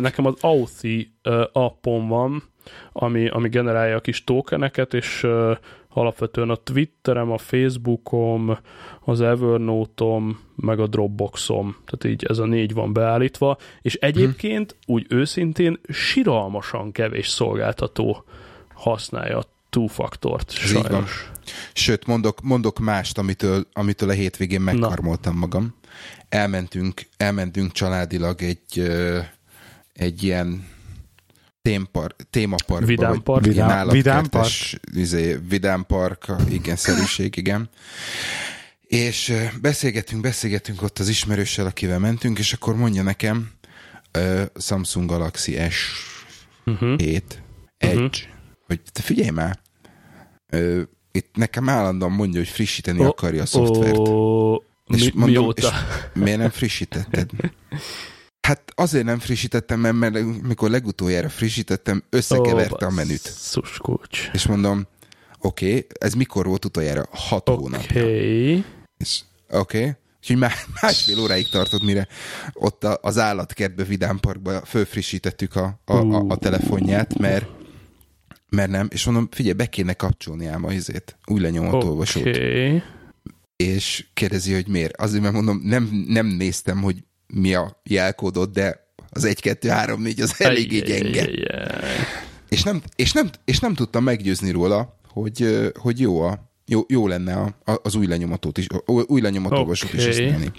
Nekem 0.00 0.26
az 0.26 0.34
Authy 0.40 1.14
appon 1.52 2.08
van, 2.08 2.51
ami, 2.92 3.28
ami 3.28 3.48
generálja 3.48 3.96
a 3.96 4.00
kis 4.00 4.24
tokeneket, 4.24 4.94
és 4.94 5.22
uh, 5.22 5.56
alapvetően 5.88 6.50
a 6.50 6.56
Twitterem, 6.56 7.30
a 7.30 7.38
Facebookom, 7.38 8.58
az 9.00 9.20
Evernote-om, 9.20 10.40
meg 10.56 10.80
a 10.80 10.86
Dropboxom, 10.86 11.76
tehát 11.84 12.16
így 12.16 12.24
ez 12.28 12.38
a 12.38 12.44
négy 12.44 12.74
van 12.74 12.92
beállítva, 12.92 13.58
és 13.82 13.94
egyébként 13.94 14.76
hmm. 14.84 14.94
úgy 14.94 15.06
őszintén 15.08 15.80
siralmasan 15.88 16.92
kevés 16.92 17.28
szolgáltató 17.28 18.24
használja 18.74 19.38
a 19.38 19.44
two-faktort, 19.70 20.50
sajnos. 20.50 21.30
Sőt, 21.72 22.06
mondok, 22.06 22.40
mondok 22.42 22.78
mást, 22.78 23.18
amitől, 23.18 23.66
amitől 23.72 24.08
a 24.08 24.12
hétvégén 24.12 24.60
megkarmoltam 24.60 25.34
Na. 25.34 25.38
magam. 25.38 25.74
Elmentünk, 26.28 27.02
elmentünk 27.16 27.72
családilag 27.72 28.42
egy, 28.42 28.92
egy 29.92 30.22
ilyen 30.22 30.66
témpar, 31.72 32.14
témaparkba. 32.30 32.86
Vidám 32.86 33.22
park. 33.22 33.44
Vagy, 33.44 33.48
Vidám- 33.54 33.90
Vidám 33.90 34.26
park? 34.28 34.50
Izé, 34.94 35.38
vidám 35.48 35.84
park, 35.86 36.26
igen, 36.50 36.76
szerűség, 36.76 37.36
igen. 37.36 37.68
És 38.86 39.32
beszélgetünk, 39.60 40.22
beszélgetünk 40.22 40.82
ott 40.82 40.98
az 40.98 41.08
ismerőssel, 41.08 41.66
akivel 41.66 41.98
mentünk, 41.98 42.38
és 42.38 42.52
akkor 42.52 42.76
mondja 42.76 43.02
nekem 43.02 43.50
ö, 44.10 44.42
Samsung 44.56 45.08
Galaxy 45.10 45.56
S7 45.58 45.72
Uh-huh. 46.66 47.00
Edge, 47.78 48.00
Mhm. 48.00 48.06
hogy 48.66 48.80
te 48.92 49.02
figyelj 49.02 49.30
már, 49.30 49.58
ö, 50.52 50.82
itt 51.12 51.34
nekem 51.36 51.68
állandóan 51.68 52.12
mondja, 52.12 52.38
hogy 52.40 52.48
frissíteni 52.48 53.04
akarja 53.04 53.42
a 53.42 53.46
szoftvert. 53.46 53.96
Ó, 53.98 54.54
És 54.54 54.62
mi, 55.04 55.10
mondom, 55.14 55.42
mióta? 55.42 55.68
és 56.14 56.20
miért 56.20 56.38
nem 56.38 56.50
frissítetted? 56.50 57.30
Hát 58.42 58.72
azért 58.74 59.04
nem 59.04 59.18
frissítettem, 59.18 59.80
mert, 59.80 59.94
mert 59.94 60.42
mikor 60.42 60.70
legutoljára 60.70 61.28
frissítettem, 61.28 62.02
összekeverte 62.10 62.86
a 62.86 62.90
menüt. 62.90 63.20
Szuskócs. 63.20 64.30
És 64.32 64.46
mondom, 64.46 64.86
oké, 65.38 65.66
okay, 65.66 65.86
ez 65.98 66.14
mikor 66.14 66.46
volt 66.46 66.64
utoljára? 66.64 67.08
Hat 67.10 67.48
okay. 67.48 67.62
hónapja. 67.62 68.02
Oké. 68.02 68.64
És 68.96 69.20
oké, 69.50 69.78
okay. 69.78 69.92
úgyhogy 70.20 70.36
má, 70.36 70.50
másfél 70.80 71.18
óráig 71.18 71.48
tartott, 71.48 71.82
mire 71.82 72.08
ott 72.52 72.84
a, 72.84 72.98
az 73.02 73.18
állatkertbe, 73.18 73.84
Vidám 73.84 74.18
Parkba 74.18 74.64
fölfrissítettük 74.64 75.56
a, 75.56 75.80
a, 75.84 75.96
a, 75.96 76.24
a 76.28 76.36
telefonját, 76.36 77.18
mert 77.18 77.46
mert 78.48 78.70
nem, 78.70 78.88
és 78.90 79.04
mondom, 79.04 79.28
figyelj, 79.30 79.54
be 79.54 79.66
kéne 79.66 79.92
kapcsolni 79.92 80.46
ám 80.46 80.64
a 80.64 80.72
izét, 80.72 81.16
új 81.26 81.40
lenyomott 81.40 81.84
olvasót. 81.84 82.26
Oké. 82.26 82.82
és 83.56 84.06
kérdezi, 84.14 84.52
hogy 84.52 84.68
miért. 84.68 84.96
Azért, 84.96 85.22
mert 85.22 85.34
mondom, 85.34 85.60
nem, 85.64 86.04
nem 86.06 86.26
néztem, 86.26 86.82
hogy 86.82 87.04
mi 87.34 87.54
a 87.54 87.80
jelkódot, 87.84 88.52
de 88.52 88.86
az 89.10 89.24
1, 89.24 89.40
2, 89.40 89.68
3, 89.68 90.02
4 90.02 90.20
az 90.20 90.34
eléggé 90.38 90.78
gyenge. 90.78 91.28
És 92.48 92.62
nem, 92.62 92.82
és, 92.96 93.12
nem, 93.12 93.30
és 93.44 93.58
nem 93.58 93.74
tudtam 93.74 94.04
meggyőzni 94.04 94.50
róla, 94.50 94.98
hogy, 95.08 95.70
hogy 95.78 96.00
jó, 96.00 96.20
a, 96.20 96.50
jó, 96.66 96.82
jó 96.88 97.06
lenne 97.06 97.34
a, 97.34 97.54
az 97.82 97.94
új 97.94 98.06
lenyomatot 98.06 98.58
is, 98.58 98.66
új 98.86 99.20
lenyomatolvasót 99.20 99.92
is 99.92 100.06
Oké. 100.06 100.06
használni. 100.06 100.52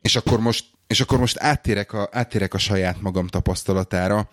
És 0.00 0.16
akkor 0.16 0.40
most, 0.40 0.64
és 0.86 1.00
akkor 1.00 1.18
most 1.18 1.38
áttérek 1.38 1.92
a, 1.92 2.08
áttérek 2.12 2.54
a 2.54 2.58
saját 2.58 3.00
magam 3.00 3.26
tapasztalatára. 3.26 4.28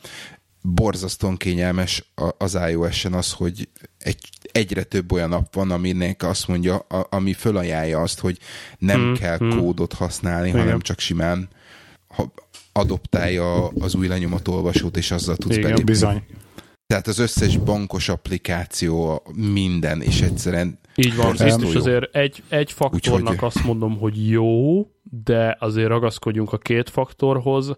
Borzasztóan 0.74 1.38
kényelmes 1.38 2.12
az 2.38 2.58
iOS-en 2.70 3.14
az, 3.14 3.32
hogy 3.32 3.70
egy, 3.98 4.30
egyre 4.52 4.84
több 4.84 5.12
olyan 5.12 5.32
app 5.34 5.54
van, 5.54 5.72
aminek 5.72 6.24
azt 6.24 6.48
mondja, 6.48 6.76
a, 6.76 7.08
ami 7.10 7.34
fölajánlja 7.34 8.02
azt, 8.02 8.20
hogy 8.20 8.38
nem 8.78 9.00
Hmm, 9.02 9.14
kell 9.14 9.38
hmm. 9.38 9.60
kódot 9.60 9.94
használni, 9.94 10.48
Igen. 10.48 10.60
hanem 10.60 10.80
csak 10.80 11.00
simán 11.00 11.48
ha 12.08 12.34
adoptálja 12.72 13.68
az 13.68 13.96
új 13.96 14.08
lenyomatolvasót, 14.08 14.98
és 14.98 15.12
azzal 15.12 15.36
tudsz 15.36 15.56
Igen, 15.56 15.70
belépni. 15.70 15.92
Bizony. 15.92 16.24
Tehát 16.88 17.08
az 17.08 17.20
összes 17.20 17.58
bankos 17.58 18.10
applikáció, 18.10 19.24
minden, 19.36 20.02
és 20.02 20.22
egyszerűen 20.22 20.80
Így 20.96 21.16
van, 21.16 21.36
jó. 21.48 21.70
azért 21.76 22.16
egy, 22.16 22.44
egy 22.50 22.72
faktornak 22.72 23.32
Úgyhogy- 23.32 23.48
azt 23.48 23.64
mondom, 23.64 23.98
hogy 23.98 24.30
jó, 24.30 24.82
de 25.24 25.58
azért 25.60 25.88
ragaszkodjunk 25.88 26.54
a 26.54 26.58
két 26.58 26.90
faktorhoz. 26.90 27.76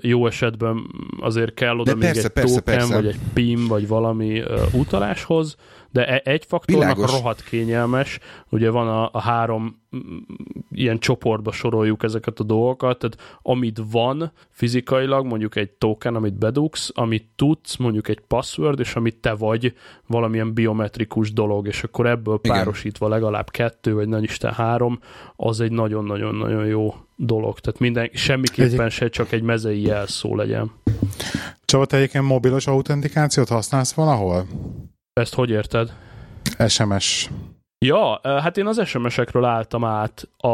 Jó 0.00 0.26
esetben 0.26 0.86
azért 1.20 1.54
kell 1.54 1.78
oda 1.78 1.82
De 1.82 1.94
még 1.94 2.04
persze, 2.04 2.26
egy 2.26 2.32
persze, 2.32 2.54
token, 2.54 2.74
persze. 2.74 2.94
vagy 2.94 3.06
egy 3.06 3.18
PIN, 3.34 3.66
vagy 3.66 3.88
valami 3.88 4.42
utaláshoz, 4.72 5.56
de 5.96 6.06
e- 6.06 6.30
egy 6.30 6.44
faktornak 6.44 6.94
Világos. 6.94 7.12
rohadt 7.12 7.44
kényelmes. 7.44 8.18
Ugye 8.48 8.70
van 8.70 8.88
a, 8.88 9.08
a 9.12 9.20
három 9.20 9.80
mm, 9.96 10.16
ilyen 10.70 10.98
csoportba 10.98 11.52
soroljuk 11.52 12.02
ezeket 12.02 12.40
a 12.40 12.44
dolgokat, 12.44 12.98
tehát 12.98 13.38
amit 13.42 13.80
van 13.90 14.32
fizikailag, 14.50 15.26
mondjuk 15.26 15.56
egy 15.56 15.70
token, 15.70 16.14
amit 16.14 16.38
bedugsz, 16.38 16.90
amit 16.94 17.28
tudsz, 17.36 17.76
mondjuk 17.76 18.08
egy 18.08 18.20
password, 18.20 18.80
és 18.80 18.94
amit 18.94 19.16
te 19.16 19.32
vagy, 19.32 19.74
valamilyen 20.06 20.54
biometrikus 20.54 21.32
dolog, 21.32 21.66
és 21.66 21.82
akkor 21.82 22.06
ebből 22.06 22.38
Igen. 22.42 22.56
párosítva 22.56 23.08
legalább 23.08 23.50
kettő, 23.50 23.94
vagy 23.94 24.08
nagy 24.08 24.22
Isten 24.22 24.52
három, 24.52 24.98
az 25.36 25.60
egy 25.60 25.72
nagyon-nagyon-nagyon 25.72 26.66
jó 26.66 26.94
dolog. 27.16 27.60
Tehát 27.60 27.80
minden, 27.80 28.10
semmiképpen 28.12 28.90
se 28.90 29.08
csak 29.08 29.32
egy 29.32 29.42
mezei 29.42 29.82
jelszó 29.82 30.34
legyen. 30.34 30.70
Csaba, 31.64 31.86
te 31.86 31.96
egyébként 31.96 32.24
mobilos 32.24 32.66
autentikációt 32.66 33.48
használsz 33.48 33.92
valahol? 33.92 34.46
Ezt 35.20 35.34
hogy 35.34 35.50
érted? 35.50 35.92
SMS. 36.68 37.30
Ja, 37.78 38.20
hát 38.22 38.56
én 38.56 38.66
az 38.66 38.86
SMS-ekről 38.86 39.44
álltam 39.44 39.84
át 39.84 40.28
a, 40.36 40.48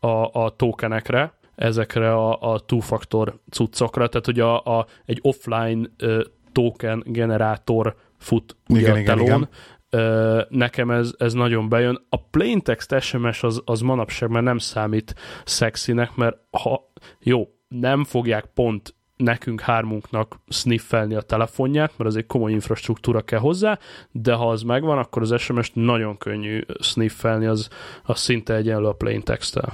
a, 0.00 0.32
a 0.32 0.54
tokenekre, 0.56 1.32
ezekre 1.54 2.12
a, 2.14 2.52
a 2.52 2.58
two-factor 2.58 3.40
cuccokra, 3.50 4.08
tehát 4.08 4.26
hogy 4.26 4.40
a, 4.40 4.78
a, 4.78 4.86
egy 5.04 5.18
offline 5.22 5.88
uh, 6.02 6.20
token 6.52 7.02
generátor 7.06 7.96
fut 8.18 8.56
ugye 8.68 8.80
Igen, 8.80 8.94
a 8.94 8.98
igen, 8.98 9.16
telón. 9.16 9.26
igen. 9.26 9.48
Ö, 9.90 10.42
nekem 10.48 10.90
ez, 10.90 11.14
ez 11.18 11.32
nagyon 11.32 11.68
bejön. 11.68 12.06
A 12.08 12.22
plain 12.22 12.60
text 12.60 13.00
SMS 13.00 13.42
az, 13.42 13.62
az 13.64 13.80
manapság 13.80 14.30
már 14.30 14.42
nem 14.42 14.58
számít 14.58 15.14
szexinek, 15.44 16.14
mert 16.14 16.36
ha 16.50 16.92
jó, 17.20 17.48
nem 17.68 18.04
fogják 18.04 18.44
pont 18.44 18.94
nekünk 19.18 19.60
hármunknak 19.60 20.40
sniffelni 20.48 21.14
a 21.14 21.20
telefonját, 21.20 21.92
mert 21.96 22.10
az 22.10 22.16
egy 22.16 22.26
komoly 22.26 22.52
infrastruktúra 22.52 23.22
kell 23.22 23.38
hozzá, 23.38 23.78
de 24.10 24.32
ha 24.32 24.50
az 24.50 24.62
megvan, 24.62 24.98
akkor 24.98 25.22
az 25.22 25.40
SMS-t 25.40 25.74
nagyon 25.74 26.18
könnyű 26.18 26.60
sniffelni, 26.80 27.46
az, 27.46 27.68
az 28.04 28.18
szinte 28.20 28.54
egyenlő 28.54 28.86
a 28.86 28.92
plain 28.92 29.22
text-tel. 29.22 29.72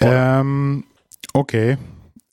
Um, 0.00 0.84
Oké. 1.32 1.70
Okay. 1.70 1.76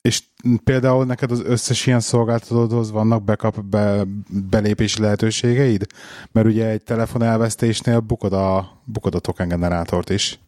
És 0.00 0.22
például 0.64 1.04
neked 1.04 1.30
az 1.30 1.42
összes 1.44 1.86
ilyen 1.86 2.00
szolgáltatódhoz 2.00 2.90
vannak 2.90 3.22
backup 3.22 3.64
be, 3.64 4.04
belépési 4.50 5.00
lehetőségeid? 5.00 5.86
Mert 6.32 6.46
ugye 6.46 6.68
egy 6.68 6.82
telefon 6.82 7.22
elvesztésnél 7.22 8.00
bukod 8.00 8.32
a, 8.32 8.80
bukod 8.84 9.14
a 9.14 9.18
token 9.18 9.48
generátort 9.48 10.10
is. 10.10 10.38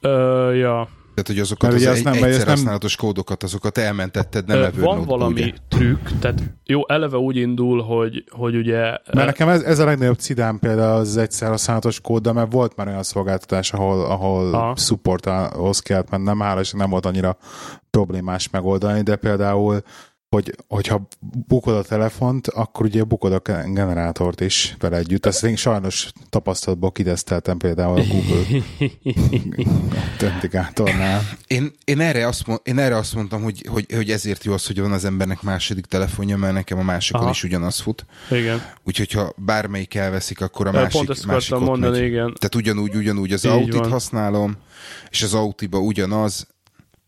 Ö, 0.00 0.52
ja, 0.52 0.88
Tehát, 1.22 1.26
hogy 1.26 1.38
azokat 1.38 1.70
Mert 1.70 1.82
az 1.82 1.88
azt 1.92 2.04
nem- 2.04 2.12
egyszer 2.24 2.46
nem- 2.46 2.54
használatos 2.54 2.96
kódokat, 2.96 3.42
azokat 3.42 3.78
elmentetted, 3.78 4.46
nem 4.46 4.56
Evernote-ba, 4.56 4.94
van 4.94 5.04
valami 5.04 5.32
ugye? 5.42 5.52
trükk, 5.68 6.08
tehát 6.20 6.42
jó, 6.64 6.88
eleve 6.88 7.16
úgy 7.16 7.36
indul, 7.36 7.82
hogy, 7.82 8.24
hogy 8.30 8.56
ugye... 8.56 8.80
Mert 9.12 9.26
nekem 9.26 9.48
ez, 9.48 9.62
ez 9.62 9.78
a 9.78 9.84
legnagyobb 9.84 10.18
cidám 10.18 10.58
például 10.58 10.98
az 11.00 11.16
egyszer 11.16 11.48
használatos 11.48 12.00
kód, 12.00 12.22
de 12.22 12.32
mert 12.32 12.52
volt 12.52 12.76
már 12.76 12.86
olyan 12.86 13.02
szolgáltatás, 13.02 13.72
ahol, 13.72 14.04
ahol 14.04 14.54
Aha. 14.54 14.76
supporthoz 14.76 15.78
kellett 15.80 16.10
mennem, 16.10 16.40
hála, 16.40 16.60
és 16.60 16.72
nem 16.72 16.90
volt 16.90 17.06
annyira 17.06 17.36
problémás 17.90 18.50
megoldani, 18.50 19.02
de 19.02 19.16
például 19.16 19.82
hogy, 20.30 20.54
hogyha 20.68 21.08
bukod 21.46 21.74
a 21.74 21.82
telefont, 21.82 22.46
akkor 22.46 22.86
ugye 22.86 23.02
bukod 23.04 23.32
a 23.32 23.38
generátort 23.66 24.40
is 24.40 24.76
vele 24.78 24.96
együtt. 24.96 25.26
Ezt 25.26 25.44
én 25.44 25.56
sajnos 25.56 26.12
tapasztalatból 26.28 26.92
kiteszteltem 26.92 27.56
például 27.58 27.98
a 28.00 28.04
Google 28.04 28.62
autentikátornál. 30.10 31.22
Én, 31.46 31.70
én, 31.84 32.00
erre 32.00 32.26
azt, 32.26 32.46
mond, 32.46 32.60
én 32.62 32.78
erre 32.78 32.96
azt 32.96 33.14
mondtam, 33.14 33.42
hogy, 33.42 33.66
hogy, 33.68 33.86
hogy 33.94 34.10
ezért 34.10 34.44
jó 34.44 34.52
az, 34.52 34.66
hogy 34.66 34.80
van 34.80 34.92
az 34.92 35.04
embernek 35.04 35.42
második 35.42 35.84
telefonja, 35.86 36.36
mert 36.36 36.54
nekem 36.54 36.78
a 36.78 36.82
másikon 36.82 37.20
Aha. 37.20 37.30
is 37.30 37.44
ugyanaz 37.44 37.80
fut. 37.80 38.06
Igen. 38.30 38.62
Úgyhogy 38.84 39.12
ha 39.12 39.32
bármelyik 39.36 39.94
elveszik, 39.94 40.40
akkor 40.40 40.66
a 40.66 40.70
Ö, 40.70 40.72
másik, 40.72 40.92
Pont 40.92 41.10
ezt 41.10 41.26
másik 41.26 41.54
ott 41.54 41.60
mondani, 41.60 41.98
megy. 41.98 42.06
igen. 42.08 42.34
Tehát 42.38 42.54
ugyanúgy, 42.54 42.94
ugyanúgy 42.94 43.32
az 43.32 43.44
Így 43.44 43.50
Autit 43.50 43.74
van. 43.74 43.90
használom, 43.90 44.56
és 45.10 45.22
az 45.22 45.34
Autiba 45.34 45.78
ugyanaz, 45.78 46.46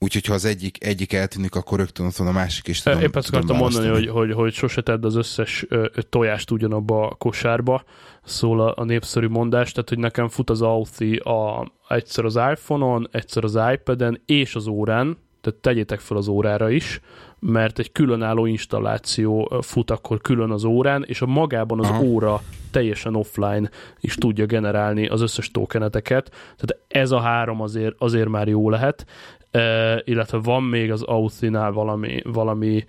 úgyhogy 0.03 0.27
ha 0.27 0.35
az 0.35 0.45
egyik, 0.45 0.85
egyik 0.85 1.13
eltűnik, 1.13 1.55
akkor 1.55 1.79
rögtön 1.79 2.07
ott 2.07 2.17
van 2.17 2.27
a 2.27 2.33
másik, 2.33 2.69
és 2.69 2.83
tudom, 2.83 3.01
Épp 3.01 3.13
tudom 3.13 3.23
akartam 3.27 3.57
mondani, 3.57 3.89
hogy, 3.89 4.09
hogy, 4.09 4.33
hogy 4.33 4.53
sose 4.53 4.81
tedd 4.81 5.05
az 5.05 5.15
összes 5.15 5.67
tojást 6.09 6.51
ugyanabba 6.51 7.09
a 7.09 7.15
kosárba, 7.15 7.83
szól 8.25 8.61
a, 8.61 8.75
a 8.77 8.85
népszerű 8.85 9.29
mondás, 9.29 9.73
tehát 9.73 9.89
hogy 9.89 9.99
nekem 9.99 10.29
fut 10.29 10.51
az 10.51 10.63
Authy 10.63 11.17
a, 11.17 11.73
egyszer 11.89 12.25
az 12.25 12.37
iPhone-on, 12.37 13.09
egyszer 13.11 13.45
az 13.45 13.59
iPad-en 13.73 14.23
és 14.27 14.55
az 14.55 14.67
órán, 14.67 15.17
tehát 15.41 15.61
tegyétek 15.61 16.01
fel 16.01 16.17
az 16.17 16.29
órára 16.29 16.71
is, 16.71 17.01
mert 17.39 17.79
egy 17.79 17.93
különálló 17.93 18.47
installáció 18.47 19.61
fut 19.63 19.91
akkor 19.91 20.21
külön 20.21 20.51
az 20.51 20.65
órán, 20.65 21.05
és 21.07 21.23
a 21.23 21.27
magában 21.27 21.79
az 21.79 21.89
Aha. 21.89 22.03
óra 22.03 22.43
teljesen 22.71 23.15
offline 23.15 23.71
is 24.01 24.15
tudja 24.15 24.47
generálni 24.47 25.07
az 25.07 25.21
összes 25.21 25.51
tokeneteket, 25.51 26.31
tehát 26.31 26.79
ez 26.89 27.11
a 27.11 27.21
három 27.21 27.61
azért, 27.61 27.95
azért 27.99 28.29
már 28.29 28.49
jó 28.49 28.71
lehet, 28.71 29.07
illetve 30.05 30.39
van 30.39 30.63
még 30.63 30.91
az 30.91 31.03
Authy-nál 31.03 31.73
valami, 31.73 32.21
valami 32.25 32.85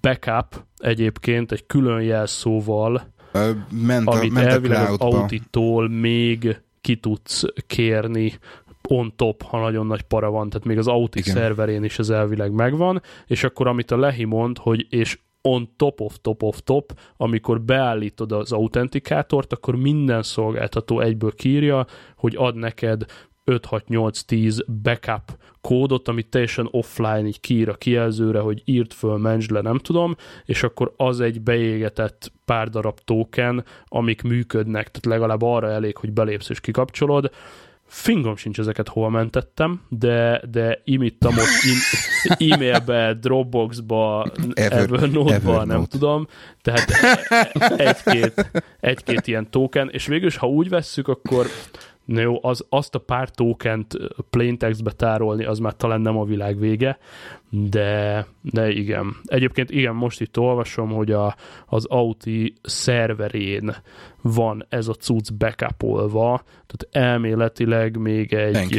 backup 0.00 0.64
egyébként, 0.76 1.52
egy 1.52 1.66
külön 1.66 2.00
jelszóval, 2.00 3.12
Ö, 3.32 3.50
Ment 3.70 4.08
a, 4.08 4.12
amit 4.12 4.32
ment 4.32 4.46
elvileg 4.46 4.88
az. 4.88 4.96
Audi-tól 4.98 5.88
még 5.88 6.60
ki 6.80 6.96
tudsz 6.96 7.44
kérni 7.66 8.38
on 8.88 9.12
top, 9.16 9.42
ha 9.42 9.60
nagyon 9.60 9.86
nagy 9.86 10.02
para 10.02 10.30
van, 10.30 10.50
tehát 10.50 10.66
még 10.66 10.78
az 10.78 10.86
Audi 10.86 11.18
Igen. 11.18 11.34
szerverén 11.34 11.84
is 11.84 11.98
ez 11.98 12.08
elvileg 12.10 12.52
megvan, 12.52 13.02
és 13.26 13.44
akkor 13.44 13.66
amit 13.66 13.90
a 13.90 13.96
Lehi 13.96 14.24
mond, 14.24 14.58
hogy 14.58 14.86
és 14.90 15.18
on 15.42 15.70
top 15.76 16.00
of 16.00 16.16
top 16.20 16.42
of 16.42 16.60
top, 16.64 16.98
amikor 17.16 17.60
beállítod 17.60 18.32
az 18.32 18.52
autentikátort, 18.52 19.52
akkor 19.52 19.76
minden 19.76 20.22
szolgáltató 20.22 21.00
egyből 21.00 21.34
kírja, 21.34 21.86
hogy 22.16 22.34
ad 22.36 22.56
neked 22.56 23.04
56810 23.44 24.64
backup 24.82 25.38
kódot, 25.60 26.08
amit 26.08 26.26
teljesen 26.26 26.68
offline 26.70 27.26
így 27.26 27.40
kiír 27.40 27.68
a 27.68 27.74
kijelzőre, 27.74 28.38
hogy 28.38 28.62
írt 28.64 28.94
föl, 28.94 29.16
mentsd 29.16 29.50
le, 29.50 29.60
nem 29.60 29.78
tudom, 29.78 30.16
és 30.44 30.62
akkor 30.62 30.92
az 30.96 31.20
egy 31.20 31.40
beégetett 31.40 32.32
pár 32.44 32.68
darab 32.68 32.98
token, 33.04 33.64
amik 33.84 34.22
működnek, 34.22 34.90
tehát 34.90 35.06
legalább 35.06 35.42
arra 35.42 35.70
elég, 35.70 35.96
hogy 35.96 36.12
belépsz 36.12 36.48
és 36.48 36.60
kikapcsolod. 36.60 37.30
Fingom 37.86 38.36
sincs 38.36 38.58
ezeket 38.58 38.88
hol 38.88 39.10
mentettem, 39.10 39.82
de, 39.88 40.42
de 40.50 40.80
imittam 40.84 41.32
ott 41.32 41.62
in, 41.62 41.76
e-mailbe, 42.52 43.14
Dropboxba, 43.14 44.30
Ever, 44.54 44.78
Evernote-ba, 44.78 45.32
Evernote. 45.34 45.64
nem 45.64 45.84
tudom. 45.84 46.26
Tehát 46.62 46.90
egy-két, 47.76 48.50
egy-két 48.80 49.26
ilyen 49.26 49.50
token, 49.50 49.90
és 49.92 50.06
végül 50.06 50.30
ha 50.36 50.48
úgy 50.48 50.68
vesszük, 50.68 51.08
akkor 51.08 51.46
Na 52.10 52.20
jó, 52.20 52.38
az, 52.42 52.66
azt 52.68 52.94
a 52.94 52.98
pár 52.98 53.30
tokent 53.30 53.96
plain 54.30 54.58
textbe 54.58 54.92
tárolni, 54.92 55.44
az 55.44 55.58
már 55.58 55.74
talán 55.74 56.00
nem 56.00 56.18
a 56.18 56.24
világ 56.24 56.58
vége, 56.58 56.98
de, 57.50 58.26
de 58.40 58.70
igen. 58.70 59.16
Egyébként 59.24 59.70
igen, 59.70 59.94
most 59.94 60.20
itt 60.20 60.38
olvasom, 60.38 60.90
hogy 60.90 61.12
a, 61.12 61.36
az 61.66 61.84
Audi 61.84 62.54
szerverén 62.62 63.76
van 64.22 64.66
ez 64.68 64.88
a 64.88 64.94
cucc 64.94 65.32
backupolva, 65.32 66.42
tehát 66.44 67.08
elméletileg 67.08 67.96
még 67.96 68.32
egy, 68.32 68.78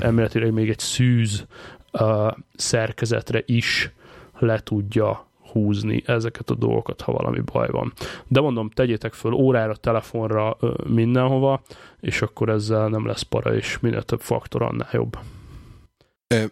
elméletileg 0.00 0.52
még 0.52 0.68
egy 0.68 0.78
szűz 0.78 1.46
uh, 1.92 2.32
szerkezetre 2.54 3.42
is 3.46 3.92
le 4.38 4.58
tudja 4.58 5.27
húzni 5.52 6.02
ezeket 6.06 6.50
a 6.50 6.54
dolgokat, 6.54 7.00
ha 7.00 7.12
valami 7.12 7.40
baj 7.40 7.68
van. 7.70 7.92
De 8.26 8.40
mondom, 8.40 8.70
tegyétek 8.70 9.12
föl 9.12 9.32
órára, 9.32 9.76
telefonra, 9.76 10.56
mindenhova, 10.86 11.62
és 12.00 12.22
akkor 12.22 12.48
ezzel 12.48 12.88
nem 12.88 13.06
lesz 13.06 13.22
para, 13.22 13.54
és 13.54 13.78
minél 13.78 14.02
több 14.02 14.20
faktor, 14.20 14.62
annál 14.62 14.88
jobb. 14.92 15.18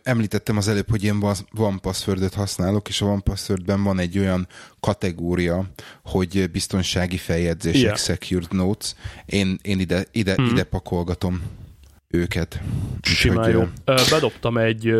Említettem 0.03 0.57
az 0.57 0.69
előbb, 0.69 0.91
hogy 0.91 1.05
én 1.05 1.23
One 1.57 1.79
password 1.81 2.35
használok, 2.35 2.89
és 2.89 3.01
a 3.01 3.07
One 3.07 3.21
Password-ben 3.21 3.83
van 3.83 3.99
egy 3.99 4.19
olyan 4.19 4.49
kategória, 4.81 5.65
hogy 6.05 6.51
biztonsági 6.51 7.17
feljegyzések, 7.17 7.83
yeah. 7.83 7.97
secured 7.97 8.53
notes. 8.53 8.95
Én, 9.27 9.59
én 9.63 9.81
ide, 9.81 10.05
ide, 10.13 10.35
hmm. 10.35 10.45
ide 10.45 10.65
pakolgatom 10.65 11.43
őket. 12.09 12.61
Simán 13.03 13.51
jó. 13.51 13.63
Bedobtam 14.11 14.57
egy 14.57 14.95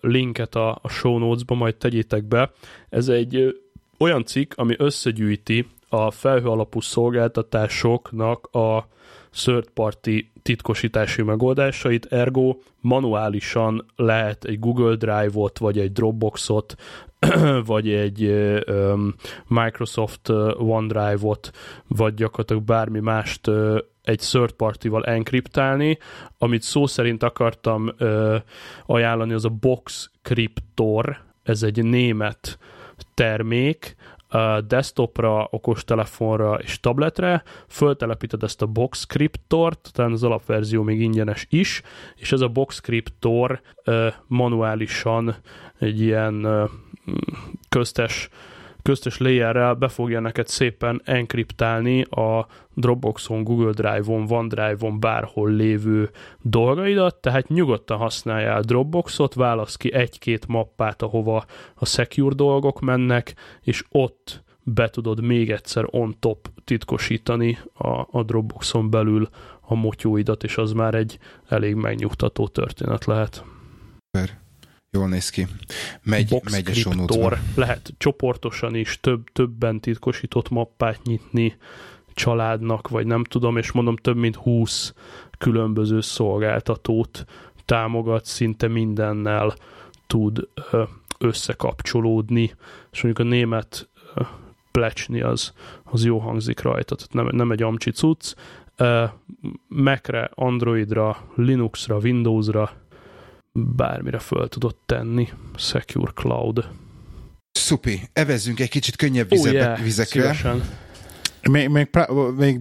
linket 0.00 0.54
a, 0.54 0.78
a 0.82 0.88
show 0.88 1.18
notes-ba, 1.18 1.54
majd 1.54 1.76
tegyétek 1.76 2.24
be. 2.24 2.52
Ez 2.88 3.08
egy 3.08 3.60
olyan 3.98 4.24
cikk, 4.24 4.52
ami 4.56 4.74
összegyűjti 4.78 5.66
a 5.88 6.10
felhő 6.10 6.46
alapú 6.46 6.80
szolgáltatásoknak 6.80 8.46
a 8.46 8.88
third 9.32 9.68
party 9.74 10.30
titkosítási 10.42 11.22
megoldásait, 11.22 12.04
ergo 12.06 12.56
manuálisan 12.80 13.86
lehet 13.96 14.44
egy 14.44 14.58
Google 14.58 14.94
Drive-ot, 14.94 15.58
vagy 15.58 15.78
egy 15.78 15.92
Dropboxot, 15.92 16.74
vagy 17.64 17.90
egy 17.90 18.34
Microsoft 19.46 20.28
OneDrive-ot, 20.58 21.50
vagy 21.88 22.14
gyakorlatilag 22.14 22.62
bármi 22.62 23.00
mást 23.00 23.50
egy 24.02 24.18
third 24.18 24.52
party-val 24.52 25.04
enkriptálni. 25.04 25.98
Amit 26.38 26.62
szó 26.62 26.86
szerint 26.86 27.22
akartam 27.22 27.92
ö, 27.98 28.36
ajánlani, 28.86 29.32
az 29.32 29.44
a 29.44 29.48
Box 29.48 30.10
Cryptor, 30.22 31.18
ez 31.42 31.62
egy 31.62 31.84
német 31.84 32.58
termék, 33.14 33.96
desktopra, 34.66 35.48
okostelefonra 35.50 36.54
és 36.54 36.80
tabletre, 36.80 37.42
föltelepíted 37.68 38.42
ezt 38.42 38.62
a 38.62 38.66
Box 38.66 39.00
Scriptort, 39.00 39.90
talán 39.92 40.12
az 40.12 40.22
alapverzió 40.22 40.82
még 40.82 41.00
ingyenes 41.00 41.46
is, 41.50 41.82
és 42.16 42.32
ez 42.32 42.40
a 42.40 42.48
Box 42.48 42.74
Scriptor 42.74 43.60
ö, 43.84 44.08
manuálisan 44.26 45.34
egy 45.78 46.00
ilyen 46.00 46.46
köztes 47.68 48.28
köztes 48.82 49.18
layerrel 49.18 49.74
be 49.74 49.88
fogja 49.88 50.20
neked 50.20 50.48
szépen 50.48 51.00
enkriptálni 51.04 52.02
a 52.02 52.46
Dropboxon, 52.74 53.44
Google 53.44 53.72
Drive-on, 53.72 54.26
OneDrive-on, 54.30 55.00
bárhol 55.00 55.50
lévő 55.50 56.10
dolgaidat, 56.40 57.16
tehát 57.16 57.48
nyugodtan 57.48 57.98
használjál 57.98 58.60
Dropboxot, 58.60 59.34
válasz 59.34 59.76
ki 59.76 59.92
egy-két 59.92 60.46
mappát, 60.46 61.02
ahova 61.02 61.44
a 61.74 61.86
secure 61.86 62.34
dolgok 62.34 62.80
mennek, 62.80 63.34
és 63.60 63.84
ott 63.90 64.42
be 64.64 64.88
tudod 64.88 65.22
még 65.22 65.50
egyszer 65.50 65.84
on-top 65.90 66.48
titkosítani 66.64 67.58
a, 67.74 68.06
a 68.10 68.22
Dropboxon 68.22 68.90
belül 68.90 69.28
a 69.60 69.74
motyóidat, 69.74 70.44
és 70.44 70.56
az 70.56 70.72
már 70.72 70.94
egy 70.94 71.18
elég 71.48 71.74
megnyugtató 71.74 72.48
történet 72.48 73.04
lehet. 73.04 73.44
Jól 74.96 75.08
néz 75.08 75.30
ki. 75.30 75.46
Megy, 76.02 76.28
Box 76.28 76.52
megy 76.52 76.86
a. 77.06 77.38
Lehet 77.54 77.94
csoportosan 77.98 78.74
is 78.74 79.00
több, 79.00 79.24
többen 79.32 79.80
titkosított 79.80 80.48
mappát 80.48 81.02
nyitni 81.02 81.56
családnak, 82.14 82.88
vagy 82.88 83.06
nem 83.06 83.24
tudom, 83.24 83.56
és 83.56 83.72
mondom 83.72 83.96
több 83.96 84.16
mint 84.16 84.36
20 84.36 84.94
különböző 85.38 86.00
szolgáltatót 86.00 87.24
támogat, 87.64 88.24
szinte 88.24 88.68
mindennel 88.68 89.54
tud 90.06 90.48
összekapcsolódni, 91.18 92.54
és 92.92 93.02
mondjuk 93.02 93.26
a 93.26 93.30
német 93.30 93.88
plecsni 94.70 95.20
az, 95.20 95.52
az 95.84 96.04
jó 96.04 96.18
hangzik 96.18 96.60
rajta, 96.60 96.94
tehát 96.94 97.12
nem, 97.12 97.36
nem 97.36 97.50
egy 97.50 97.62
amcsi 97.62 97.90
cucc. 97.90 98.34
Macre, 99.68 100.30
Androidra, 100.34 101.16
Linuxra, 101.34 101.96
Windowsra 101.96 102.81
bármire 103.52 104.18
föl 104.18 104.48
tudod 104.48 104.76
tenni. 104.86 105.28
Secure 105.56 106.12
Cloud. 106.14 106.68
Szupi, 107.52 108.00
evezzünk 108.12 108.60
egy 108.60 108.70
kicsit 108.70 108.96
könnyebb 108.96 109.28
vizebe, 109.28 109.58
oh, 109.58 109.64
yeah, 109.64 109.82
vizekre. 109.82 110.20
Szívesen. 110.20 110.62
Még, 111.50 111.68
még, 111.68 111.88
még 112.36 112.60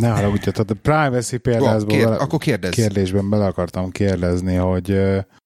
ne 0.00 0.08
haragudj, 0.08 0.50
tehát 0.50 0.70
a 0.70 0.74
privacy 0.82 1.36
példázból 1.36 1.96
kér, 1.96 2.04
bele, 2.04 2.16
akkor 2.16 2.38
kérdezz. 2.38 2.74
kérdésben 2.74 3.30
bele 3.30 3.46
akartam 3.46 3.90
kérdezni, 3.90 4.54
hogy 4.54 4.98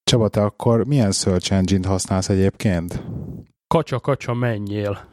Csaba, 0.05 0.29
te 0.29 0.43
akkor 0.43 0.87
milyen 0.87 1.13
search 1.13 1.53
engine-t 1.53 1.87
használsz 1.87 2.29
egyébként? 2.29 3.03
Kacsa, 3.67 4.01
kacsa, 4.01 4.35
menjél. 4.35 5.09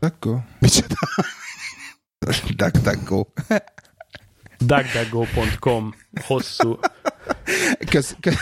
Akkor? 0.00 0.38
Micsoda? 0.58 0.94
DuckDuckGo. 2.56 3.24
DuckDuckGo.com. 4.58 5.94
Hosszú. 6.26 6.78
Kösz, 7.90 8.16
kösz, 8.20 8.38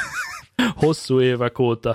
hosszú 0.76 1.20
évek 1.20 1.58
óta. 1.58 1.94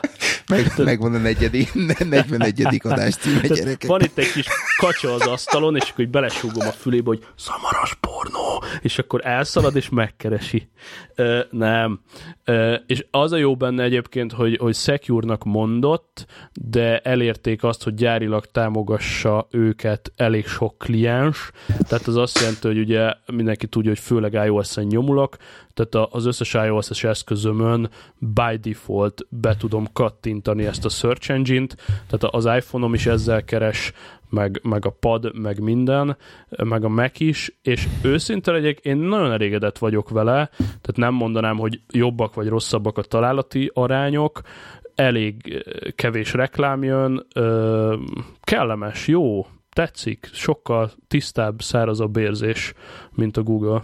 Meg, 0.49 0.71
megvan 0.77 1.13
a 1.13 1.17
negyedik, 1.17 1.73
41. 1.73 2.81
adás 2.83 3.15
címe, 3.15 3.47
gyerekek. 3.47 3.89
Van 3.89 4.01
itt 4.01 4.17
egy 4.17 4.31
kis 4.31 4.47
kacsa 4.77 5.13
az 5.13 5.27
asztalon, 5.27 5.75
és 5.75 5.89
akkor 5.89 6.07
belesúgom 6.07 6.67
a 6.67 6.71
fülébe, 6.71 7.07
hogy 7.07 7.25
szamaras 7.35 7.93
pornó, 7.93 8.63
és 8.81 8.99
akkor 8.99 9.21
elszalad, 9.23 9.75
és 9.75 9.89
megkeresi. 9.89 10.69
Uh, 11.17 11.39
nem. 11.51 11.99
Uh, 12.47 12.73
és 12.87 13.05
az 13.11 13.31
a 13.31 13.37
jó 13.37 13.55
benne 13.55 13.83
egyébként, 13.83 14.31
hogy, 14.31 14.57
hogy 14.57 14.75
Secure-nak 14.75 15.43
mondott, 15.43 16.25
de 16.53 16.99
elérték 16.99 17.63
azt, 17.63 17.83
hogy 17.83 17.93
gyárilag 17.93 18.45
támogassa 18.45 19.47
őket 19.51 20.11
elég 20.15 20.47
sok 20.47 20.77
kliens, 20.77 21.51
tehát 21.87 22.07
az 22.07 22.15
azt 22.15 22.39
jelenti, 22.39 22.67
hogy 22.67 22.79
ugye 22.79 23.13
mindenki 23.25 23.67
tudja, 23.67 23.89
hogy 23.89 23.99
főleg 23.99 24.33
iOS-en 24.33 24.85
nyomulok, 24.85 25.37
tehát 25.73 26.09
az 26.11 26.25
összes 26.25 26.53
iOS-es 26.53 27.03
eszközömön 27.03 27.89
by 28.17 28.57
default 28.61 29.25
be 29.29 29.55
tudom 29.57 29.87
kattintani 29.93 30.36
ezt 30.45 30.85
a 30.85 30.89
search 30.89 31.31
engine-t, 31.31 31.75
tehát 32.07 32.35
az 32.35 32.45
iPhone-om 32.45 32.93
is 32.93 33.05
ezzel 33.05 33.43
keres, 33.43 33.93
meg, 34.29 34.59
meg 34.63 34.85
a 34.85 34.89
pad, 34.89 35.39
meg 35.39 35.59
minden, 35.59 36.17
meg 36.63 36.83
a 36.83 36.89
Mac 36.89 37.19
is, 37.19 37.57
és 37.61 37.87
őszinte 38.01 38.51
legyek, 38.51 38.79
én 38.79 38.97
nagyon 38.97 39.31
elégedett 39.31 39.77
vagyok 39.77 40.09
vele, 40.09 40.49
tehát 40.57 40.95
nem 40.95 41.13
mondanám, 41.13 41.57
hogy 41.57 41.81
jobbak 41.91 42.33
vagy 42.33 42.47
rosszabbak 42.47 42.97
a 42.97 43.01
találati 43.01 43.71
arányok, 43.73 44.41
elég 44.95 45.65
kevés 45.95 46.33
reklám 46.33 46.83
jön, 46.83 47.27
kellemes, 48.41 49.07
jó, 49.07 49.45
tetszik, 49.69 50.29
sokkal 50.33 50.91
tisztább, 51.07 51.61
szárazabb 51.61 52.17
érzés, 52.17 52.73
mint 53.11 53.37
a 53.37 53.43
Google. 53.43 53.83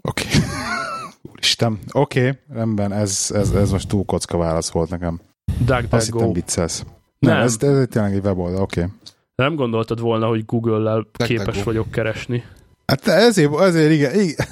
Oké. 0.00 0.26
Okay. 0.26 0.40
Úristen. 1.32 1.78
Oké, 1.92 2.28
okay, 2.28 2.40
rendben, 2.48 2.92
ez, 2.92 3.30
ez, 3.34 3.50
ez 3.50 3.70
most 3.70 3.88
túl 3.88 4.04
kocka 4.04 4.36
válasz 4.36 4.70
volt 4.70 4.90
nekem. 4.90 5.20
Duck, 5.58 5.84
Azt 5.90 6.12
hittem 6.12 6.32
viccelsz. 6.32 6.84
Nem, 7.18 7.34
nem, 7.34 7.42
ez, 7.42 7.56
ez 7.60 7.86
tényleg 7.90 8.14
egy 8.14 8.24
weboldal, 8.24 8.62
oké. 8.62 8.80
Okay. 8.80 8.92
Nem 9.34 9.54
gondoltad 9.54 10.00
volna, 10.00 10.26
hogy 10.26 10.44
Google-lel 10.44 11.06
képes 11.12 11.62
vagyok 11.62 11.90
keresni? 11.90 12.44
Hát 12.86 13.06
ezért, 13.06 13.60
ezért 13.60 13.92
igen, 13.92 14.20
igen. 14.20 14.46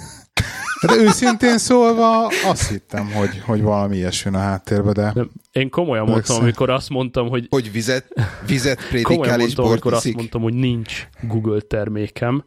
De 0.83 0.97
őszintén 0.97 1.59
szólva 1.59 2.27
azt 2.27 2.69
hittem, 2.69 3.13
hogy, 3.13 3.43
hogy 3.45 3.63
valami 3.63 3.97
ilyesmi 3.97 4.35
a 4.35 4.39
háttérbe, 4.39 4.93
de... 4.93 5.13
Nem, 5.15 5.31
én 5.53 5.71
komolyan 5.71 6.05
mondtam, 6.05 6.35
Össze. 6.35 6.45
amikor 6.45 6.71
azt 6.71 6.89
mondtam, 6.89 7.29
hogy 7.29 7.47
Hogy 7.51 7.73
vizet, 7.73 8.07
vizet 8.47 8.79
komolyan 8.79 9.05
prédikál 9.05 9.41
és 9.41 9.45
mondtam, 9.45 9.65
amikor 9.65 9.93
azt 9.93 10.15
mondtam, 10.15 10.43
hogy 10.43 10.55
nincs 10.55 11.09
Google 11.21 11.61
termékem. 11.61 12.45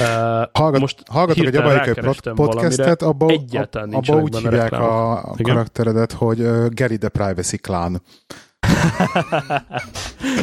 Uh, 0.00 0.06
Hallgat, 0.52 0.80
most 0.80 1.02
hallgatok 1.10 1.46
egy 1.46 1.54
rákerestem 1.54 2.34
podcastet, 2.34 3.02
abba, 3.02 3.28
egyáltalán 3.28 3.92
abba 3.92 4.16
úgy 4.16 4.36
hívják 4.36 4.72
a, 4.72 5.12
a 5.12 5.34
karakteredet, 5.42 6.12
hogy 6.12 6.40
uh, 6.40 6.66
Gary 6.68 6.98
the 6.98 7.08
Privacy 7.08 7.56
Clan. 7.56 8.02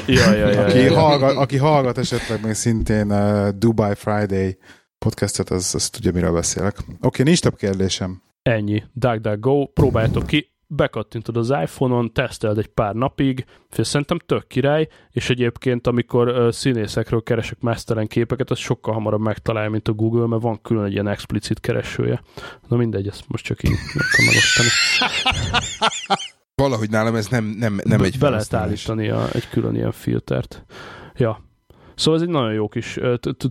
ja, 0.07 0.31
ja, 0.33 0.49
ja, 0.49 0.61
Aki, 0.61 0.77
ja, 0.77 0.83
ja. 0.83 0.99
hallgat, 0.99 1.35
aki 1.35 1.57
hallgat 1.57 1.97
esetleg 1.97 2.43
még 2.43 2.53
szintén 2.53 3.11
uh, 3.11 3.49
Dubai 3.49 3.95
Friday 3.95 4.57
podcastet, 4.97 5.49
az, 5.49 5.75
az 5.75 5.89
tudja, 5.89 6.11
miről 6.11 6.33
beszélek. 6.33 6.77
Oké, 6.79 6.95
okay, 7.01 7.25
nincs 7.25 7.39
több 7.39 7.55
kérdésem. 7.55 8.21
Ennyi. 8.41 8.83
DuckDuckGo, 8.93 9.65
próbáljátok 9.65 10.25
ki, 10.25 10.51
bekattintod 10.67 11.37
az 11.37 11.49
iPhone-on, 11.49 12.13
teszteld 12.13 12.57
egy 12.57 12.67
pár 12.67 12.93
napig, 12.93 13.45
fél 13.69 13.83
szerintem 13.83 14.19
tök 14.25 14.47
király, 14.47 14.87
és 15.11 15.29
egyébként 15.29 15.87
amikor 15.87 16.27
uh, 16.27 16.51
színészekről 16.51 17.23
keresek 17.23 17.59
mesztelen 17.59 18.07
képeket, 18.07 18.51
az 18.51 18.57
sokkal 18.57 18.93
hamarabb 18.93 19.21
megtalálja, 19.21 19.69
mint 19.69 19.87
a 19.87 19.93
Google, 19.93 20.27
mert 20.27 20.41
van 20.41 20.61
külön 20.61 20.85
egy 20.85 20.91
ilyen 20.91 21.07
explicit 21.07 21.59
keresője. 21.59 22.21
Na 22.67 22.77
mindegy, 22.77 23.07
ezt 23.07 23.23
most 23.27 23.43
csak 23.43 23.63
így 23.63 23.71
akartam 23.71 24.25
megosztani. 24.25 24.69
Valahogy 26.55 26.89
nálam 26.89 27.15
ez 27.15 27.27
nem, 27.27 27.45
nem, 27.45 27.79
nem 27.83 28.01
egy 28.01 28.17
Be 28.19 28.29
lehet 28.29 28.53
állítani 28.53 29.09
a, 29.09 29.27
egy 29.33 29.49
külön 29.49 29.75
ilyen 29.75 29.91
filtert. 29.91 30.65
Ja. 31.15 31.45
Szóval 31.97 32.19
ez 32.19 32.25
egy 32.27 32.33
nagyon 32.33 32.53
jó 32.53 32.67
kis, 32.67 32.99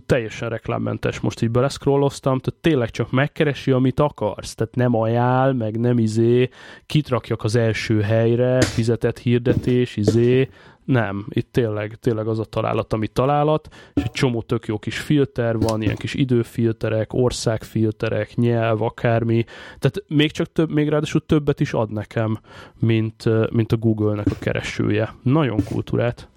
teljesen 0.05 0.49
reklámmentes, 0.49 1.19
most 1.19 1.41
így 1.41 1.51
beleszkrolloztam, 1.51 2.39
tehát 2.39 2.61
tényleg 2.61 2.91
csak 2.91 3.11
megkeresi, 3.11 3.71
amit 3.71 3.99
akarsz, 3.99 4.55
tehát 4.55 4.75
nem 4.75 4.95
ajánl, 4.95 5.53
meg 5.53 5.79
nem 5.79 5.97
izé, 5.97 6.49
kitrakjak 6.85 7.43
az 7.43 7.55
első 7.55 8.01
helyre, 8.01 8.61
fizetett 8.61 9.17
hirdetés, 9.17 9.95
izé, 9.95 10.49
nem, 10.85 11.25
itt 11.29 11.51
tényleg, 11.51 11.95
tényleg 11.99 12.27
az 12.27 12.39
a 12.39 12.43
találat, 12.43 12.93
ami 12.93 13.07
találat, 13.07 13.67
és 13.93 14.03
egy 14.03 14.11
csomó 14.11 14.41
tök 14.41 14.65
jó 14.65 14.79
kis 14.79 14.99
filter 14.99 15.57
van, 15.57 15.81
ilyen 15.81 15.95
kis 15.95 16.13
időfilterek, 16.13 17.13
országfilterek, 17.13 18.35
nyelv, 18.35 18.81
akármi, 18.81 19.43
tehát 19.79 20.03
még 20.07 20.31
csak 20.31 20.51
több, 20.51 20.71
még 20.71 20.89
ráadásul 20.89 21.25
többet 21.25 21.59
is 21.59 21.73
ad 21.73 21.91
nekem, 21.91 22.39
mint, 22.79 23.23
mint 23.51 23.71
a 23.71 23.77
Google-nek 23.77 24.27
a 24.29 24.39
keresője. 24.39 25.15
Nagyon 25.23 25.63
kultúrát. 25.63 26.29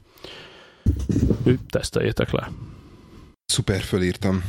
Teszteljétek 1.71 2.31
le. 2.31 2.51
Szuper, 3.47 3.81
fölírtam. 3.81 4.45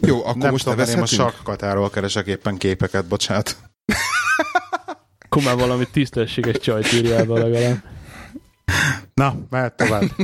Jó, 0.00 0.18
akkor 0.24 0.36
nem 0.36 0.50
most 0.50 0.66
mert 0.66 0.78
én 0.78 0.84
nevezhetünk? 0.84 1.20
sarkakatáról 1.20 1.90
keresek 1.90 2.26
éppen 2.26 2.56
képeket, 2.56 3.06
bocsánat. 3.06 3.56
Akkor 5.24 5.42
már 5.42 5.56
valami 5.56 5.84
tisztességes 5.92 6.58
csajt 6.58 6.92
írjál 6.92 7.24
be 7.24 7.38
legalább. 7.38 7.82
Na, 9.14 9.36
mehet 9.50 9.76
tovább. 9.76 10.04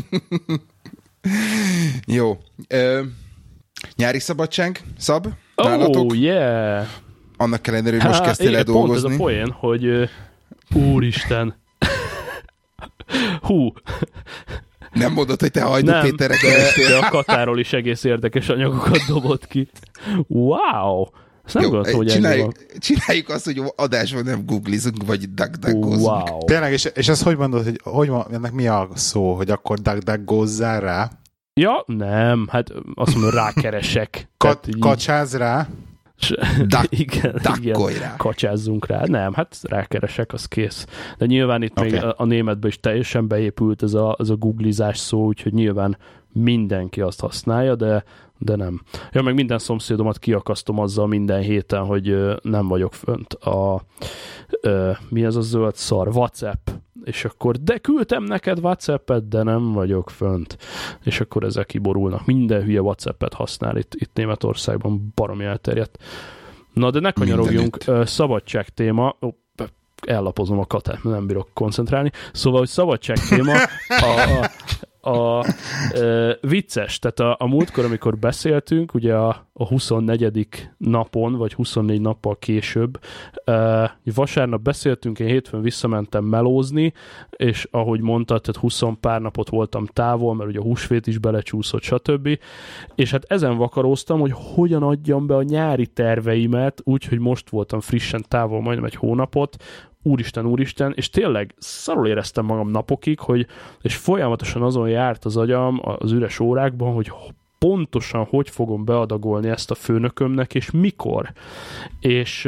Jó. 2.07 2.39
Ö, 2.69 3.03
nyári 3.97 4.19
szabadság, 4.19 4.83
Szab? 4.99 5.27
Nálatok? 5.55 6.11
Oh, 6.11 6.19
yeah! 6.19 6.87
Annak 7.37 7.67
ellenére, 7.67 7.97
hogy 7.97 8.07
most 8.09 8.19
Há, 8.19 8.25
kezdtél 8.25 8.55
el 8.55 8.61
igen, 8.61 8.75
Pont 8.75 8.95
ez 8.95 9.01
dolgozni. 9.01 9.15
a 9.15 9.25
poén, 9.25 9.51
hogy 9.51 9.85
ö, 9.85 10.05
úristen. 10.75 11.63
Hú, 13.41 13.73
Nem 14.95 15.13
mondod, 15.13 15.41
hogy 15.41 15.51
te 15.51 15.63
Hajdú 15.63 15.91
nem, 15.91 16.03
Péterre 16.03 16.35
de, 16.89 16.97
a 16.97 17.09
Katáról 17.11 17.59
is 17.59 17.73
egész 17.73 18.05
érdekes 18.05 18.49
anyagokat 18.49 18.99
dobott 19.09 19.47
ki. 19.47 19.69
Wow! 20.27 21.07
Ezt 21.45 21.55
nem 21.55 21.63
Jó, 21.63 21.69
gondoltam, 21.69 21.97
hogy 21.97 22.07
csináljuk, 22.07 22.45
van. 22.57 22.79
csináljuk 22.79 23.29
azt, 23.29 23.45
hogy 23.45 23.63
adásban 23.77 24.25
nem 24.25 24.47
googlizunk, 24.47 25.07
vagy 25.07 25.35
duckduckozunk. 25.35 26.29
Wow. 26.29 26.45
Tényleg, 26.45 26.73
és, 26.73 26.89
és 26.95 27.09
ezt 27.09 27.23
hogy 27.23 27.37
mondod, 27.37 27.65
hogy, 27.65 27.81
hogy 27.83 28.09
van, 28.09 28.27
ennek 28.33 28.53
mi 28.53 28.67
a 28.67 28.89
szó, 28.95 29.35
hogy 29.35 29.51
akkor 29.51 29.79
duck 29.79 30.31
rá? 30.61 31.11
Ja, 31.61 31.85
nem, 31.87 32.47
hát 32.51 32.73
azt 32.95 33.15
mondom, 33.15 33.31
rákeresek. 33.31 34.29
Kat, 34.37 34.67
így- 34.67 34.79
kacsáz 34.79 35.37
rá? 35.37 35.69
S- 36.17 36.35
igen, 36.61 36.85
igen. 36.89 37.41
Dakkolj 37.43 37.99
rá. 37.99 38.17
Kacsázzunk 38.17 38.87
rá. 38.87 39.03
Nem, 39.07 39.33
hát 39.33 39.59
rákeresek, 39.63 40.33
az 40.33 40.47
kész. 40.47 40.87
De 41.19 41.27
nyilván 41.27 41.63
itt 41.63 41.79
okay. 41.79 41.91
még 41.91 42.03
a, 42.03 42.15
a 42.17 42.25
németben 42.25 42.71
is 42.71 42.81
teljesen 42.81 43.29
beépült 43.29 43.83
ez 43.83 43.95
a, 43.95 44.17
ez 44.19 44.29
a 44.29 44.37
googlizás 44.37 44.99
szó, 44.99 45.27
úgyhogy 45.27 45.53
nyilván 45.53 45.99
mindenki 46.33 47.01
azt 47.01 47.21
használja, 47.21 47.75
de, 47.75 48.05
de 48.39 48.57
nem. 48.57 48.83
Ja, 49.13 49.23
meg 49.23 49.35
minden 49.35 49.59
szomszédomat 49.59 50.19
kiakasztom 50.19 50.79
azzal 50.79 51.07
minden 51.07 51.41
héten, 51.41 51.85
hogy 51.85 52.17
nem 52.43 52.69
vagyok 52.69 52.95
fönt 52.95 53.33
a 53.33 53.83
ö, 54.61 54.91
mi 55.09 55.25
ez 55.25 55.37
a 55.37 55.41
zöld 55.41 55.75
szar? 55.77 56.09
WhatsApp. 56.09 56.69
És 57.05 57.25
akkor, 57.25 57.57
de 57.57 57.79
küldtem 57.79 58.25
neked 58.25 58.59
WhatsAppet, 58.59 59.29
de 59.29 59.43
nem 59.43 59.73
vagyok 59.73 60.11
fönt. 60.11 60.59
És 61.03 61.21
akkor 61.21 61.45
ezek 61.45 61.67
kiborulnak. 61.67 62.27
Minden 62.27 62.63
hülye 62.63 62.83
WhatsAppet 62.83 63.35
használ 63.35 63.77
itt, 63.77 63.95
itt 63.95 64.15
Németországban, 64.15 65.13
baromi 65.15 65.45
elterjedt. 65.45 66.03
Na, 66.73 66.91
de 66.91 67.01
ne 67.01 67.11
kanyarogjunk. 67.11 67.77
Szabadság 68.05 68.69
téma. 68.69 69.17
Ellapozom 70.07 70.59
a 70.59 70.67
katát, 70.67 71.03
nem 71.03 71.27
bírok 71.27 71.49
koncentrálni. 71.53 72.11
Szóval, 72.33 72.59
hogy 72.59 72.69
szabadság 72.69 73.19
téma 73.29 73.53
a, 73.89 74.05
a, 74.05 74.51
a 75.07 75.45
ö, 75.95 76.33
vicces, 76.41 76.99
tehát 76.99 77.21
a, 77.21 77.45
a 77.45 77.47
múltkor, 77.47 77.85
amikor 77.85 78.19
beszéltünk, 78.19 78.95
ugye 78.95 79.15
a, 79.15 79.47
a 79.53 79.67
24. 79.67 80.49
napon, 80.79 81.37
vagy 81.37 81.55
24 81.55 82.01
nappal 82.01 82.39
később, 82.39 83.01
ö, 83.45 83.85
vasárnap 84.15 84.61
beszéltünk, 84.61 85.19
én 85.19 85.27
hétfőn 85.27 85.63
visszamentem 85.63 86.25
melózni, 86.25 86.93
és 87.31 87.69
ahogy 87.71 88.01
mondtad, 88.01 88.41
tehát 88.41 88.61
20 88.61 88.83
pár 89.01 89.21
napot 89.21 89.49
voltam 89.49 89.87
távol, 89.87 90.35
mert 90.35 90.51
ugye 90.51 90.59
a 90.59 90.63
húsvét 90.63 91.07
is 91.07 91.19
belecsúszott, 91.19 91.83
stb. 91.83 92.39
És 92.95 93.11
hát 93.11 93.25
ezen 93.29 93.57
vakaróztam, 93.57 94.21
hogy 94.21 94.33
hogyan 94.35 94.83
adjam 94.83 95.27
be 95.27 95.37
a 95.37 95.43
nyári 95.43 95.87
terveimet, 95.87 96.81
úgyhogy 96.85 97.19
most 97.19 97.51
voltam 97.51 97.81
frissen 97.81 98.25
távol 98.29 98.61
majdnem 98.61 98.85
egy 98.85 98.95
hónapot, 98.95 99.57
úristen, 100.05 100.47
úristen, 100.47 100.93
és 100.97 101.11
tényleg 101.11 101.55
szarul 101.59 102.07
éreztem 102.07 102.45
magam 102.45 102.71
napokig, 102.71 103.21
hogy, 103.21 103.47
és 103.81 103.97
folyamatosan 103.97 104.63
azon 104.63 104.89
járt 104.89 105.25
az 105.25 105.37
agyam 105.37 105.81
az 105.83 106.13
üres 106.13 106.41
órákban, 106.41 106.95
hogy 106.95 107.13
pontosan 107.59 108.25
hogy 108.25 108.51
fogom 108.51 108.85
beadagolni 108.85 109.49
ezt 109.49 109.71
a 109.71 109.75
főnökömnek, 109.75 110.55
és 110.55 110.71
mikor. 110.71 111.33
És 112.01 112.45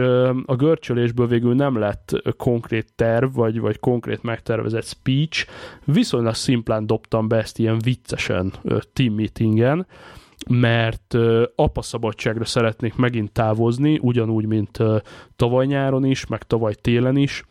a 0.47 0.57
görcsölésből 0.57 1.27
végül 1.27 1.55
nem 1.55 1.79
lett 1.79 2.23
konkrét 2.37 2.93
terv, 2.95 3.35
vagy, 3.35 3.61
vagy 3.61 3.81
konkrét 3.81 4.23
megtervezett 4.23 4.85
speech, 4.85 5.47
viszonylag 5.85 6.35
szimplán 6.35 6.87
dobtam 6.87 7.29
be 7.29 7.37
ezt 7.37 7.59
ilyen 7.59 7.79
viccesen 7.79 8.53
team 8.93 9.15
meetingen, 9.15 9.87
mert 10.49 11.15
ö, 11.15 11.45
apaszabadságra 11.55 12.45
szeretnék 12.45 12.95
megint 12.95 13.33
távozni, 13.33 13.99
ugyanúgy, 14.03 14.47
mint 14.47 14.79
tavaly 15.37 15.67
nyáron 15.67 16.05
is, 16.05 16.27
meg 16.27 16.43
tavaly 16.43 16.75
télen 16.75 17.17
is, 17.17 17.45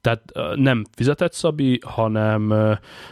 tehát 0.00 0.22
nem 0.54 0.84
fizetett 0.94 1.32
szabi, 1.32 1.78
hanem, 1.84 2.54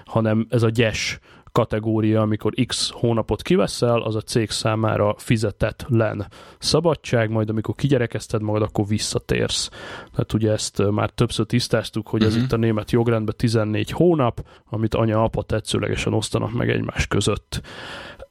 hanem 0.04 0.46
ez 0.48 0.62
a 0.62 0.68
gyes 0.68 1.18
kategória, 1.52 2.20
amikor 2.20 2.52
x 2.66 2.90
hónapot 2.90 3.42
kiveszel, 3.42 4.00
az 4.00 4.14
a 4.16 4.20
cég 4.20 4.50
számára 4.50 5.14
fizetett 5.18 5.84
len 5.88 6.26
szabadság, 6.58 7.30
majd 7.30 7.48
amikor 7.48 7.74
kigyerekezted 7.74 8.42
magad, 8.42 8.62
akkor 8.62 8.86
visszatérsz. 8.86 9.68
Tehát 10.10 10.32
ugye 10.32 10.52
ezt 10.52 10.90
már 10.90 11.10
többször 11.10 11.46
tisztáztuk, 11.46 12.08
hogy 12.08 12.22
ez 12.22 12.34
Mhm. 12.34 12.44
itt 12.44 12.52
a 12.52 12.56
német 12.56 12.90
jogrendben 12.90 13.34
14 13.38 13.90
hónap, 13.90 14.44
amit 14.70 14.94
anya-apa 14.94 15.42
tetszőlegesen 15.42 16.12
osztanak 16.12 16.52
meg 16.52 16.70
egymás 16.70 17.06
között. 17.06 17.60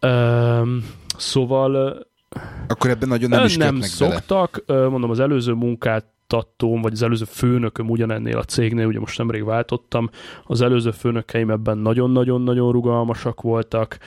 Üm, 0.01 0.85
szóval 1.17 2.05
Akkor 2.67 2.89
ebben 2.89 3.07
nagyon 3.09 3.29
nem 3.29 3.45
is 3.45 3.57
nem 3.57 3.73
bele. 3.73 3.85
szoktak, 3.85 4.63
Ö, 4.65 4.89
mondom, 4.89 5.09
az 5.09 5.19
előző 5.19 5.53
munkáltatóm, 5.53 6.81
vagy 6.81 6.91
az 6.91 7.01
előző 7.01 7.25
főnököm 7.25 7.89
ugyanennél 7.89 8.37
a 8.37 8.43
cégnél, 8.43 8.85
ugye 8.85 8.99
most 8.99 9.17
nemrég 9.17 9.43
váltottam, 9.43 10.09
az 10.43 10.61
előző 10.61 10.91
főnökeim 10.91 11.49
ebben 11.49 11.77
nagyon-nagyon-nagyon 11.77 12.71
rugalmasak 12.71 13.41
voltak. 13.41 13.97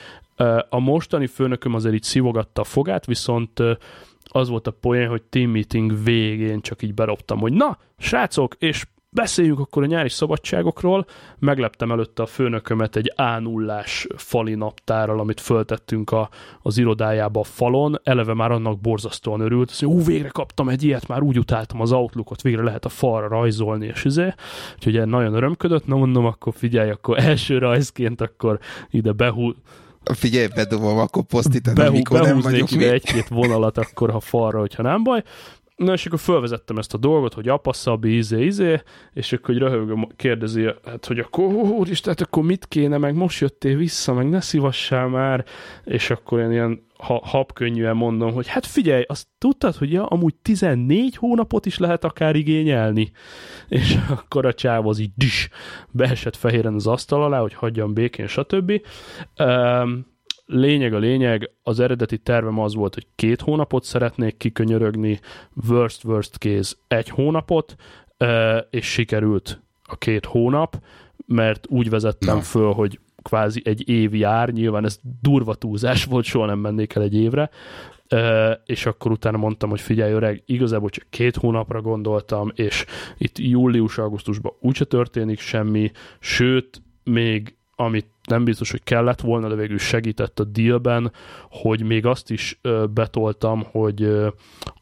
A 0.69 0.79
mostani 0.79 1.27
főnököm 1.27 1.73
azért 1.73 1.93
így 1.95 2.03
szivogatta 2.03 2.61
a 2.61 2.63
fogát, 2.63 3.05
viszont 3.05 3.59
az 4.23 4.49
volt 4.49 4.67
a 4.67 4.71
poén, 4.71 5.07
hogy 5.09 5.21
team 5.23 5.49
meeting 5.51 6.03
végén 6.03 6.61
csak 6.61 6.81
így 6.81 6.93
berobtam, 6.93 7.39
hogy 7.39 7.53
na, 7.53 7.77
srácok, 7.97 8.55
és 8.59 8.85
beszéljünk 9.13 9.59
akkor 9.59 9.83
a 9.83 9.85
nyári 9.85 10.09
szabadságokról. 10.09 11.05
Megleptem 11.39 11.91
előtte 11.91 12.23
a 12.23 12.25
főnökömet 12.25 12.95
egy 12.95 13.13
a 13.15 13.39
0 13.39 13.83
fali 14.15 14.53
naptárral, 14.53 15.19
amit 15.19 15.41
föltettünk 15.41 16.11
a, 16.11 16.29
az 16.61 16.77
irodájába 16.77 17.39
a 17.39 17.43
falon. 17.43 17.99
Eleve 18.03 18.33
már 18.33 18.51
annak 18.51 18.79
borzasztóan 18.79 19.39
örült. 19.39 19.81
Mondja, 19.81 20.01
ú, 20.01 20.05
végre 20.05 20.29
kaptam 20.29 20.69
egy 20.69 20.83
ilyet, 20.83 21.07
már 21.07 21.21
úgy 21.21 21.39
utáltam 21.39 21.81
az 21.81 21.91
Outlookot, 21.91 22.41
végre 22.41 22.63
lehet 22.63 22.85
a 22.85 22.89
falra 22.89 23.27
rajzolni, 23.27 23.85
és 23.85 24.05
izé. 24.05 24.33
Úgyhogy 24.75 25.07
nagyon 25.07 25.33
örömködött. 25.33 25.87
Na 25.87 25.95
mondom, 25.95 26.25
akkor 26.25 26.53
figyelj, 26.55 26.89
akkor 26.89 27.19
első 27.19 27.57
rajzként 27.57 28.21
akkor 28.21 28.59
ide 28.89 29.11
behú, 29.11 29.53
Figyelj, 30.03 30.47
bedobom, 30.55 30.97
akkor 30.97 31.23
posztítanom, 31.23 31.83
Behú, 31.83 31.93
amikor 31.93 32.21
nem 32.21 32.39
vagyok 32.39 32.71
ide 32.71 32.91
egy-két 32.91 33.27
vonalat 33.27 33.77
akkor, 33.77 34.11
ha 34.11 34.19
falra, 34.19 34.59
hogyha 34.59 34.83
nem 34.83 35.03
baj. 35.03 35.23
Na 35.75 35.93
és 35.93 36.05
akkor 36.05 36.19
felvezettem 36.19 36.77
ezt 36.77 36.93
a 36.93 36.97
dolgot, 36.97 37.33
hogy 37.33 37.47
apa 37.47 37.73
szabi, 37.73 38.15
izé, 38.15 38.45
izé, 38.45 38.81
és 39.13 39.33
akkor 39.33 39.45
hogy 39.45 39.57
röhögöm, 39.57 40.07
kérdezi, 40.15 40.69
hát, 40.85 41.05
hogy 41.05 41.19
akkor, 41.19 41.45
úristen, 41.53 42.13
hát 42.17 42.27
akkor 42.27 42.43
mit 42.43 42.65
kéne, 42.67 42.97
meg 42.97 43.15
most 43.15 43.39
jöttél 43.39 43.77
vissza, 43.77 44.13
meg 44.13 44.29
ne 44.29 44.41
szívassál 44.41 45.07
már, 45.07 45.45
és 45.83 46.09
akkor 46.09 46.39
én 46.39 46.51
ilyen 46.51 46.91
ha, 46.97 47.21
habkönnyűen 47.23 47.95
mondom, 47.95 48.33
hogy 48.33 48.47
hát 48.47 48.65
figyelj, 48.65 49.03
azt 49.07 49.27
tudtad, 49.37 49.75
hogy 49.75 49.91
ja, 49.91 50.05
amúgy 50.05 50.35
14 50.35 51.15
hónapot 51.15 51.65
is 51.65 51.77
lehet 51.77 52.03
akár 52.03 52.35
igényelni? 52.35 53.11
És 53.67 53.97
akkor 54.09 54.45
a 54.45 54.53
csáv 54.53 54.87
az 54.87 54.99
így 54.99 55.11
dis, 55.15 55.49
beesett 55.91 56.35
fehéren 56.35 56.73
az 56.73 56.87
asztal 56.87 57.23
alá, 57.23 57.39
hogy 57.39 57.53
hagyjam 57.53 57.93
békén, 57.93 58.27
stb. 58.27 58.81
Um, 59.39 60.12
lényeg 60.53 60.93
a 60.93 60.97
lényeg, 60.97 61.49
az 61.63 61.79
eredeti 61.79 62.17
tervem 62.17 62.59
az 62.59 62.75
volt, 62.75 62.93
hogy 62.93 63.07
két 63.15 63.41
hónapot 63.41 63.83
szeretnék 63.83 64.37
kikönyörögni, 64.37 65.19
worst 65.69 66.03
worst 66.03 66.35
case 66.35 66.75
egy 66.87 67.09
hónapot, 67.09 67.75
és 68.69 68.85
sikerült 68.85 69.61
a 69.83 69.95
két 69.95 70.25
hónap, 70.25 70.83
mert 71.25 71.65
úgy 71.69 71.89
vezettem 71.89 72.35
Na. 72.35 72.41
föl, 72.41 72.71
hogy 72.71 72.99
kvázi 73.21 73.61
egy 73.65 73.89
év 73.89 74.15
jár, 74.15 74.49
nyilván 74.49 74.85
ez 74.85 74.99
durva 75.21 75.55
túlzás 75.55 76.05
volt, 76.05 76.25
soha 76.25 76.45
nem 76.45 76.59
mennék 76.59 76.95
el 76.95 77.01
egy 77.01 77.15
évre, 77.15 77.49
és 78.65 78.85
akkor 78.85 79.11
utána 79.11 79.37
mondtam, 79.37 79.69
hogy 79.69 79.81
figyelj 79.81 80.11
öreg, 80.11 80.43
igazából 80.45 80.89
csak 80.89 81.05
két 81.09 81.35
hónapra 81.35 81.81
gondoltam, 81.81 82.51
és 82.55 82.85
itt 83.17 83.37
július-augusztusban 83.37 84.53
úgyse 84.59 84.85
történik 84.85 85.39
semmi, 85.39 85.91
sőt, 86.19 86.81
még 87.03 87.55
amit 87.75 88.12
nem 88.29 88.43
biztos, 88.43 88.71
hogy 88.71 88.83
kellett 88.83 89.21
volna, 89.21 89.47
de 89.47 89.55
végül 89.55 89.77
segített 89.77 90.39
a 90.39 90.43
dealben, 90.43 91.11
hogy 91.49 91.83
még 91.83 92.05
azt 92.05 92.31
is 92.31 92.59
betoltam, 92.93 93.63
hogy 93.71 94.03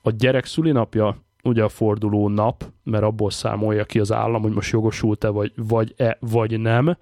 a 0.02 0.12
gyerek 0.12 0.46
szülinapja 0.46 1.18
ugye 1.44 1.64
a 1.64 1.70
forduló 1.70 2.30
nap, 2.30 2.64
mert 2.84 3.04
abból 3.04 3.30
számolja 3.30 3.86
ki 3.86 4.00
az 4.00 4.12
állam, 4.12 4.42
hogy 4.42 4.52
most 4.52 4.72
jogosult-e 4.72 5.28
vagy, 5.28 5.52
vagy, 5.56 5.94
-e, 5.98 6.18
vagy 6.20 6.60
nem, 6.60 6.98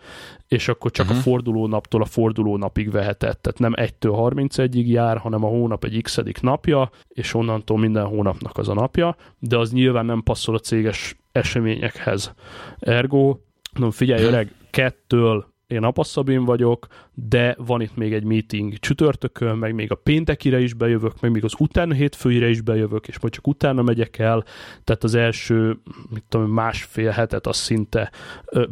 és 0.47 0.67
akkor 0.67 0.91
csak 0.91 1.05
uh-huh. 1.05 1.19
a 1.19 1.21
forduló 1.21 1.67
naptól 1.67 2.01
a 2.01 2.05
forduló 2.05 2.57
napig 2.57 2.91
vehetett. 2.91 3.41
Tehát 3.41 3.59
nem 3.59 3.73
1-től 3.75 4.33
31-ig 4.33 4.85
jár, 4.85 5.17
hanem 5.17 5.43
a 5.43 5.47
hónap 5.47 5.83
egy 5.83 6.01
x 6.01 6.21
napja, 6.41 6.89
és 7.07 7.33
onnantól 7.33 7.77
minden 7.77 8.05
hónapnak 8.05 8.57
az 8.57 8.69
a 8.69 8.73
napja, 8.73 9.15
de 9.39 9.57
az 9.57 9.71
nyilván 9.71 10.05
nem 10.05 10.23
passzol 10.23 10.55
a 10.55 10.59
céges 10.59 11.17
eseményekhez. 11.31 12.33
Ergo, 12.79 13.37
mondom, 13.73 13.91
figyelj 13.91 14.23
öreg, 14.23 14.51
kettől 14.69 15.48
én 15.69 15.83
apasszabin 15.83 16.45
vagyok, 16.45 16.87
de 17.13 17.55
van 17.57 17.81
itt 17.81 17.95
még 17.95 18.13
egy 18.13 18.23
meeting 18.23 18.79
csütörtökön, 18.79 19.57
meg 19.57 19.73
még 19.73 19.91
a 19.91 19.95
péntekire 19.95 20.59
is 20.59 20.73
bejövök, 20.73 21.21
meg 21.21 21.31
még 21.31 21.43
az 21.43 21.53
utána 21.57 21.93
hétfőire 21.93 22.49
is 22.49 22.61
bejövök, 22.61 23.07
és 23.07 23.19
majd 23.19 23.33
csak 23.33 23.47
utána 23.47 23.81
megyek 23.81 24.17
el, 24.17 24.43
tehát 24.83 25.03
az 25.03 25.15
első, 25.15 25.79
mit 26.09 26.23
tudom, 26.29 26.51
másfél 26.51 27.09
hetet 27.09 27.47
azt 27.47 27.61
szinte 27.61 28.11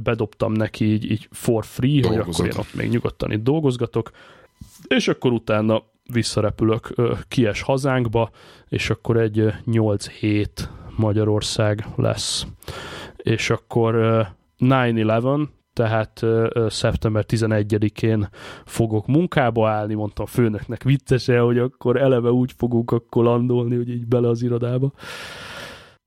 bedobtam 0.04 0.52
neki 0.52 0.86
így, 0.86 1.12
így 1.12 1.28
for 1.32 1.66
free, 1.66 2.08
hogy 2.08 2.18
akkor 2.18 2.46
én 2.46 2.58
ott 2.58 2.74
még 2.74 2.90
nyugodtan 2.90 3.32
itt 3.32 3.44
dolgozgatok, 3.44 4.12
és 4.88 5.08
akkor 5.08 5.32
utána 5.32 5.84
visszarepülök 6.12 6.96
kies 7.28 7.62
hazánkba, 7.62 8.30
és 8.68 8.90
akkor 8.90 9.18
egy 9.18 9.40
ö, 9.40 9.50
8 9.66 10.10
hét 10.10 10.70
Magyarország 10.96 11.86
lesz. 11.96 12.46
És 13.18 13.50
akkor 13.50 13.96
ö, 13.96 14.22
9-11, 14.60 15.48
tehát 15.78 16.22
szeptember 16.68 17.26
11-én 17.28 18.30
fogok 18.66 19.08
munkába 19.08 19.70
állni, 19.70 19.94
mondtam 19.94 20.26
a 20.26 20.28
főnöknek 20.28 20.84
viccese, 20.84 21.40
hogy 21.40 21.58
akkor 21.58 22.02
eleve 22.02 22.30
úgy 22.30 22.54
fogunk 22.58 22.92
akkor 22.92 23.24
landolni, 23.24 23.76
hogy 23.76 23.90
így 23.90 24.06
bele 24.08 24.28
az 24.28 24.42
irodába. 24.42 24.92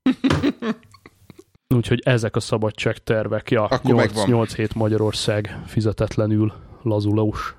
Úgyhogy 1.75 2.01
ezek 2.05 2.35
a 2.35 2.39
szabadságtervek. 2.39 3.51
Ja, 3.51 3.63
Akkor 3.63 3.91
8, 3.91 4.05
megvan. 4.05 4.29
8 4.29 4.55
hét 4.55 4.75
Magyarország 4.75 5.59
fizetetlenül 5.65 6.53
lazulaus. 6.81 7.55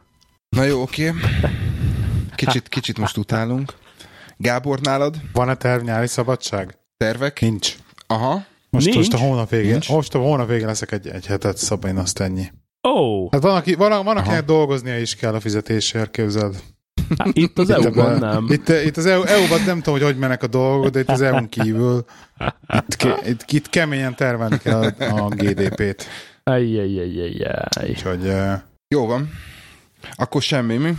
Na 0.48 0.62
jó, 0.62 0.82
oké. 0.82 1.12
Kicsit, 2.34 2.68
kicsit 2.68 2.98
most 2.98 3.16
utálunk. 3.16 3.72
Gábor, 4.36 4.80
nálad 4.80 5.16
Van-e 5.32 5.54
terv 5.54 5.82
nyári 5.82 6.06
szabadság? 6.06 6.78
tervek? 6.96 7.40
Nincs. 7.40 7.76
Aha. 8.06 8.44
Most, 8.72 8.86
Nincs? 8.86 8.96
most 8.96 9.12
a 9.14 9.18
hónap 9.18 9.50
végén, 9.50 9.70
Nincs? 9.70 9.88
most 9.88 10.14
a 10.14 10.18
hónap 10.18 10.48
végén 10.48 10.66
leszek 10.66 10.92
egy, 10.92 11.08
egy 11.08 11.26
hetet, 11.26 11.56
Szabba, 11.56 11.88
én 11.88 11.96
azt 11.96 12.20
ennyi. 12.20 12.52
Ó! 12.88 12.90
Oh. 12.90 13.32
Hát 13.32 13.42
van, 13.42 13.56
aki, 13.56 13.74
van, 13.74 14.04
van 14.04 14.16
akinek 14.16 14.44
dolgoznia 14.44 14.98
is 14.98 15.14
kell 15.14 15.34
a 15.34 15.40
fizetésért, 15.40 16.10
képzeld. 16.10 16.62
Hát 17.18 17.28
itt 17.32 17.58
az 17.58 17.70
EU-ban 17.70 18.18
nem. 18.18 18.46
Itt, 18.48 18.68
itt 18.68 18.96
az 18.96 19.06
EU, 19.06 19.22
EU-ban 19.22 19.62
nem 19.66 19.76
tudom, 19.76 19.94
hogy 19.94 20.02
hogy 20.02 20.18
mennek 20.18 20.42
a 20.42 20.46
dolgok, 20.46 20.88
de 20.88 21.00
itt 21.00 21.08
az 21.08 21.20
EU-n 21.20 21.48
kívül 21.48 22.04
itt, 22.68 22.96
ke, 22.96 23.20
itt, 23.24 23.44
itt 23.50 23.68
keményen 23.68 24.14
termelni 24.14 24.58
kell 24.58 24.82
a, 24.82 25.24
a 25.24 25.28
GDP-t. 25.28 26.06
Ajjajjajjajjaj. 26.42 27.88
Úgyhogy... 27.88 28.32
Jó 28.88 29.06
van. 29.06 29.30
Akkor 30.14 30.42
semmi, 30.42 30.76
mi? 30.76 30.92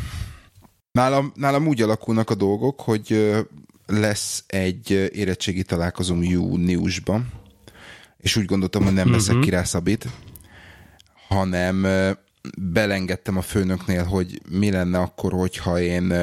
Nálam, 0.91 1.31
nálam 1.35 1.67
úgy 1.67 1.81
alakulnak 1.81 2.29
a 2.29 2.35
dolgok, 2.35 2.81
hogy 2.81 3.35
lesz 3.85 4.43
egy 4.47 4.91
érettségi 5.13 5.63
találkozom 5.63 6.23
júniusban, 6.23 7.41
és 8.23 8.35
úgy 8.35 8.45
gondoltam, 8.45 8.83
hogy 8.83 8.93
nem 8.93 9.11
veszek 9.11 9.33
Mhm. 9.35 9.43
ki 9.43 9.49
rá 9.49 9.63
Szabit, 9.63 10.07
hanem 11.27 11.87
belengedtem 12.57 13.37
a 13.37 13.41
főnöknél, 13.41 14.03
hogy 14.03 14.41
mi 14.49 14.71
lenne 14.71 14.99
akkor, 14.99 15.31
hogyha 15.33 15.79
én 15.79 16.13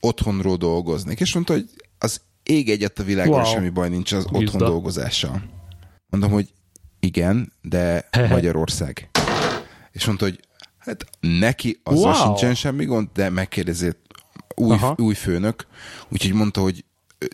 otthonról 0.00 0.56
dolgoznék. 0.56 1.20
És 1.20 1.34
mondta, 1.34 1.52
hogy 1.52 1.68
az 1.98 2.20
ég 2.42 2.70
egyet 2.70 2.98
a 2.98 3.02
világon, 3.02 3.40
Wow. 3.40 3.52
semmi 3.52 3.68
baj 3.68 3.88
nincs 3.88 4.12
az 4.12 4.24
otthon 4.24 4.40
Bizda. 4.40 4.66
dolgozással. 4.66 5.42
Mondom, 6.08 6.30
hogy 6.30 6.52
igen, 7.00 7.52
de 7.62 8.08
Magyarország. 8.28 9.10
És 9.92 10.04
mondta, 10.06 10.24
hogy 10.24 10.40
hát 10.78 11.04
neki 11.20 11.80
azzal 11.82 12.12
Wow. 12.12 12.22
sincsen 12.24 12.54
semmi 12.54 12.84
gond, 12.84 13.08
de 13.14 13.30
megkérdezett 13.30 14.00
új, 14.54 14.72
Aha. 14.72 14.94
új 14.98 15.14
főnök, 15.14 15.66
úgyhogy 16.08 16.32
mondta, 16.32 16.60
hogy 16.60 16.84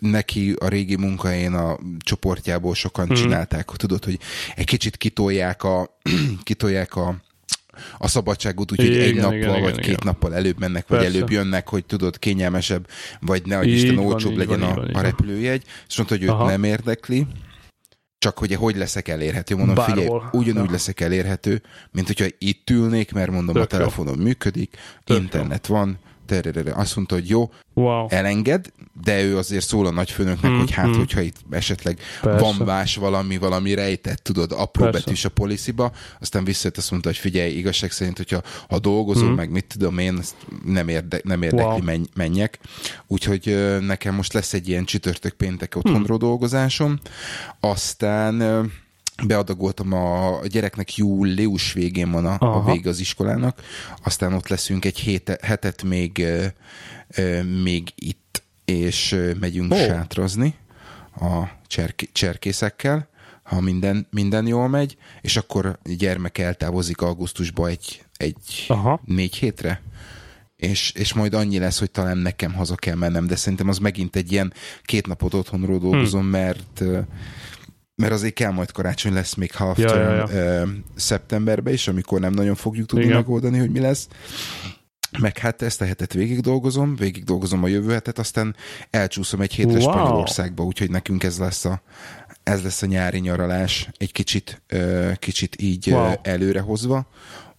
neki 0.01 0.55
a 0.59 0.67
régi 0.67 0.95
munkahelyén 0.95 1.53
a 1.53 1.77
csoportjából 1.99 2.75
sokan 2.75 3.05
hmm. 3.05 3.15
csinálták, 3.15 3.65
tudod, 3.65 4.05
hogy 4.05 4.19
egy 4.55 4.65
kicsit 4.65 4.97
kitolják 4.97 5.63
a, 5.63 5.99
kitolják 6.43 6.95
a 6.95 7.15
a 7.97 8.07
szabadságot, 8.07 8.71
úgyhogy 8.71 8.97
egy 8.97 9.15
nappal 9.15 9.33
igen, 9.33 9.49
vagy 9.49 9.59
igen, 9.59 9.75
két 9.75 9.85
igen. 9.85 9.99
nappal 10.03 10.35
előbb 10.35 10.59
mennek, 10.59 10.87
vagy 10.87 10.99
Persze. 10.99 11.15
előbb 11.15 11.29
jönnek, 11.29 11.69
hogy 11.69 11.85
tudod, 11.85 12.19
kényelmesebb, 12.19 12.87
vagy 13.19 13.45
ne, 13.45 13.55
hogy 13.55 13.67
Így 13.67 13.73
Isten 13.75 13.95
van, 13.95 14.05
olcsóbb 14.05 14.31
így 14.31 14.37
legyen 14.37 14.59
van, 14.59 14.69
a, 14.69 14.75
van, 14.75 14.87
a 14.87 14.91
van. 14.91 15.01
repülőjegy, 15.01 15.63
és 15.89 15.97
mondta, 15.97 16.15
hogy 16.15 16.23
őt 16.23 16.29
Aha. 16.29 16.45
nem 16.45 16.63
érdekli, 16.63 17.27
csak 18.17 18.37
hogy 18.37 18.55
hogy 18.55 18.75
leszek 18.75 19.07
elérhető. 19.07 19.55
Mondom, 19.55 19.75
Bárhol. 19.75 19.95
figyelj, 19.95 20.19
ugyanúgy 20.31 20.65
Ja. 20.65 20.71
leszek 20.71 20.99
elérhető, 20.99 21.61
mint 21.91 22.07
hogyha 22.07 22.25
itt 22.37 22.69
ülnék, 22.69 23.11
mert 23.11 23.31
mondom, 23.31 23.53
Tök 23.53 23.63
a 23.63 23.67
jó. 23.71 23.77
telefonom 23.77 24.19
működik, 24.19 24.77
Tök 25.03 25.17
internet 25.17 25.67
van, 25.67 25.99
tererere. 26.29 26.73
Azt 26.73 26.95
mondta, 26.95 27.15
hogy 27.15 27.29
jó, 27.29 27.51
Wow. 27.73 28.05
elenged, 28.09 28.71
de 29.03 29.23
ő 29.23 29.37
azért 29.37 29.65
szól 29.65 29.85
a 29.85 29.91
nagyfőnöknek, 29.91 30.51
Mm, 30.51 30.57
hogy 30.57 30.71
hát, 30.71 30.87
mm. 30.87 30.91
hogyha 30.97 31.21
itt 31.21 31.35
esetleg 31.49 31.99
Persze. 32.21 32.39
van 32.45 32.55
más 32.65 32.95
valami, 32.95 33.37
valami 33.37 33.73
rejtett, 33.73 34.17
tudod, 34.23 34.51
apró 34.51 34.83
Persze. 34.83 34.99
betűs 34.99 35.25
a 35.25 35.29
policyba, 35.29 35.91
aztán 36.19 36.43
visszajött, 36.43 36.77
azt 36.77 36.91
mondta, 36.91 37.09
hogy 37.09 37.17
figyelj, 37.17 37.51
igazság 37.51 37.91
szerint, 37.91 38.17
hogyha 38.17 38.41
ha 38.67 38.79
dolgozol, 38.79 39.29
Mm. 39.29 39.33
meg 39.33 39.49
mit 39.51 39.65
tudom 39.65 39.97
én, 39.97 40.17
ezt 40.19 40.35
nem, 40.65 40.87
érde, 40.87 41.19
nem 41.23 41.41
érdekli, 41.41 41.65
Wow. 41.65 41.83
menj, 41.83 42.05
menjek. 42.15 42.59
Úgyhogy 43.07 43.77
nekem 43.81 44.15
most 44.15 44.33
lesz 44.33 44.53
egy 44.53 44.67
ilyen 44.67 44.85
csütörtök 44.85 45.33
péntek 45.33 45.75
otthonról 45.75 46.17
dolgozásom, 46.17 46.99
aztán 47.59 48.41
beadagoltam 49.27 49.93
a 49.93 50.39
gyereknek 50.47 50.95
július 50.95 51.73
végén 51.73 52.11
van 52.11 52.25
a, 52.25 52.31
a 52.31 52.37
Aha. 52.39 52.71
vége 52.71 52.89
az 52.89 52.99
iskolának, 52.99 53.61
aztán 54.03 54.33
ott 54.33 54.47
leszünk 54.47 54.85
egy 54.85 54.99
héte, 54.99 55.37
hetet 55.41 55.83
még, 55.83 56.25
még 57.61 57.91
itt, 57.95 58.43
és 58.65 59.15
megyünk 59.39 59.71
oh. 59.71 59.79
sátrazni 59.79 60.55
a 61.15 61.43
cserk- 61.67 62.09
cserkészekkel, 62.11 63.07
ha 63.43 63.61
minden, 63.61 64.07
minden 64.09 64.47
jól 64.47 64.67
megy, 64.67 64.97
és 65.21 65.37
akkor 65.37 65.65
a 65.65 65.77
gyermek 65.83 66.37
eltávozik 66.37 67.01
augusztusba 67.01 67.67
egy, 67.67 68.03
egy 68.17 68.65
Aha. 68.67 69.01
négy 69.05 69.35
hétre, 69.35 69.81
és, 70.55 70.91
és 70.91 71.13
majd 71.13 71.33
annyi 71.33 71.59
lesz, 71.59 71.79
hogy 71.79 71.91
talán 71.91 72.17
nekem 72.17 72.53
haza 72.53 72.75
kell 72.75 72.95
mennem, 72.95 73.27
de 73.27 73.35
szerintem 73.35 73.67
az 73.67 73.77
megint 73.77 74.15
egy 74.15 74.31
ilyen 74.31 74.53
két 74.83 75.07
napot 75.07 75.33
otthonról 75.33 75.79
dolgozom, 75.79 76.21
hmm. 76.21 76.29
mert 76.29 76.83
mert 77.99 78.13
azért 78.13 78.33
kell 78.33 78.51
majd 78.51 78.71
karácsony 78.71 79.13
lesz 79.13 79.33
még 79.33 79.53
half 79.53 79.77
Ja, 79.77 79.87
term 79.87 80.35
ja, 80.35 80.43
ja. 80.43 80.67
szeptemberben 80.95 81.73
is, 81.73 81.87
amikor 81.87 82.19
nem 82.19 82.33
nagyon 82.33 82.55
fogjuk 82.55 82.87
tudni 82.87 83.03
Igen. 83.05 83.17
megoldani, 83.17 83.59
hogy 83.59 83.71
mi 83.71 83.79
lesz. 83.79 84.07
Meg 85.19 85.37
hát 85.37 85.61
ezt 85.61 85.81
a 85.81 85.85
hetet 85.85 86.13
végig 86.13 86.39
dolgozom, 86.39 86.95
végig 86.95 87.23
dolgozom 87.23 87.63
a 87.63 87.67
jövő 87.67 87.91
hetet, 87.93 88.19
aztán 88.19 88.55
elcsúszom 88.89 89.41
egy 89.41 89.53
hétre 89.53 89.77
Wow. 89.79 89.81
Spanyolországba, 89.81 90.63
úgyhogy 90.63 90.89
nekünk 90.89 91.23
ez 91.23 91.37
lesz 91.37 91.65
a, 91.65 91.81
ez 92.43 92.63
lesz 92.63 92.81
a 92.81 92.85
nyári 92.85 93.19
nyaralás, 93.19 93.89
egy 93.97 94.11
kicsit, 94.11 94.61
ö, 94.67 95.11
kicsit 95.15 95.61
így 95.61 95.91
Wow. 95.91 96.01
wow. 96.01 96.13
előrehozva, 96.21 97.07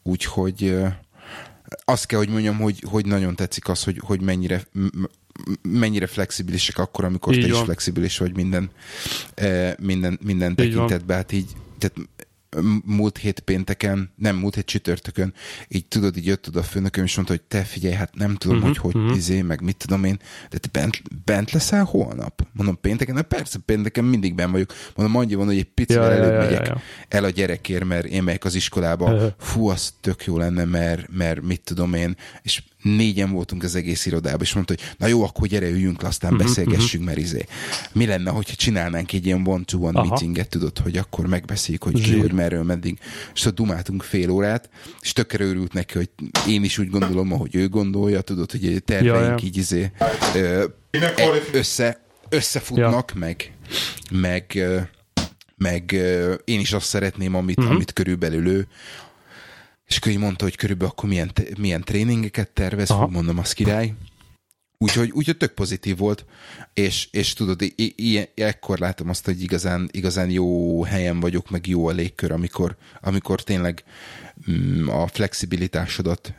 úgyhogy 0.03 0.77
azt 1.85 2.07
kell, 2.07 2.19
hogy 2.19 2.29
mondjam, 2.29 2.57
hogy, 2.57 2.85
hogy 2.87 3.07
nagyon 3.07 3.37
tetszik 3.37 3.69
az, 3.69 3.85
hogy, 3.85 4.01
hogy 4.05 4.21
mennyire, 4.21 4.63
mennyire 5.63 6.07
flexibilisek 6.07 6.79
akkor, 6.79 7.05
amikor 7.05 7.35
így 7.35 7.41
te 7.41 7.51
van. 7.51 7.59
is 7.59 7.65
flexibilis 7.65 8.19
vagy 8.19 8.35
minden, 8.35 8.71
minden, 9.79 10.19
minden 10.23 10.55
tekintetben. 10.55 11.17
Hát 11.17 11.33
így, 11.33 11.51
tehát 11.79 12.09
múlt 12.85 13.19
hét 13.19 13.41
pénteken, 13.41 14.13
nem, 14.17 14.37
múlt 14.37 14.55
hét 14.55 14.65
csütörtökön, 14.65 15.35
így 15.69 15.87
tudod, 15.87 16.17
így 16.17 16.27
jött 16.27 16.49
oda 16.49 16.61
a 16.61 16.63
főnököm, 16.63 17.05
és 17.05 17.15
mondta, 17.15 17.33
hogy 17.33 17.43
te 17.43 17.63
figyelj, 17.63 17.95
hát 17.95 18.15
nem 18.15 18.37
tudom, 18.37 18.57
uh-huh, 18.57 18.77
hogy 18.77 18.93
hogy 18.93 19.03
uh-huh. 19.03 19.17
izé, 19.17 19.43
meg 19.43 19.63
mit 19.63 19.77
tudom 19.77 20.05
én, 20.05 20.21
de 20.51 20.59
te 20.59 20.69
bent, 20.73 21.03
bent 21.25 21.51
leszel 21.51 21.85
holnap? 21.85 22.47
Mondom, 22.53 22.81
pénteken? 22.81 23.15
Na 23.15 23.23
persze, 23.23 23.59
pénteken 23.65 24.05
mindig 24.05 24.35
ben 24.35 24.51
vagyok. 24.51 24.73
Mondom, 24.95 25.17
annyi 25.17 25.35
van, 25.35 25.47
hogy 25.47 25.59
egy 25.59 25.71
picivel 25.75 26.11
ja, 26.11 26.17
előbb 26.17 26.33
ja, 26.33 26.35
ja, 26.35 26.41
megyek 26.41 26.67
ja, 26.67 26.75
ja. 26.75 26.81
el 27.09 27.25
a 27.25 27.31
gyerekért, 27.31 27.85
mert 27.85 28.07
én 28.07 28.23
megyek 28.23 28.45
az 28.45 28.55
iskolába. 28.55 29.13
Uh-huh. 29.13 29.33
Fú, 29.39 29.69
az 29.69 29.95
tök 30.01 30.25
jó 30.25 30.39
lenne, 30.39 30.65
mert, 30.65 31.07
mert 31.13 31.43
mit 31.43 31.61
tudom 31.61 31.95
én, 31.95 32.17
és 32.43 32.63
négyen 32.83 33.31
voltunk 33.31 33.63
az 33.63 33.75
egész 33.75 34.07
irodában, 34.07 34.41
és 34.41 34.53
mondta, 34.53 34.75
hogy 34.77 34.95
na 34.99 35.07
jó, 35.07 35.23
akkor 35.23 35.47
gyere, 35.49 35.69
üljünk 35.69 36.03
le, 36.03 36.09
aztán 36.09 36.33
uh-huh, 36.33 36.47
beszélgessünk, 36.47 37.03
uh-huh. 37.03 37.05
mert 37.05 37.19
izé. 37.19 37.47
Mi 37.93 38.07
lenne, 38.07 38.31
hogyha 38.31 38.55
csinálnánk 38.55 39.13
egy 39.13 39.27
ilyen 39.27 39.47
one-to-one 39.47 40.01
meetinget, 40.01 40.49
tudod, 40.49 40.79
hogy 40.79 40.97
akkor 40.97 41.27
megbeszéljük, 41.27 41.83
hogy 41.83 42.01
ki, 42.03 42.19
hogy 42.19 42.33
merről, 42.33 42.63
meddig. 42.63 42.99
És 43.35 43.45
ott 43.45 43.55
dumáltunk 43.55 44.03
fél 44.03 44.31
órát, 44.31 44.71
és 45.01 45.13
tökre 45.13 45.45
örült 45.45 45.73
neki, 45.73 45.97
hogy 45.97 46.11
én 46.49 46.65
is 46.65 46.79
úgy 46.79 46.91
gondolom, 46.91 47.33
ahogy 47.33 47.55
ő 47.55 47.69
gondolja, 47.69 48.21
tudod, 48.21 48.51
hogy 48.51 48.83
terveink 48.85 49.17
ja, 49.17 49.31
ja. 49.31 49.39
így 49.45 49.57
izé, 49.57 49.91
ö, 50.35 50.65
össze, 51.53 52.05
összefutnak, 52.29 53.13
ja. 53.15 53.21
meg, 53.21 53.53
meg, 54.11 54.59
meg 55.57 55.93
én 56.45 56.61
is 56.61 56.73
azt 56.73 56.87
szeretném, 56.87 57.35
amit, 57.35 57.59
uh-huh. 57.59 57.75
amit 57.75 57.93
körülbelül 57.93 58.47
ő 58.47 58.67
és 59.91 59.97
akkor 59.97 60.13
így 60.13 60.19
mondta, 60.19 60.45
hogy 60.45 60.57
körülbelül 60.57 60.93
akkor 60.93 61.09
milyen, 61.09 61.31
milyen 61.59 61.81
tréningeket 61.83 62.51
tervez, 62.51 62.91
Aha. 62.91 63.07
mondom, 63.07 63.39
az 63.39 63.53
király. 63.53 63.95
Úgyhogy, 64.79 65.11
úgyhogy 65.13 65.37
tök 65.37 65.53
pozitív 65.53 65.97
volt, 65.97 66.25
és, 66.75 67.09
és 67.11 67.33
tudod, 67.33 67.63
i- 67.63 67.95
i- 67.97 68.29
ekkor 68.35 68.79
látom 68.79 69.09
azt, 69.09 69.25
hogy 69.25 69.43
igazán, 69.43 69.89
igazán 69.93 70.31
jó 70.31 70.83
helyen 70.83 71.21
vagyok, 71.21 71.51
meg 71.51 71.67
jó 71.67 71.87
a 71.87 71.91
légkör, 71.93 72.33
amikor, 72.33 72.77
amikor 73.01 73.43
tényleg 73.43 73.85
mm, 74.51 74.89
a 74.89 75.07
flexibilitásodat 75.07 76.35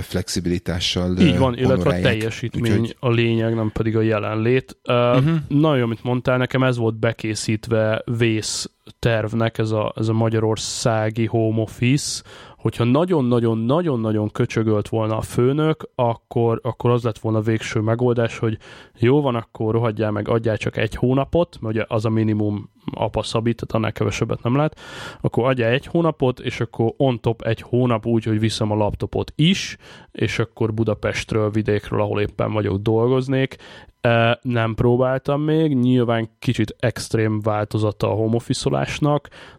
flexibilitással 0.00 1.18
Így 1.18 1.38
van, 1.38 1.58
illetve 1.58 1.96
a 1.96 2.00
teljesítmény 2.00 2.72
úgyhogy... 2.72 2.96
a 3.00 3.10
lényeg, 3.10 3.54
nem 3.54 3.70
pedig 3.72 3.96
a 3.96 4.00
jelenlét. 4.00 4.76
Uh-huh. 4.84 5.36
Nagyon, 5.48 5.82
amit 5.82 6.02
mondtál, 6.02 6.36
nekem 6.38 6.62
ez 6.62 6.76
volt 6.76 6.98
bekészítve 6.98 8.02
vész 8.04 8.70
tervnek, 8.98 9.58
ez 9.58 9.70
a, 9.70 9.92
ez 9.96 10.08
a 10.08 10.12
magyarországi 10.12 11.26
home 11.26 11.60
office, 11.60 12.22
hogyha 12.56 12.84
nagyon-nagyon-nagyon-nagyon 12.84 14.30
köcsögölt 14.30 14.88
volna 14.88 15.16
a 15.16 15.20
főnök, 15.20 15.88
akkor, 15.94 16.60
akkor 16.62 16.90
az 16.90 17.02
lett 17.02 17.18
volna 17.18 17.40
végső 17.40 17.80
megoldás, 17.80 18.38
hogy 18.38 18.58
jó 18.98 19.20
van, 19.20 19.34
akkor 19.34 19.72
rohadjál 19.72 20.10
meg, 20.10 20.28
adjál 20.28 20.56
csak 20.56 20.76
egy 20.76 20.94
hónapot, 20.94 21.58
mert 21.60 21.74
ugye 21.74 21.84
az 21.88 22.04
a 22.04 22.10
minimum 22.10 22.70
apa 22.94 23.22
szabít, 23.22 23.56
tehát 23.56 23.74
annál 23.74 23.92
kevesebbet 23.92 24.42
nem 24.42 24.56
lehet, 24.56 24.80
akkor 25.20 25.48
adjál 25.48 25.70
egy 25.70 25.86
hónapot, 25.86 26.40
és 26.40 26.60
akkor 26.60 26.94
on 26.96 27.20
top 27.20 27.42
egy 27.42 27.60
hónap 27.60 28.06
úgy, 28.06 28.24
hogy 28.24 28.38
viszem 28.38 28.70
a 28.70 28.74
laptopot 28.74 29.32
is, 29.36 29.76
és 30.12 30.38
akkor 30.38 30.74
Budapestről, 30.74 31.50
vidékről, 31.50 32.00
ahol 32.00 32.20
éppen 32.20 32.52
vagyok, 32.52 32.76
dolgoznék. 32.76 33.56
Nem 34.42 34.74
próbáltam 34.74 35.40
még, 35.42 35.74
nyilván 35.74 36.30
kicsit 36.38 36.76
extrém 36.78 37.40
változata 37.40 38.10
a 38.10 38.14
home 38.14 38.38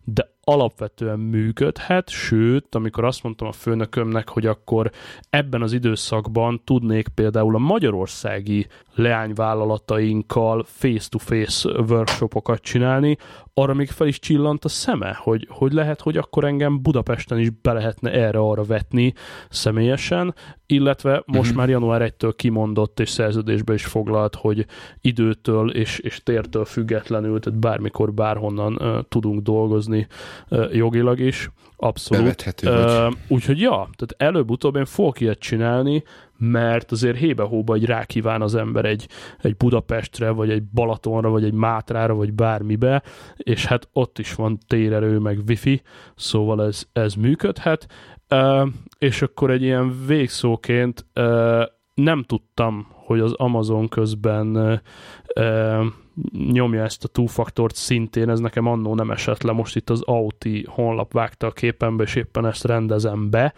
de 0.03 0.32
alapvetően 0.43 1.19
működhet, 1.19 2.09
sőt, 2.09 2.75
amikor 2.75 3.03
azt 3.03 3.23
mondtam 3.23 3.47
a 3.47 3.51
főnökömnek, 3.51 4.29
hogy 4.29 4.45
akkor 4.45 4.91
ebben 5.29 5.61
az 5.61 5.73
időszakban 5.73 6.61
tudnék 6.63 7.07
például 7.07 7.55
a 7.55 7.59
magyarországi 7.59 8.67
leányvállalatainkkal 8.95 10.63
face-to-face 10.67 11.69
workshopokat 11.69 12.61
csinálni, 12.61 13.17
arra 13.53 13.73
még 13.73 13.89
fel 13.89 14.07
is 14.07 14.19
csillant 14.19 14.65
a 14.65 14.69
szeme, 14.69 15.19
hogy, 15.21 15.47
hogy 15.49 15.73
lehet, 15.73 16.01
hogy 16.01 16.17
akkor 16.17 16.43
engem 16.43 16.81
Budapesten 16.81 17.39
is 17.39 17.49
be 17.61 17.73
lehetne 17.73 18.11
erre-arra 18.11 18.63
vetni 18.63 19.13
személyesen, 19.49 20.35
illetve 20.65 21.23
most 21.25 21.39
uh-huh. 21.39 21.55
már 21.55 21.69
január 21.69 22.13
1-től 22.17 22.33
kimondott 22.35 22.99
és 22.99 23.09
szerződésbe 23.09 23.73
is 23.73 23.85
foglalt, 23.85 24.35
hogy 24.35 24.65
időtől 25.01 25.71
és, 25.71 25.99
és 25.99 26.23
tértől 26.23 26.65
függetlenül, 26.65 27.39
tehát 27.39 27.59
bármikor, 27.59 28.13
bárhonnan 28.13 28.73
uh, 28.73 28.99
tudunk 29.09 29.41
dolgozni 29.41 30.07
jogilag 30.71 31.19
is, 31.19 31.49
abszolút. 31.77 32.25
Úgyhogy 33.27 33.59
ja, 33.59 33.69
tehát 33.69 34.15
előbb-utóbb 34.17 34.75
én 34.75 34.85
fogok 34.85 35.19
ilyet 35.19 35.39
csinálni, 35.39 36.03
mert 36.37 36.91
azért 36.91 37.17
hébe-hóba 37.17 37.73
egy 37.73 37.85
rákíván 37.85 38.41
az 38.41 38.55
ember 38.55 38.85
egy, 38.85 39.07
egy 39.41 39.57
Budapestre, 39.57 40.29
vagy 40.29 40.49
egy 40.49 40.63
Balatonra, 40.63 41.29
vagy 41.29 41.43
egy 41.43 41.53
Mátrára, 41.53 42.13
vagy 42.13 42.33
bármibe, 42.33 43.03
és 43.37 43.65
hát 43.65 43.89
ott 43.93 44.19
is 44.19 44.35
van 44.35 44.57
térerő, 44.67 45.17
meg 45.17 45.39
wifi, 45.47 45.81
szóval 46.15 46.65
ez, 46.65 46.83
ez 46.93 47.13
működhet, 47.13 47.87
és 48.97 49.21
akkor 49.21 49.51
egy 49.51 49.61
ilyen 49.61 50.05
végszóként 50.05 51.05
nem 51.93 52.23
tudtam, 52.23 52.87
hogy 52.89 53.19
az 53.19 53.33
Amazon 53.33 53.87
közben 53.87 54.81
nyomja 56.51 56.83
ezt 56.83 57.03
a 57.03 57.07
two-faktort 57.07 57.75
szintén, 57.75 58.29
ez 58.29 58.39
nekem 58.39 58.67
annó 58.67 58.95
nem 58.95 59.11
esett 59.11 59.41
le, 59.41 59.51
most 59.51 59.75
itt 59.75 59.89
az 59.89 60.01
Auti 60.01 60.65
honlap 60.69 61.13
vágta 61.13 61.47
a 61.47 61.51
képembe, 61.51 62.03
és 62.03 62.15
éppen 62.15 62.45
ezt 62.45 62.63
rendezem 62.63 63.29
be. 63.29 63.53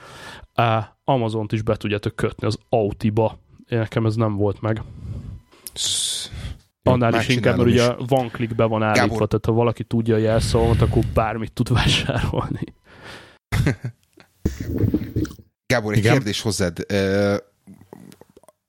Amazont 1.03 1.51
is 1.51 1.61
be 1.61 1.75
tudjátok 1.75 2.15
kötni 2.15 2.47
az 2.47 2.57
Autiba. 2.69 3.37
Én 3.69 3.77
nekem 3.77 4.05
ez 4.05 4.15
nem 4.15 4.35
volt 4.35 4.61
meg. 4.61 4.81
Annál 6.83 7.13
is 7.13 7.27
inkább, 7.27 7.57
mert 7.57 7.69
ugye 7.69 7.93
van 8.07 8.29
klik 8.29 8.55
be 8.55 8.63
van 8.63 8.83
állítva, 8.83 9.07
Gábor. 9.07 9.27
tehát 9.27 9.45
ha 9.45 9.51
valaki 9.51 9.83
tudja 9.83 10.15
a 10.15 10.17
jelszavamat, 10.17 10.81
akkor 10.81 11.03
bármit 11.13 11.53
tud 11.53 11.73
vásárolni. 11.73 12.63
Gábor, 15.67 15.93
egy 15.93 15.97
Igen? 15.99 16.13
kérdés 16.13 16.41
hozzád. 16.41 16.85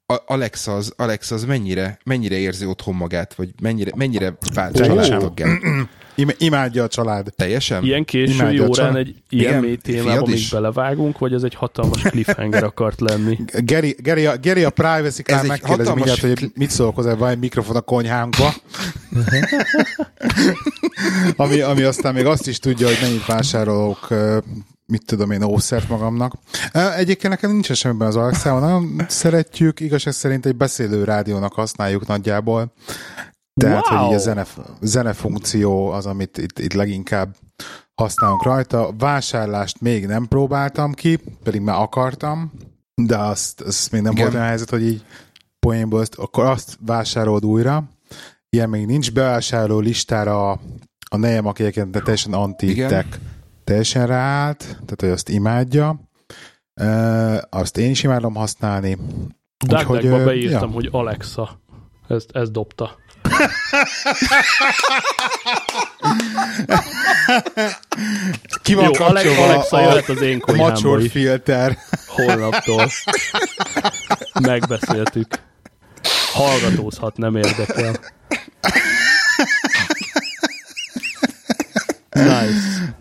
Alex 0.07 0.67
az, 0.67 0.93
Alex 0.97 1.31
az 1.31 1.45
mennyire, 1.45 1.99
mennyire 2.05 2.37
érzi 2.37 2.67
otthon 2.67 2.95
magát, 2.95 3.35
vagy 3.35 3.51
mennyire, 3.63 3.91
mennyire 3.95 4.37
vált 4.55 4.77
családtaggá? 4.77 5.47
Imádja 6.39 6.83
a 6.83 6.89
család. 6.89 7.33
Teljesen? 7.37 7.85
Ilyen 7.85 8.05
késő 8.05 8.67
órán 8.67 8.97
egy 8.97 9.15
ilyen 9.29 9.51
Igen, 9.51 9.63
mély 9.63 9.77
témába 9.77 10.27
még 10.27 10.49
belevágunk, 10.51 11.19
vagy 11.19 11.33
ez 11.33 11.43
egy 11.43 11.55
hatalmas 11.55 12.03
cliffhanger 12.11 12.65
akart 12.65 13.01
lenni? 13.01 13.39
Geri, 13.59 13.97
Geri, 13.99 14.27
a, 14.27 14.37
Geri 14.37 14.65
a 14.65 14.71
privacy 14.71 15.23
kár 15.23 15.47
megkérdezi 15.47 15.89
hatalmas... 15.89 15.95
mindjárt, 15.95 16.39
hogy 16.41 16.51
mit 16.55 16.71
szólok 16.71 16.95
hozzá, 16.95 17.15
van 17.15 17.31
egy 17.31 17.39
mikrofon 17.39 17.77
a 17.77 17.81
konyhánkba. 17.81 18.55
ami, 21.37 21.61
ami 21.61 21.83
aztán 21.83 22.15
még 22.15 22.27
azt 22.27 22.47
is 22.47 22.59
tudja, 22.59 22.87
hogy 22.87 22.99
mennyit 23.01 23.27
vásárolok 23.27 24.09
mit 24.87 25.05
tudom 25.05 25.31
én, 25.31 25.43
ószert 25.43 25.89
magamnak. 25.89 26.35
Egyébként 26.73 27.33
nekem 27.33 27.51
nincs 27.51 27.73
semmiben 27.73 28.09
az 28.09 28.17
Alexával, 28.17 28.61
nagyon 28.61 29.07
szeretjük, 29.09 29.81
igazság 29.81 30.13
szerint 30.13 30.47
egy 30.47 30.57
beszélő 30.57 31.05
rádiónak 31.05 31.53
használjuk 31.53 32.07
nagyjából. 32.07 32.73
Tehát, 33.61 33.89
wow. 33.89 33.99
hogy 33.99 34.09
így 34.09 34.15
a 34.15 34.19
zene, 34.19 34.47
zene 34.81 35.13
funkció 35.13 35.91
az, 35.91 36.07
amit 36.07 36.39
itt, 36.39 36.59
itt 36.59 36.73
leginkább 36.73 37.37
használunk 37.95 38.43
rajta. 38.43 38.95
Vásárlást 38.99 39.81
még 39.81 40.07
nem 40.07 40.29
próbáltam 40.29 40.93
ki, 40.93 41.21
pedig 41.43 41.61
már 41.61 41.81
akartam, 41.81 42.53
de 42.95 43.19
azt, 43.19 43.61
azt 43.61 43.93
még 43.93 44.03
nem 44.03 44.13
Igen. 44.13 44.25
volt 44.25 44.37
olyan 44.37 44.49
helyzet, 44.49 44.71
hogy 44.71 44.83
így 44.83 45.05
poénból, 45.59 46.01
azt, 46.01 46.15
akkor 46.15 46.45
azt 46.45 46.79
vásárolod 46.81 47.45
újra. 47.45 47.85
Ilyen 48.49 48.69
még 48.69 48.87
nincs 48.87 49.13
bevásárló 49.13 49.79
listára 49.79 50.51
a, 50.51 50.61
a 51.11 51.17
nejem, 51.17 51.47
aki 51.47 51.63
egyébként 51.63 52.03
teljesen 52.03 52.33
anti-tech 52.33 53.19
teljesen 53.67 54.07
ráállt, 54.07 54.59
tehát 54.59 55.01
hogy 55.01 55.09
azt 55.09 55.29
imádja. 55.29 56.01
Azt 57.51 57.79
én 57.79 57.91
is 57.91 58.03
imádom 58.03 58.35
használni. 58.35 58.99
Darkbackba 59.67 60.25
beírtam, 60.25 60.69
ja. 60.69 60.75
hogy 60.75 60.89
Alexa. 60.91 61.61
Ezt, 62.09 62.31
ezt 62.33 62.53
dobta. 62.53 62.97
Ki 68.63 68.75
van 68.75 68.85
Jó, 68.85 68.91
kapcsolva 68.91 69.43
Alexa 69.43 69.81
jöhet 69.81 70.09
az 70.09 70.21
én 70.21 70.41
konyhámba 70.41 70.99
is. 70.99 71.11
filter. 71.11 71.79
Holnaptól. 72.07 72.89
Megbeszéltük. 74.41 75.27
Hallgatózhat, 76.33 77.17
nem 77.17 77.37
érdekel. 77.37 77.95
Nice. 82.11 82.97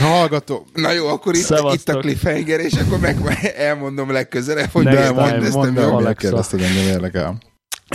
Hallgató. 0.00 0.66
Na 0.72 0.92
jó, 0.92 1.06
akkor 1.06 1.34
itt, 1.34 1.50
itt 1.72 1.88
a 1.88 1.98
cliffhanger, 1.98 2.60
és 2.60 2.72
akkor 2.72 2.98
meg 2.98 3.16
elmondom 3.56 4.10
legközelebb, 4.10 4.70
hogy 4.70 4.84
ne 4.84 5.10
megkérdeztem. 5.10 5.60
Mondd 5.60 5.78
el, 5.78 5.98
megkérdezted, 5.98 6.60
engem 6.60 6.84
érdekel. 6.84 7.38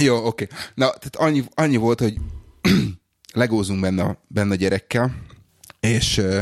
Jó, 0.01 0.15
oké. 0.15 0.25
Okay. 0.25 0.57
Na, 0.73 0.85
tehát 0.85 1.15
annyi, 1.15 1.43
annyi 1.53 1.77
volt, 1.77 1.99
hogy 1.99 2.17
legózunk 3.33 3.79
benne, 3.79 4.17
benne 4.27 4.51
a 4.51 4.55
gyerekkel, 4.55 5.15
és 5.79 6.17
uh, 6.17 6.41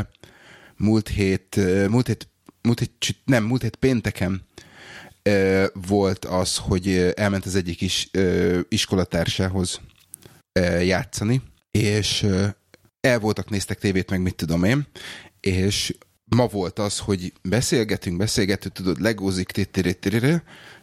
múlt 0.76 1.08
hét, 1.08 1.56
uh, 1.58 1.88
múlt 1.88 2.08
hét 2.08 2.28
múlt 2.68 2.80
hét, 2.80 3.16
nem, 3.26 3.44
múlt 3.44 3.62
hét 3.62 3.76
pénteken 3.76 4.42
ö, 5.24 5.66
volt 5.88 6.26
az, 6.26 6.58
hogy 6.58 7.14
elment 7.16 7.46
az 7.46 7.56
egyik 7.56 7.82
is, 7.82 8.10
ö, 8.12 8.60
iskolatársához 8.70 9.82
ö, 10.60 10.80
játszani, 10.80 11.42
és 11.72 12.24
ö, 12.24 12.48
el 13.00 13.20
voltak, 13.20 13.50
néztek 13.50 13.80
tévét, 13.80 14.10
meg 14.10 14.22
mit 14.22 14.36
tudom 14.36 14.64
én, 14.64 14.88
és 15.56 15.96
ma 16.26 16.48
volt 16.48 16.80
az, 16.80 17.00
hogy 17.00 17.34
beszélgetünk, 17.42 18.18
beszélgetünk, 18.18 18.74
tudod, 18.74 19.02
legózik, 19.02 19.52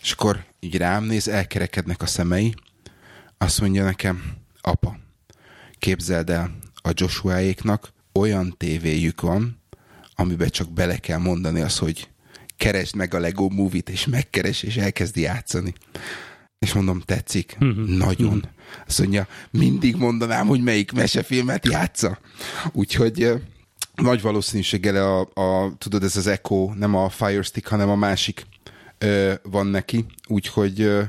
és 0.00 0.12
akkor 0.12 0.44
így 0.60 0.76
rám 0.76 1.04
néz, 1.04 1.28
elkerekednek 1.28 2.02
a 2.02 2.06
szemei, 2.06 2.54
azt 3.38 3.60
mondja 3.60 3.84
nekem, 3.84 4.36
apa, 4.60 4.98
képzeld 5.78 6.30
el, 6.30 6.58
a 6.74 6.90
Joshuaéknak 6.94 7.92
olyan 8.12 8.54
tévéjük 8.56 9.20
van, 9.20 9.62
amiben 10.14 10.48
csak 10.48 10.72
bele 10.72 10.96
kell 10.96 11.18
mondani 11.18 11.60
az, 11.60 11.78
hogy 11.78 12.08
keresd 12.56 12.94
meg 12.94 13.14
a 13.14 13.18
Lego 13.18 13.48
Movie-t, 13.48 13.88
és 13.88 14.06
megkeres, 14.06 14.62
és 14.62 14.76
elkezdi 14.76 15.20
játszani. 15.20 15.74
És 16.58 16.72
mondom, 16.72 17.00
tetszik? 17.00 17.56
Mm-hmm. 17.64 17.96
Nagyon. 17.96 18.34
Mm-hmm. 18.34 18.50
Azt 18.86 18.98
mondja, 18.98 19.28
mindig 19.50 19.96
mondanám, 19.96 20.46
hogy 20.46 20.62
melyik 20.62 20.92
mesefilmet 20.92 21.66
játsza. 21.66 22.18
Úgyhogy 22.72 23.42
nagy 23.94 24.22
valószínűséggel 24.22 24.96
a, 24.96 25.20
a, 25.20 25.72
tudod, 25.78 26.02
ez 26.02 26.16
az 26.16 26.26
Echo, 26.26 26.70
nem 26.74 26.94
a 26.94 27.08
Fire 27.08 27.42
Stick, 27.42 27.68
hanem 27.68 27.88
a 27.88 27.96
másik 27.96 28.46
ö, 28.98 29.32
van 29.42 29.66
neki, 29.66 30.06
úgyhogy 30.28 30.80
ö, 30.80 31.02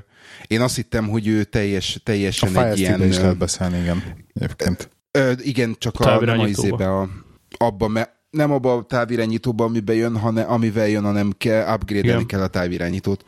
én 0.48 0.62
azt 0.62 0.76
hittem, 0.76 1.08
hogy 1.08 1.28
ő 1.28 1.44
teljes, 1.44 2.00
teljesen 2.04 2.56
a 2.56 2.68
egy 2.68 2.80
ilyen... 2.80 3.04
is 3.04 3.18
lehet 3.18 3.38
beszélni, 3.38 3.80
igen. 3.80 4.04
Egyébként. 4.34 4.90
Ö, 5.12 5.32
igen, 5.38 5.76
csak 5.78 6.00
a, 6.00 6.26
nem 6.26 6.40
a 6.40 6.48
izébe, 6.48 6.98
a, 6.98 7.10
abba, 7.58 7.88
mert 7.88 8.14
nem 8.30 8.52
abba 8.52 8.74
a 8.74 8.84
távirányítóba, 8.84 9.64
amiben 9.64 9.96
jön, 9.96 10.18
hanem, 10.18 10.52
amivel 10.52 10.88
jön, 10.88 11.04
hanem 11.04 11.34
kell, 11.38 11.74
upgrade 11.74 12.26
kell 12.26 12.42
a 12.42 12.48
távirányítót. 12.48 13.26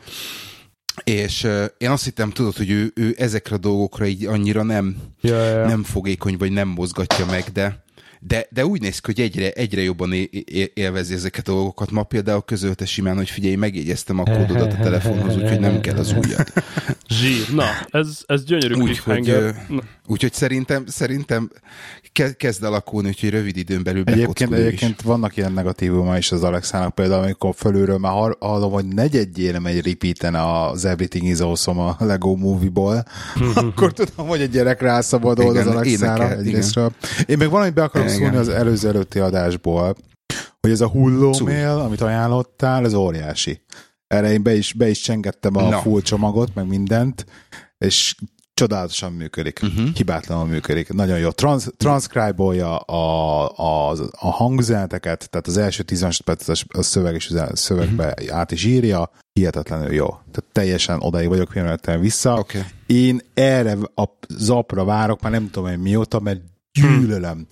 És 1.04 1.44
uh, 1.44 1.64
én 1.78 1.90
azt 1.90 2.04
hittem, 2.04 2.30
tudod, 2.30 2.56
hogy 2.56 2.70
ő, 2.70 2.92
ő 2.94 3.14
ezekre 3.18 3.54
a 3.54 3.58
dolgokra 3.58 4.06
így 4.06 4.26
annyira 4.26 4.62
nem, 4.62 4.96
ja, 5.20 5.42
ja, 5.44 5.58
ja. 5.58 5.66
nem 5.66 5.82
fogékony, 5.82 6.36
vagy 6.36 6.52
nem 6.52 6.68
mozgatja 6.68 7.26
meg, 7.26 7.44
de 7.52 7.84
de, 8.20 8.46
de 8.50 8.66
úgy 8.66 8.80
néz 8.80 8.98
ki, 8.98 9.12
hogy 9.12 9.20
egyre, 9.20 9.50
egyre 9.50 9.82
jobban 9.82 10.12
élvezi 10.74 11.14
ezeket 11.14 11.48
a 11.48 11.52
dolgokat. 11.52 11.90
Ma 11.90 12.02
például 12.02 12.42
közölte 12.42 12.86
simán, 12.86 13.16
hogy 13.16 13.30
figyelj, 13.30 13.54
megjegyeztem 13.54 14.18
a 14.18 14.24
kódodat 14.24 14.72
a 14.72 14.76
telefonhoz, 14.76 15.36
úgyhogy 15.36 15.60
nem 15.60 15.80
kell 15.80 15.96
az 15.96 16.12
újat. 16.12 16.52
Zsír, 17.08 17.54
na, 17.54 17.64
ez, 17.90 18.22
ez 18.26 18.44
gyönyörű 18.44 18.74
úgyhogy, 18.74 19.36
úgyhogy 20.10 20.32
szerintem, 20.32 20.86
szerintem 20.86 21.50
kezd 22.36 22.62
alakulni, 22.62 23.08
úgyhogy 23.08 23.30
rövid 23.30 23.56
időn 23.56 23.82
belül 23.82 24.02
Egyébként, 24.06 24.52
egyébként 24.52 25.02
vannak 25.02 25.36
ilyen 25.36 25.52
negatívuma 25.52 26.16
is 26.16 26.32
az 26.32 26.42
Alexának, 26.42 26.94
például 26.94 27.22
amikor 27.22 27.54
fölülről 27.56 27.98
már 27.98 28.36
hallom, 28.38 28.72
hogy 28.72 28.86
negyedjére 28.86 29.58
megy 29.58 29.86
repeaten 29.86 30.34
az 30.34 30.84
Everything 30.84 31.26
is 31.26 31.38
Awesome 31.38 31.82
a 31.98 32.04
Lego 32.04 32.36
Movie-ból, 32.36 33.04
akkor 33.54 33.92
tudom, 33.92 34.26
hogy 34.26 34.40
egy 34.40 34.50
gyerek 34.50 34.80
rászabadul 34.80 35.56
az 35.56 35.66
Alexára 35.66 36.36
egyrésztről. 36.36 36.92
Én 37.26 37.36
még 37.36 37.50
valamit 37.50 37.74
be 37.74 37.82
akarom 37.82 38.08
szólni 38.08 38.36
az 38.36 38.48
előző 38.48 38.88
előtti 38.88 39.18
adásból, 39.18 39.96
hogy 40.60 40.70
ez 40.70 40.80
a 40.80 40.88
hullómél, 40.88 41.68
amit 41.68 42.00
ajánlottál, 42.00 42.84
ez 42.84 42.94
óriási. 42.94 43.62
Erre 44.06 44.32
én 44.32 44.42
be 44.42 44.54
is, 44.54 44.72
be 44.72 44.88
is 44.88 45.00
csengettem 45.00 45.56
a 45.56 45.68
no. 45.68 45.80
full 45.80 46.00
csomagot, 46.00 46.54
meg 46.54 46.66
mindent, 46.66 47.26
és 47.78 48.14
csodálatosan 48.58 49.12
működik, 49.12 49.60
uh-huh. 49.62 49.94
hibátlanul 49.94 50.46
működik, 50.46 50.92
nagyon 50.92 51.18
jó. 51.18 51.30
Trans, 51.30 51.66
transcribe-olja 51.76 52.76
a, 52.76 53.48
a, 53.56 53.96
a 54.10 54.30
hangüzeneteket, 54.30 55.30
tehát 55.30 55.46
az 55.46 55.56
első 55.56 55.82
10 55.82 56.02
másodpercet 56.02 56.64
a 56.68 56.82
szöveg 56.82 57.14
és 57.14 57.32
szövegbe 57.52 58.14
uh-huh. 58.18 58.38
át 58.38 58.52
is 58.52 58.64
írja, 58.64 59.10
hihetetlenül 59.32 59.92
jó. 59.92 60.06
Tehát 60.06 60.44
teljesen 60.52 61.00
odaig 61.00 61.28
vagyok 61.28 61.48
pillanatban 61.48 62.00
vissza. 62.00 62.38
Okay. 62.38 62.62
Én 62.86 63.20
erre 63.34 63.76
a 63.94 64.04
zapra 64.28 64.84
várok, 64.84 65.20
már 65.20 65.32
nem 65.32 65.50
tudom, 65.50 65.68
hogy 65.68 65.78
mióta, 65.78 66.20
mert 66.20 66.40
gyűlölöm, 66.72 67.46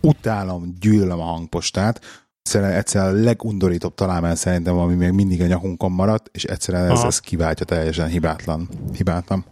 utálom, 0.00 0.74
gyűlölöm 0.80 1.20
a 1.20 1.24
hangpostát, 1.24 2.00
egyszerűen 2.42 2.72
egyszer 2.72 3.06
a 3.06 3.10
legundorítóbb 3.10 3.94
találmány 3.94 4.34
szerintem, 4.34 4.78
ami 4.78 4.94
még 4.94 5.10
mindig 5.10 5.40
a 5.40 5.46
nyakunkon 5.46 5.92
maradt, 5.92 6.28
és 6.32 6.44
egyszerűen 6.44 6.90
ez, 6.90 7.02
ez 7.02 7.18
kiváltja 7.18 7.66
teljesen 7.66 8.08
hibátlan. 8.08 8.68
hibátlan. 8.96 9.44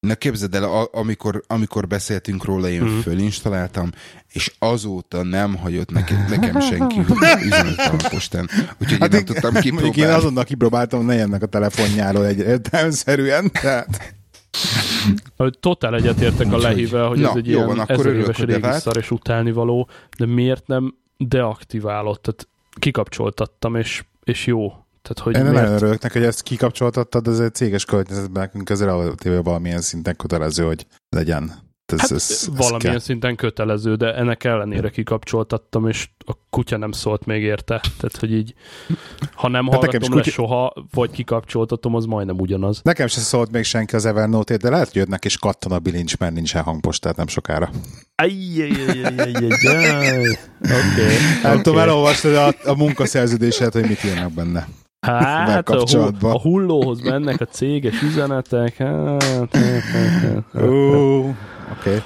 Na 0.00 0.14
képzeld 0.14 0.54
el, 0.54 0.64
a, 0.64 0.88
amikor, 0.92 1.42
amikor 1.46 1.86
beszéltünk 1.86 2.44
róla, 2.44 2.68
én 2.68 2.82
mm. 2.82 2.98
fölinstaláltam, 2.98 3.90
és 4.32 4.52
azóta 4.58 5.22
nem 5.22 5.56
hagyott 5.56 5.90
nekem, 5.90 6.26
nekem 6.28 6.60
senki 6.60 7.00
üzenetem 7.44 7.96
a 7.98 8.08
postán. 8.10 8.48
Úgyhogy 8.80 8.98
hát 8.98 9.14
én 9.14 9.22
nem 9.24 9.24
tudtam 9.24 9.54
kipróbálni. 9.54 10.00
Én 10.00 10.08
azonnal 10.08 10.44
kipróbáltam, 10.44 11.04
ne 11.04 11.14
jönnek 11.14 11.42
a 11.42 11.46
telefonjáról 11.46 12.26
egy 12.26 12.38
értelmszerűen, 12.38 13.50
tehát... 13.52 14.16
Totál 15.60 15.94
egyetértek 15.94 16.52
a 16.52 16.58
lehível, 16.58 17.06
hogy 17.06 17.18
Na, 17.18 17.28
ez 17.28 17.36
egy 17.36 17.46
jó, 17.46 17.52
ilyen 17.52 17.66
van, 17.66 17.84
ezer 17.86 18.14
éves 18.14 18.38
régi 18.38 18.72
szar 18.72 18.96
és 18.96 19.10
utálni 19.10 19.52
való, 19.52 19.88
de 20.18 20.26
miért 20.26 20.66
nem 20.66 20.94
deaktiválott? 21.16 22.22
Tehát 22.22 22.48
kikapcsoltattam, 22.78 23.74
és, 23.76 24.04
és 24.24 24.46
jó. 24.46 24.72
Tehát, 25.08 25.18
hogy 25.22 25.36
Én 25.36 25.42
miért... 25.42 25.56
nagyon 25.56 25.74
örülök 25.74 26.12
hogy 26.12 26.22
ezt 26.22 26.42
kikapcsoltattad, 26.42 27.28
ez 27.28 27.38
egy 27.38 27.54
céges 27.54 27.84
környezetben 27.84 28.42
nekünk 28.42 28.70
az 28.70 28.82
relatíve 28.82 29.42
valamilyen 29.42 29.80
szinten 29.80 30.16
kötelező, 30.16 30.64
hogy 30.64 30.86
legyen. 31.08 31.66
Ez, 31.92 32.00
hát 32.00 32.10
ez, 32.10 32.26
ez 32.30 32.48
valamilyen 32.56 32.92
kell. 32.92 32.98
szinten 32.98 33.36
kötelező, 33.36 33.94
de 33.94 34.14
ennek 34.14 34.44
ellenére 34.44 34.90
kikapcsoltattam, 34.90 35.88
és 35.88 36.08
a 36.26 36.32
kutya 36.50 36.76
nem 36.76 36.92
szólt 36.92 37.26
még 37.26 37.42
érte. 37.42 37.80
Tehát, 37.98 38.16
hogy 38.16 38.32
így, 38.32 38.54
ha 39.34 39.48
nem 39.48 39.66
hát 39.66 39.74
hallgatom 39.74 40.14
le 40.14 40.20
kutya... 40.20 40.30
soha, 40.30 40.72
vagy 40.90 41.10
kikapcsoltatom, 41.10 41.94
az 41.94 42.04
majdnem 42.04 42.38
ugyanaz. 42.38 42.80
Nekem 42.82 43.06
sem 43.06 43.22
szólt 43.22 43.50
még 43.50 43.64
senki 43.64 43.94
az 43.94 44.04
evernote 44.04 44.56
de 44.56 44.70
lehet, 44.70 44.86
hogy 44.86 44.96
jönnek 44.96 45.24
és 45.24 45.38
kattan 45.38 45.72
a 45.72 45.78
bilincs, 45.78 46.18
mert 46.18 46.34
nincsen 46.34 46.62
hangpost, 46.62 47.02
tehát 47.02 47.16
nem 47.16 47.26
sokára. 47.26 47.70
Oké. 50.60 51.06
Nem 51.42 51.62
tudom, 51.62 51.78
elolvastad 51.78 52.34
a, 52.34 52.70
a 52.70 52.76
munkaszerződéset, 52.76 53.72
hogy 53.72 53.88
mit 53.88 54.04
írnak 54.04 54.32
benne. 54.32 54.68
Hát, 55.00 55.68
a, 55.68 55.84
hu- 55.90 56.22
a 56.22 56.40
hullóhoz 56.40 57.00
mennek 57.00 57.40
a 57.40 57.44
céges 57.44 58.02
üzenetek. 58.02 58.76
Hát, 58.76 59.22
hát, 59.22 59.54
hát, 59.54 59.82
hát. 60.22 60.44
Oké. 60.52 61.34
Okay. 61.80 62.02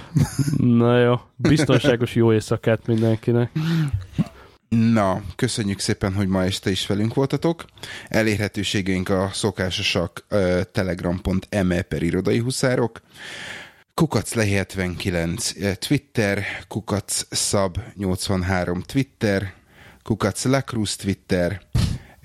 Na 0.56 0.98
jó, 0.98 1.14
biztonságos 1.36 2.14
jó 2.14 2.32
éjszakát 2.32 2.86
mindenkinek. 2.86 3.50
Na, 4.68 5.22
köszönjük 5.36 5.78
szépen, 5.78 6.14
hogy 6.14 6.28
ma 6.28 6.44
este 6.44 6.70
is 6.70 6.86
velünk 6.86 7.14
voltatok. 7.14 7.64
Elérhetőségeink 8.08 9.08
a 9.08 9.30
szokásosak 9.32 10.26
uh, 10.30 10.60
telegram.me 10.72 11.82
per 11.82 12.02
irodai 12.02 12.38
huszárok, 12.38 13.00
kukac 13.94 14.34
le 14.34 14.44
79 14.44 15.52
Twitter, 15.86 16.44
kukac 16.68 17.26
szab 17.30 17.78
83 17.94 18.82
Twitter, 18.82 19.52
kukac 20.02 20.44
Lacruz 20.44 20.96
Twitter, 20.96 21.60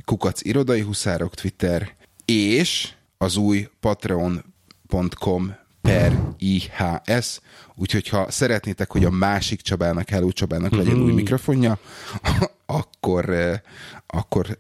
kukac 0.08 0.42
irodai 0.44 0.82
huszárok 0.82 1.34
Twitter, 1.34 1.96
és 2.26 2.94
az 3.18 3.38
új 3.38 3.70
patreon.com 3.80 5.56
per 5.82 6.20
IHS, 6.38 7.40
úgyhogy 7.76 8.08
ha 8.08 8.32
szeretnétek, 8.32 8.92
hogy 8.92 9.06
a 9.06 9.10
másik 9.10 9.62
Csabának, 9.62 10.10
Hello 10.10 10.32
Csabának 10.32 10.72
legyen 10.72 10.94
mm-hmm. 10.94 11.04
új 11.04 11.14
mikrofonja, 11.14 11.80
akkor, 12.80 13.36
akkor 14.08 14.60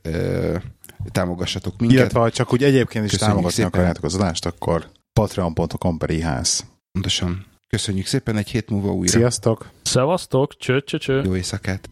támogassatok 1.11 1.79
minket. 1.79 1.97
Illetve 1.97 2.19
ha 2.19 2.31
csak 2.31 2.53
úgy 2.53 2.63
egyébként 2.63 3.05
is 3.05 3.11
Köszönjük 3.11 3.35
támogatni 3.35 3.55
szépen. 3.55 3.71
akarjátok 3.71 4.03
az 4.03 4.15
adást, 4.15 4.45
akkor 4.45 4.89
patreon.com 5.13 5.97
per 5.97 6.09
IHS. 6.09 6.59
Pontosan. 6.91 7.45
Köszönjük 7.67 8.05
szépen, 8.05 8.37
egy 8.37 8.49
hét 8.49 8.69
múlva 8.69 8.91
újra. 8.91 9.11
Sziasztok! 9.11 9.69
Szevasztok, 9.81 10.57
cső, 10.57 10.81
cső, 10.81 10.97
cső. 10.97 11.21
Jó 11.23 11.35
éjszakát! 11.35 11.89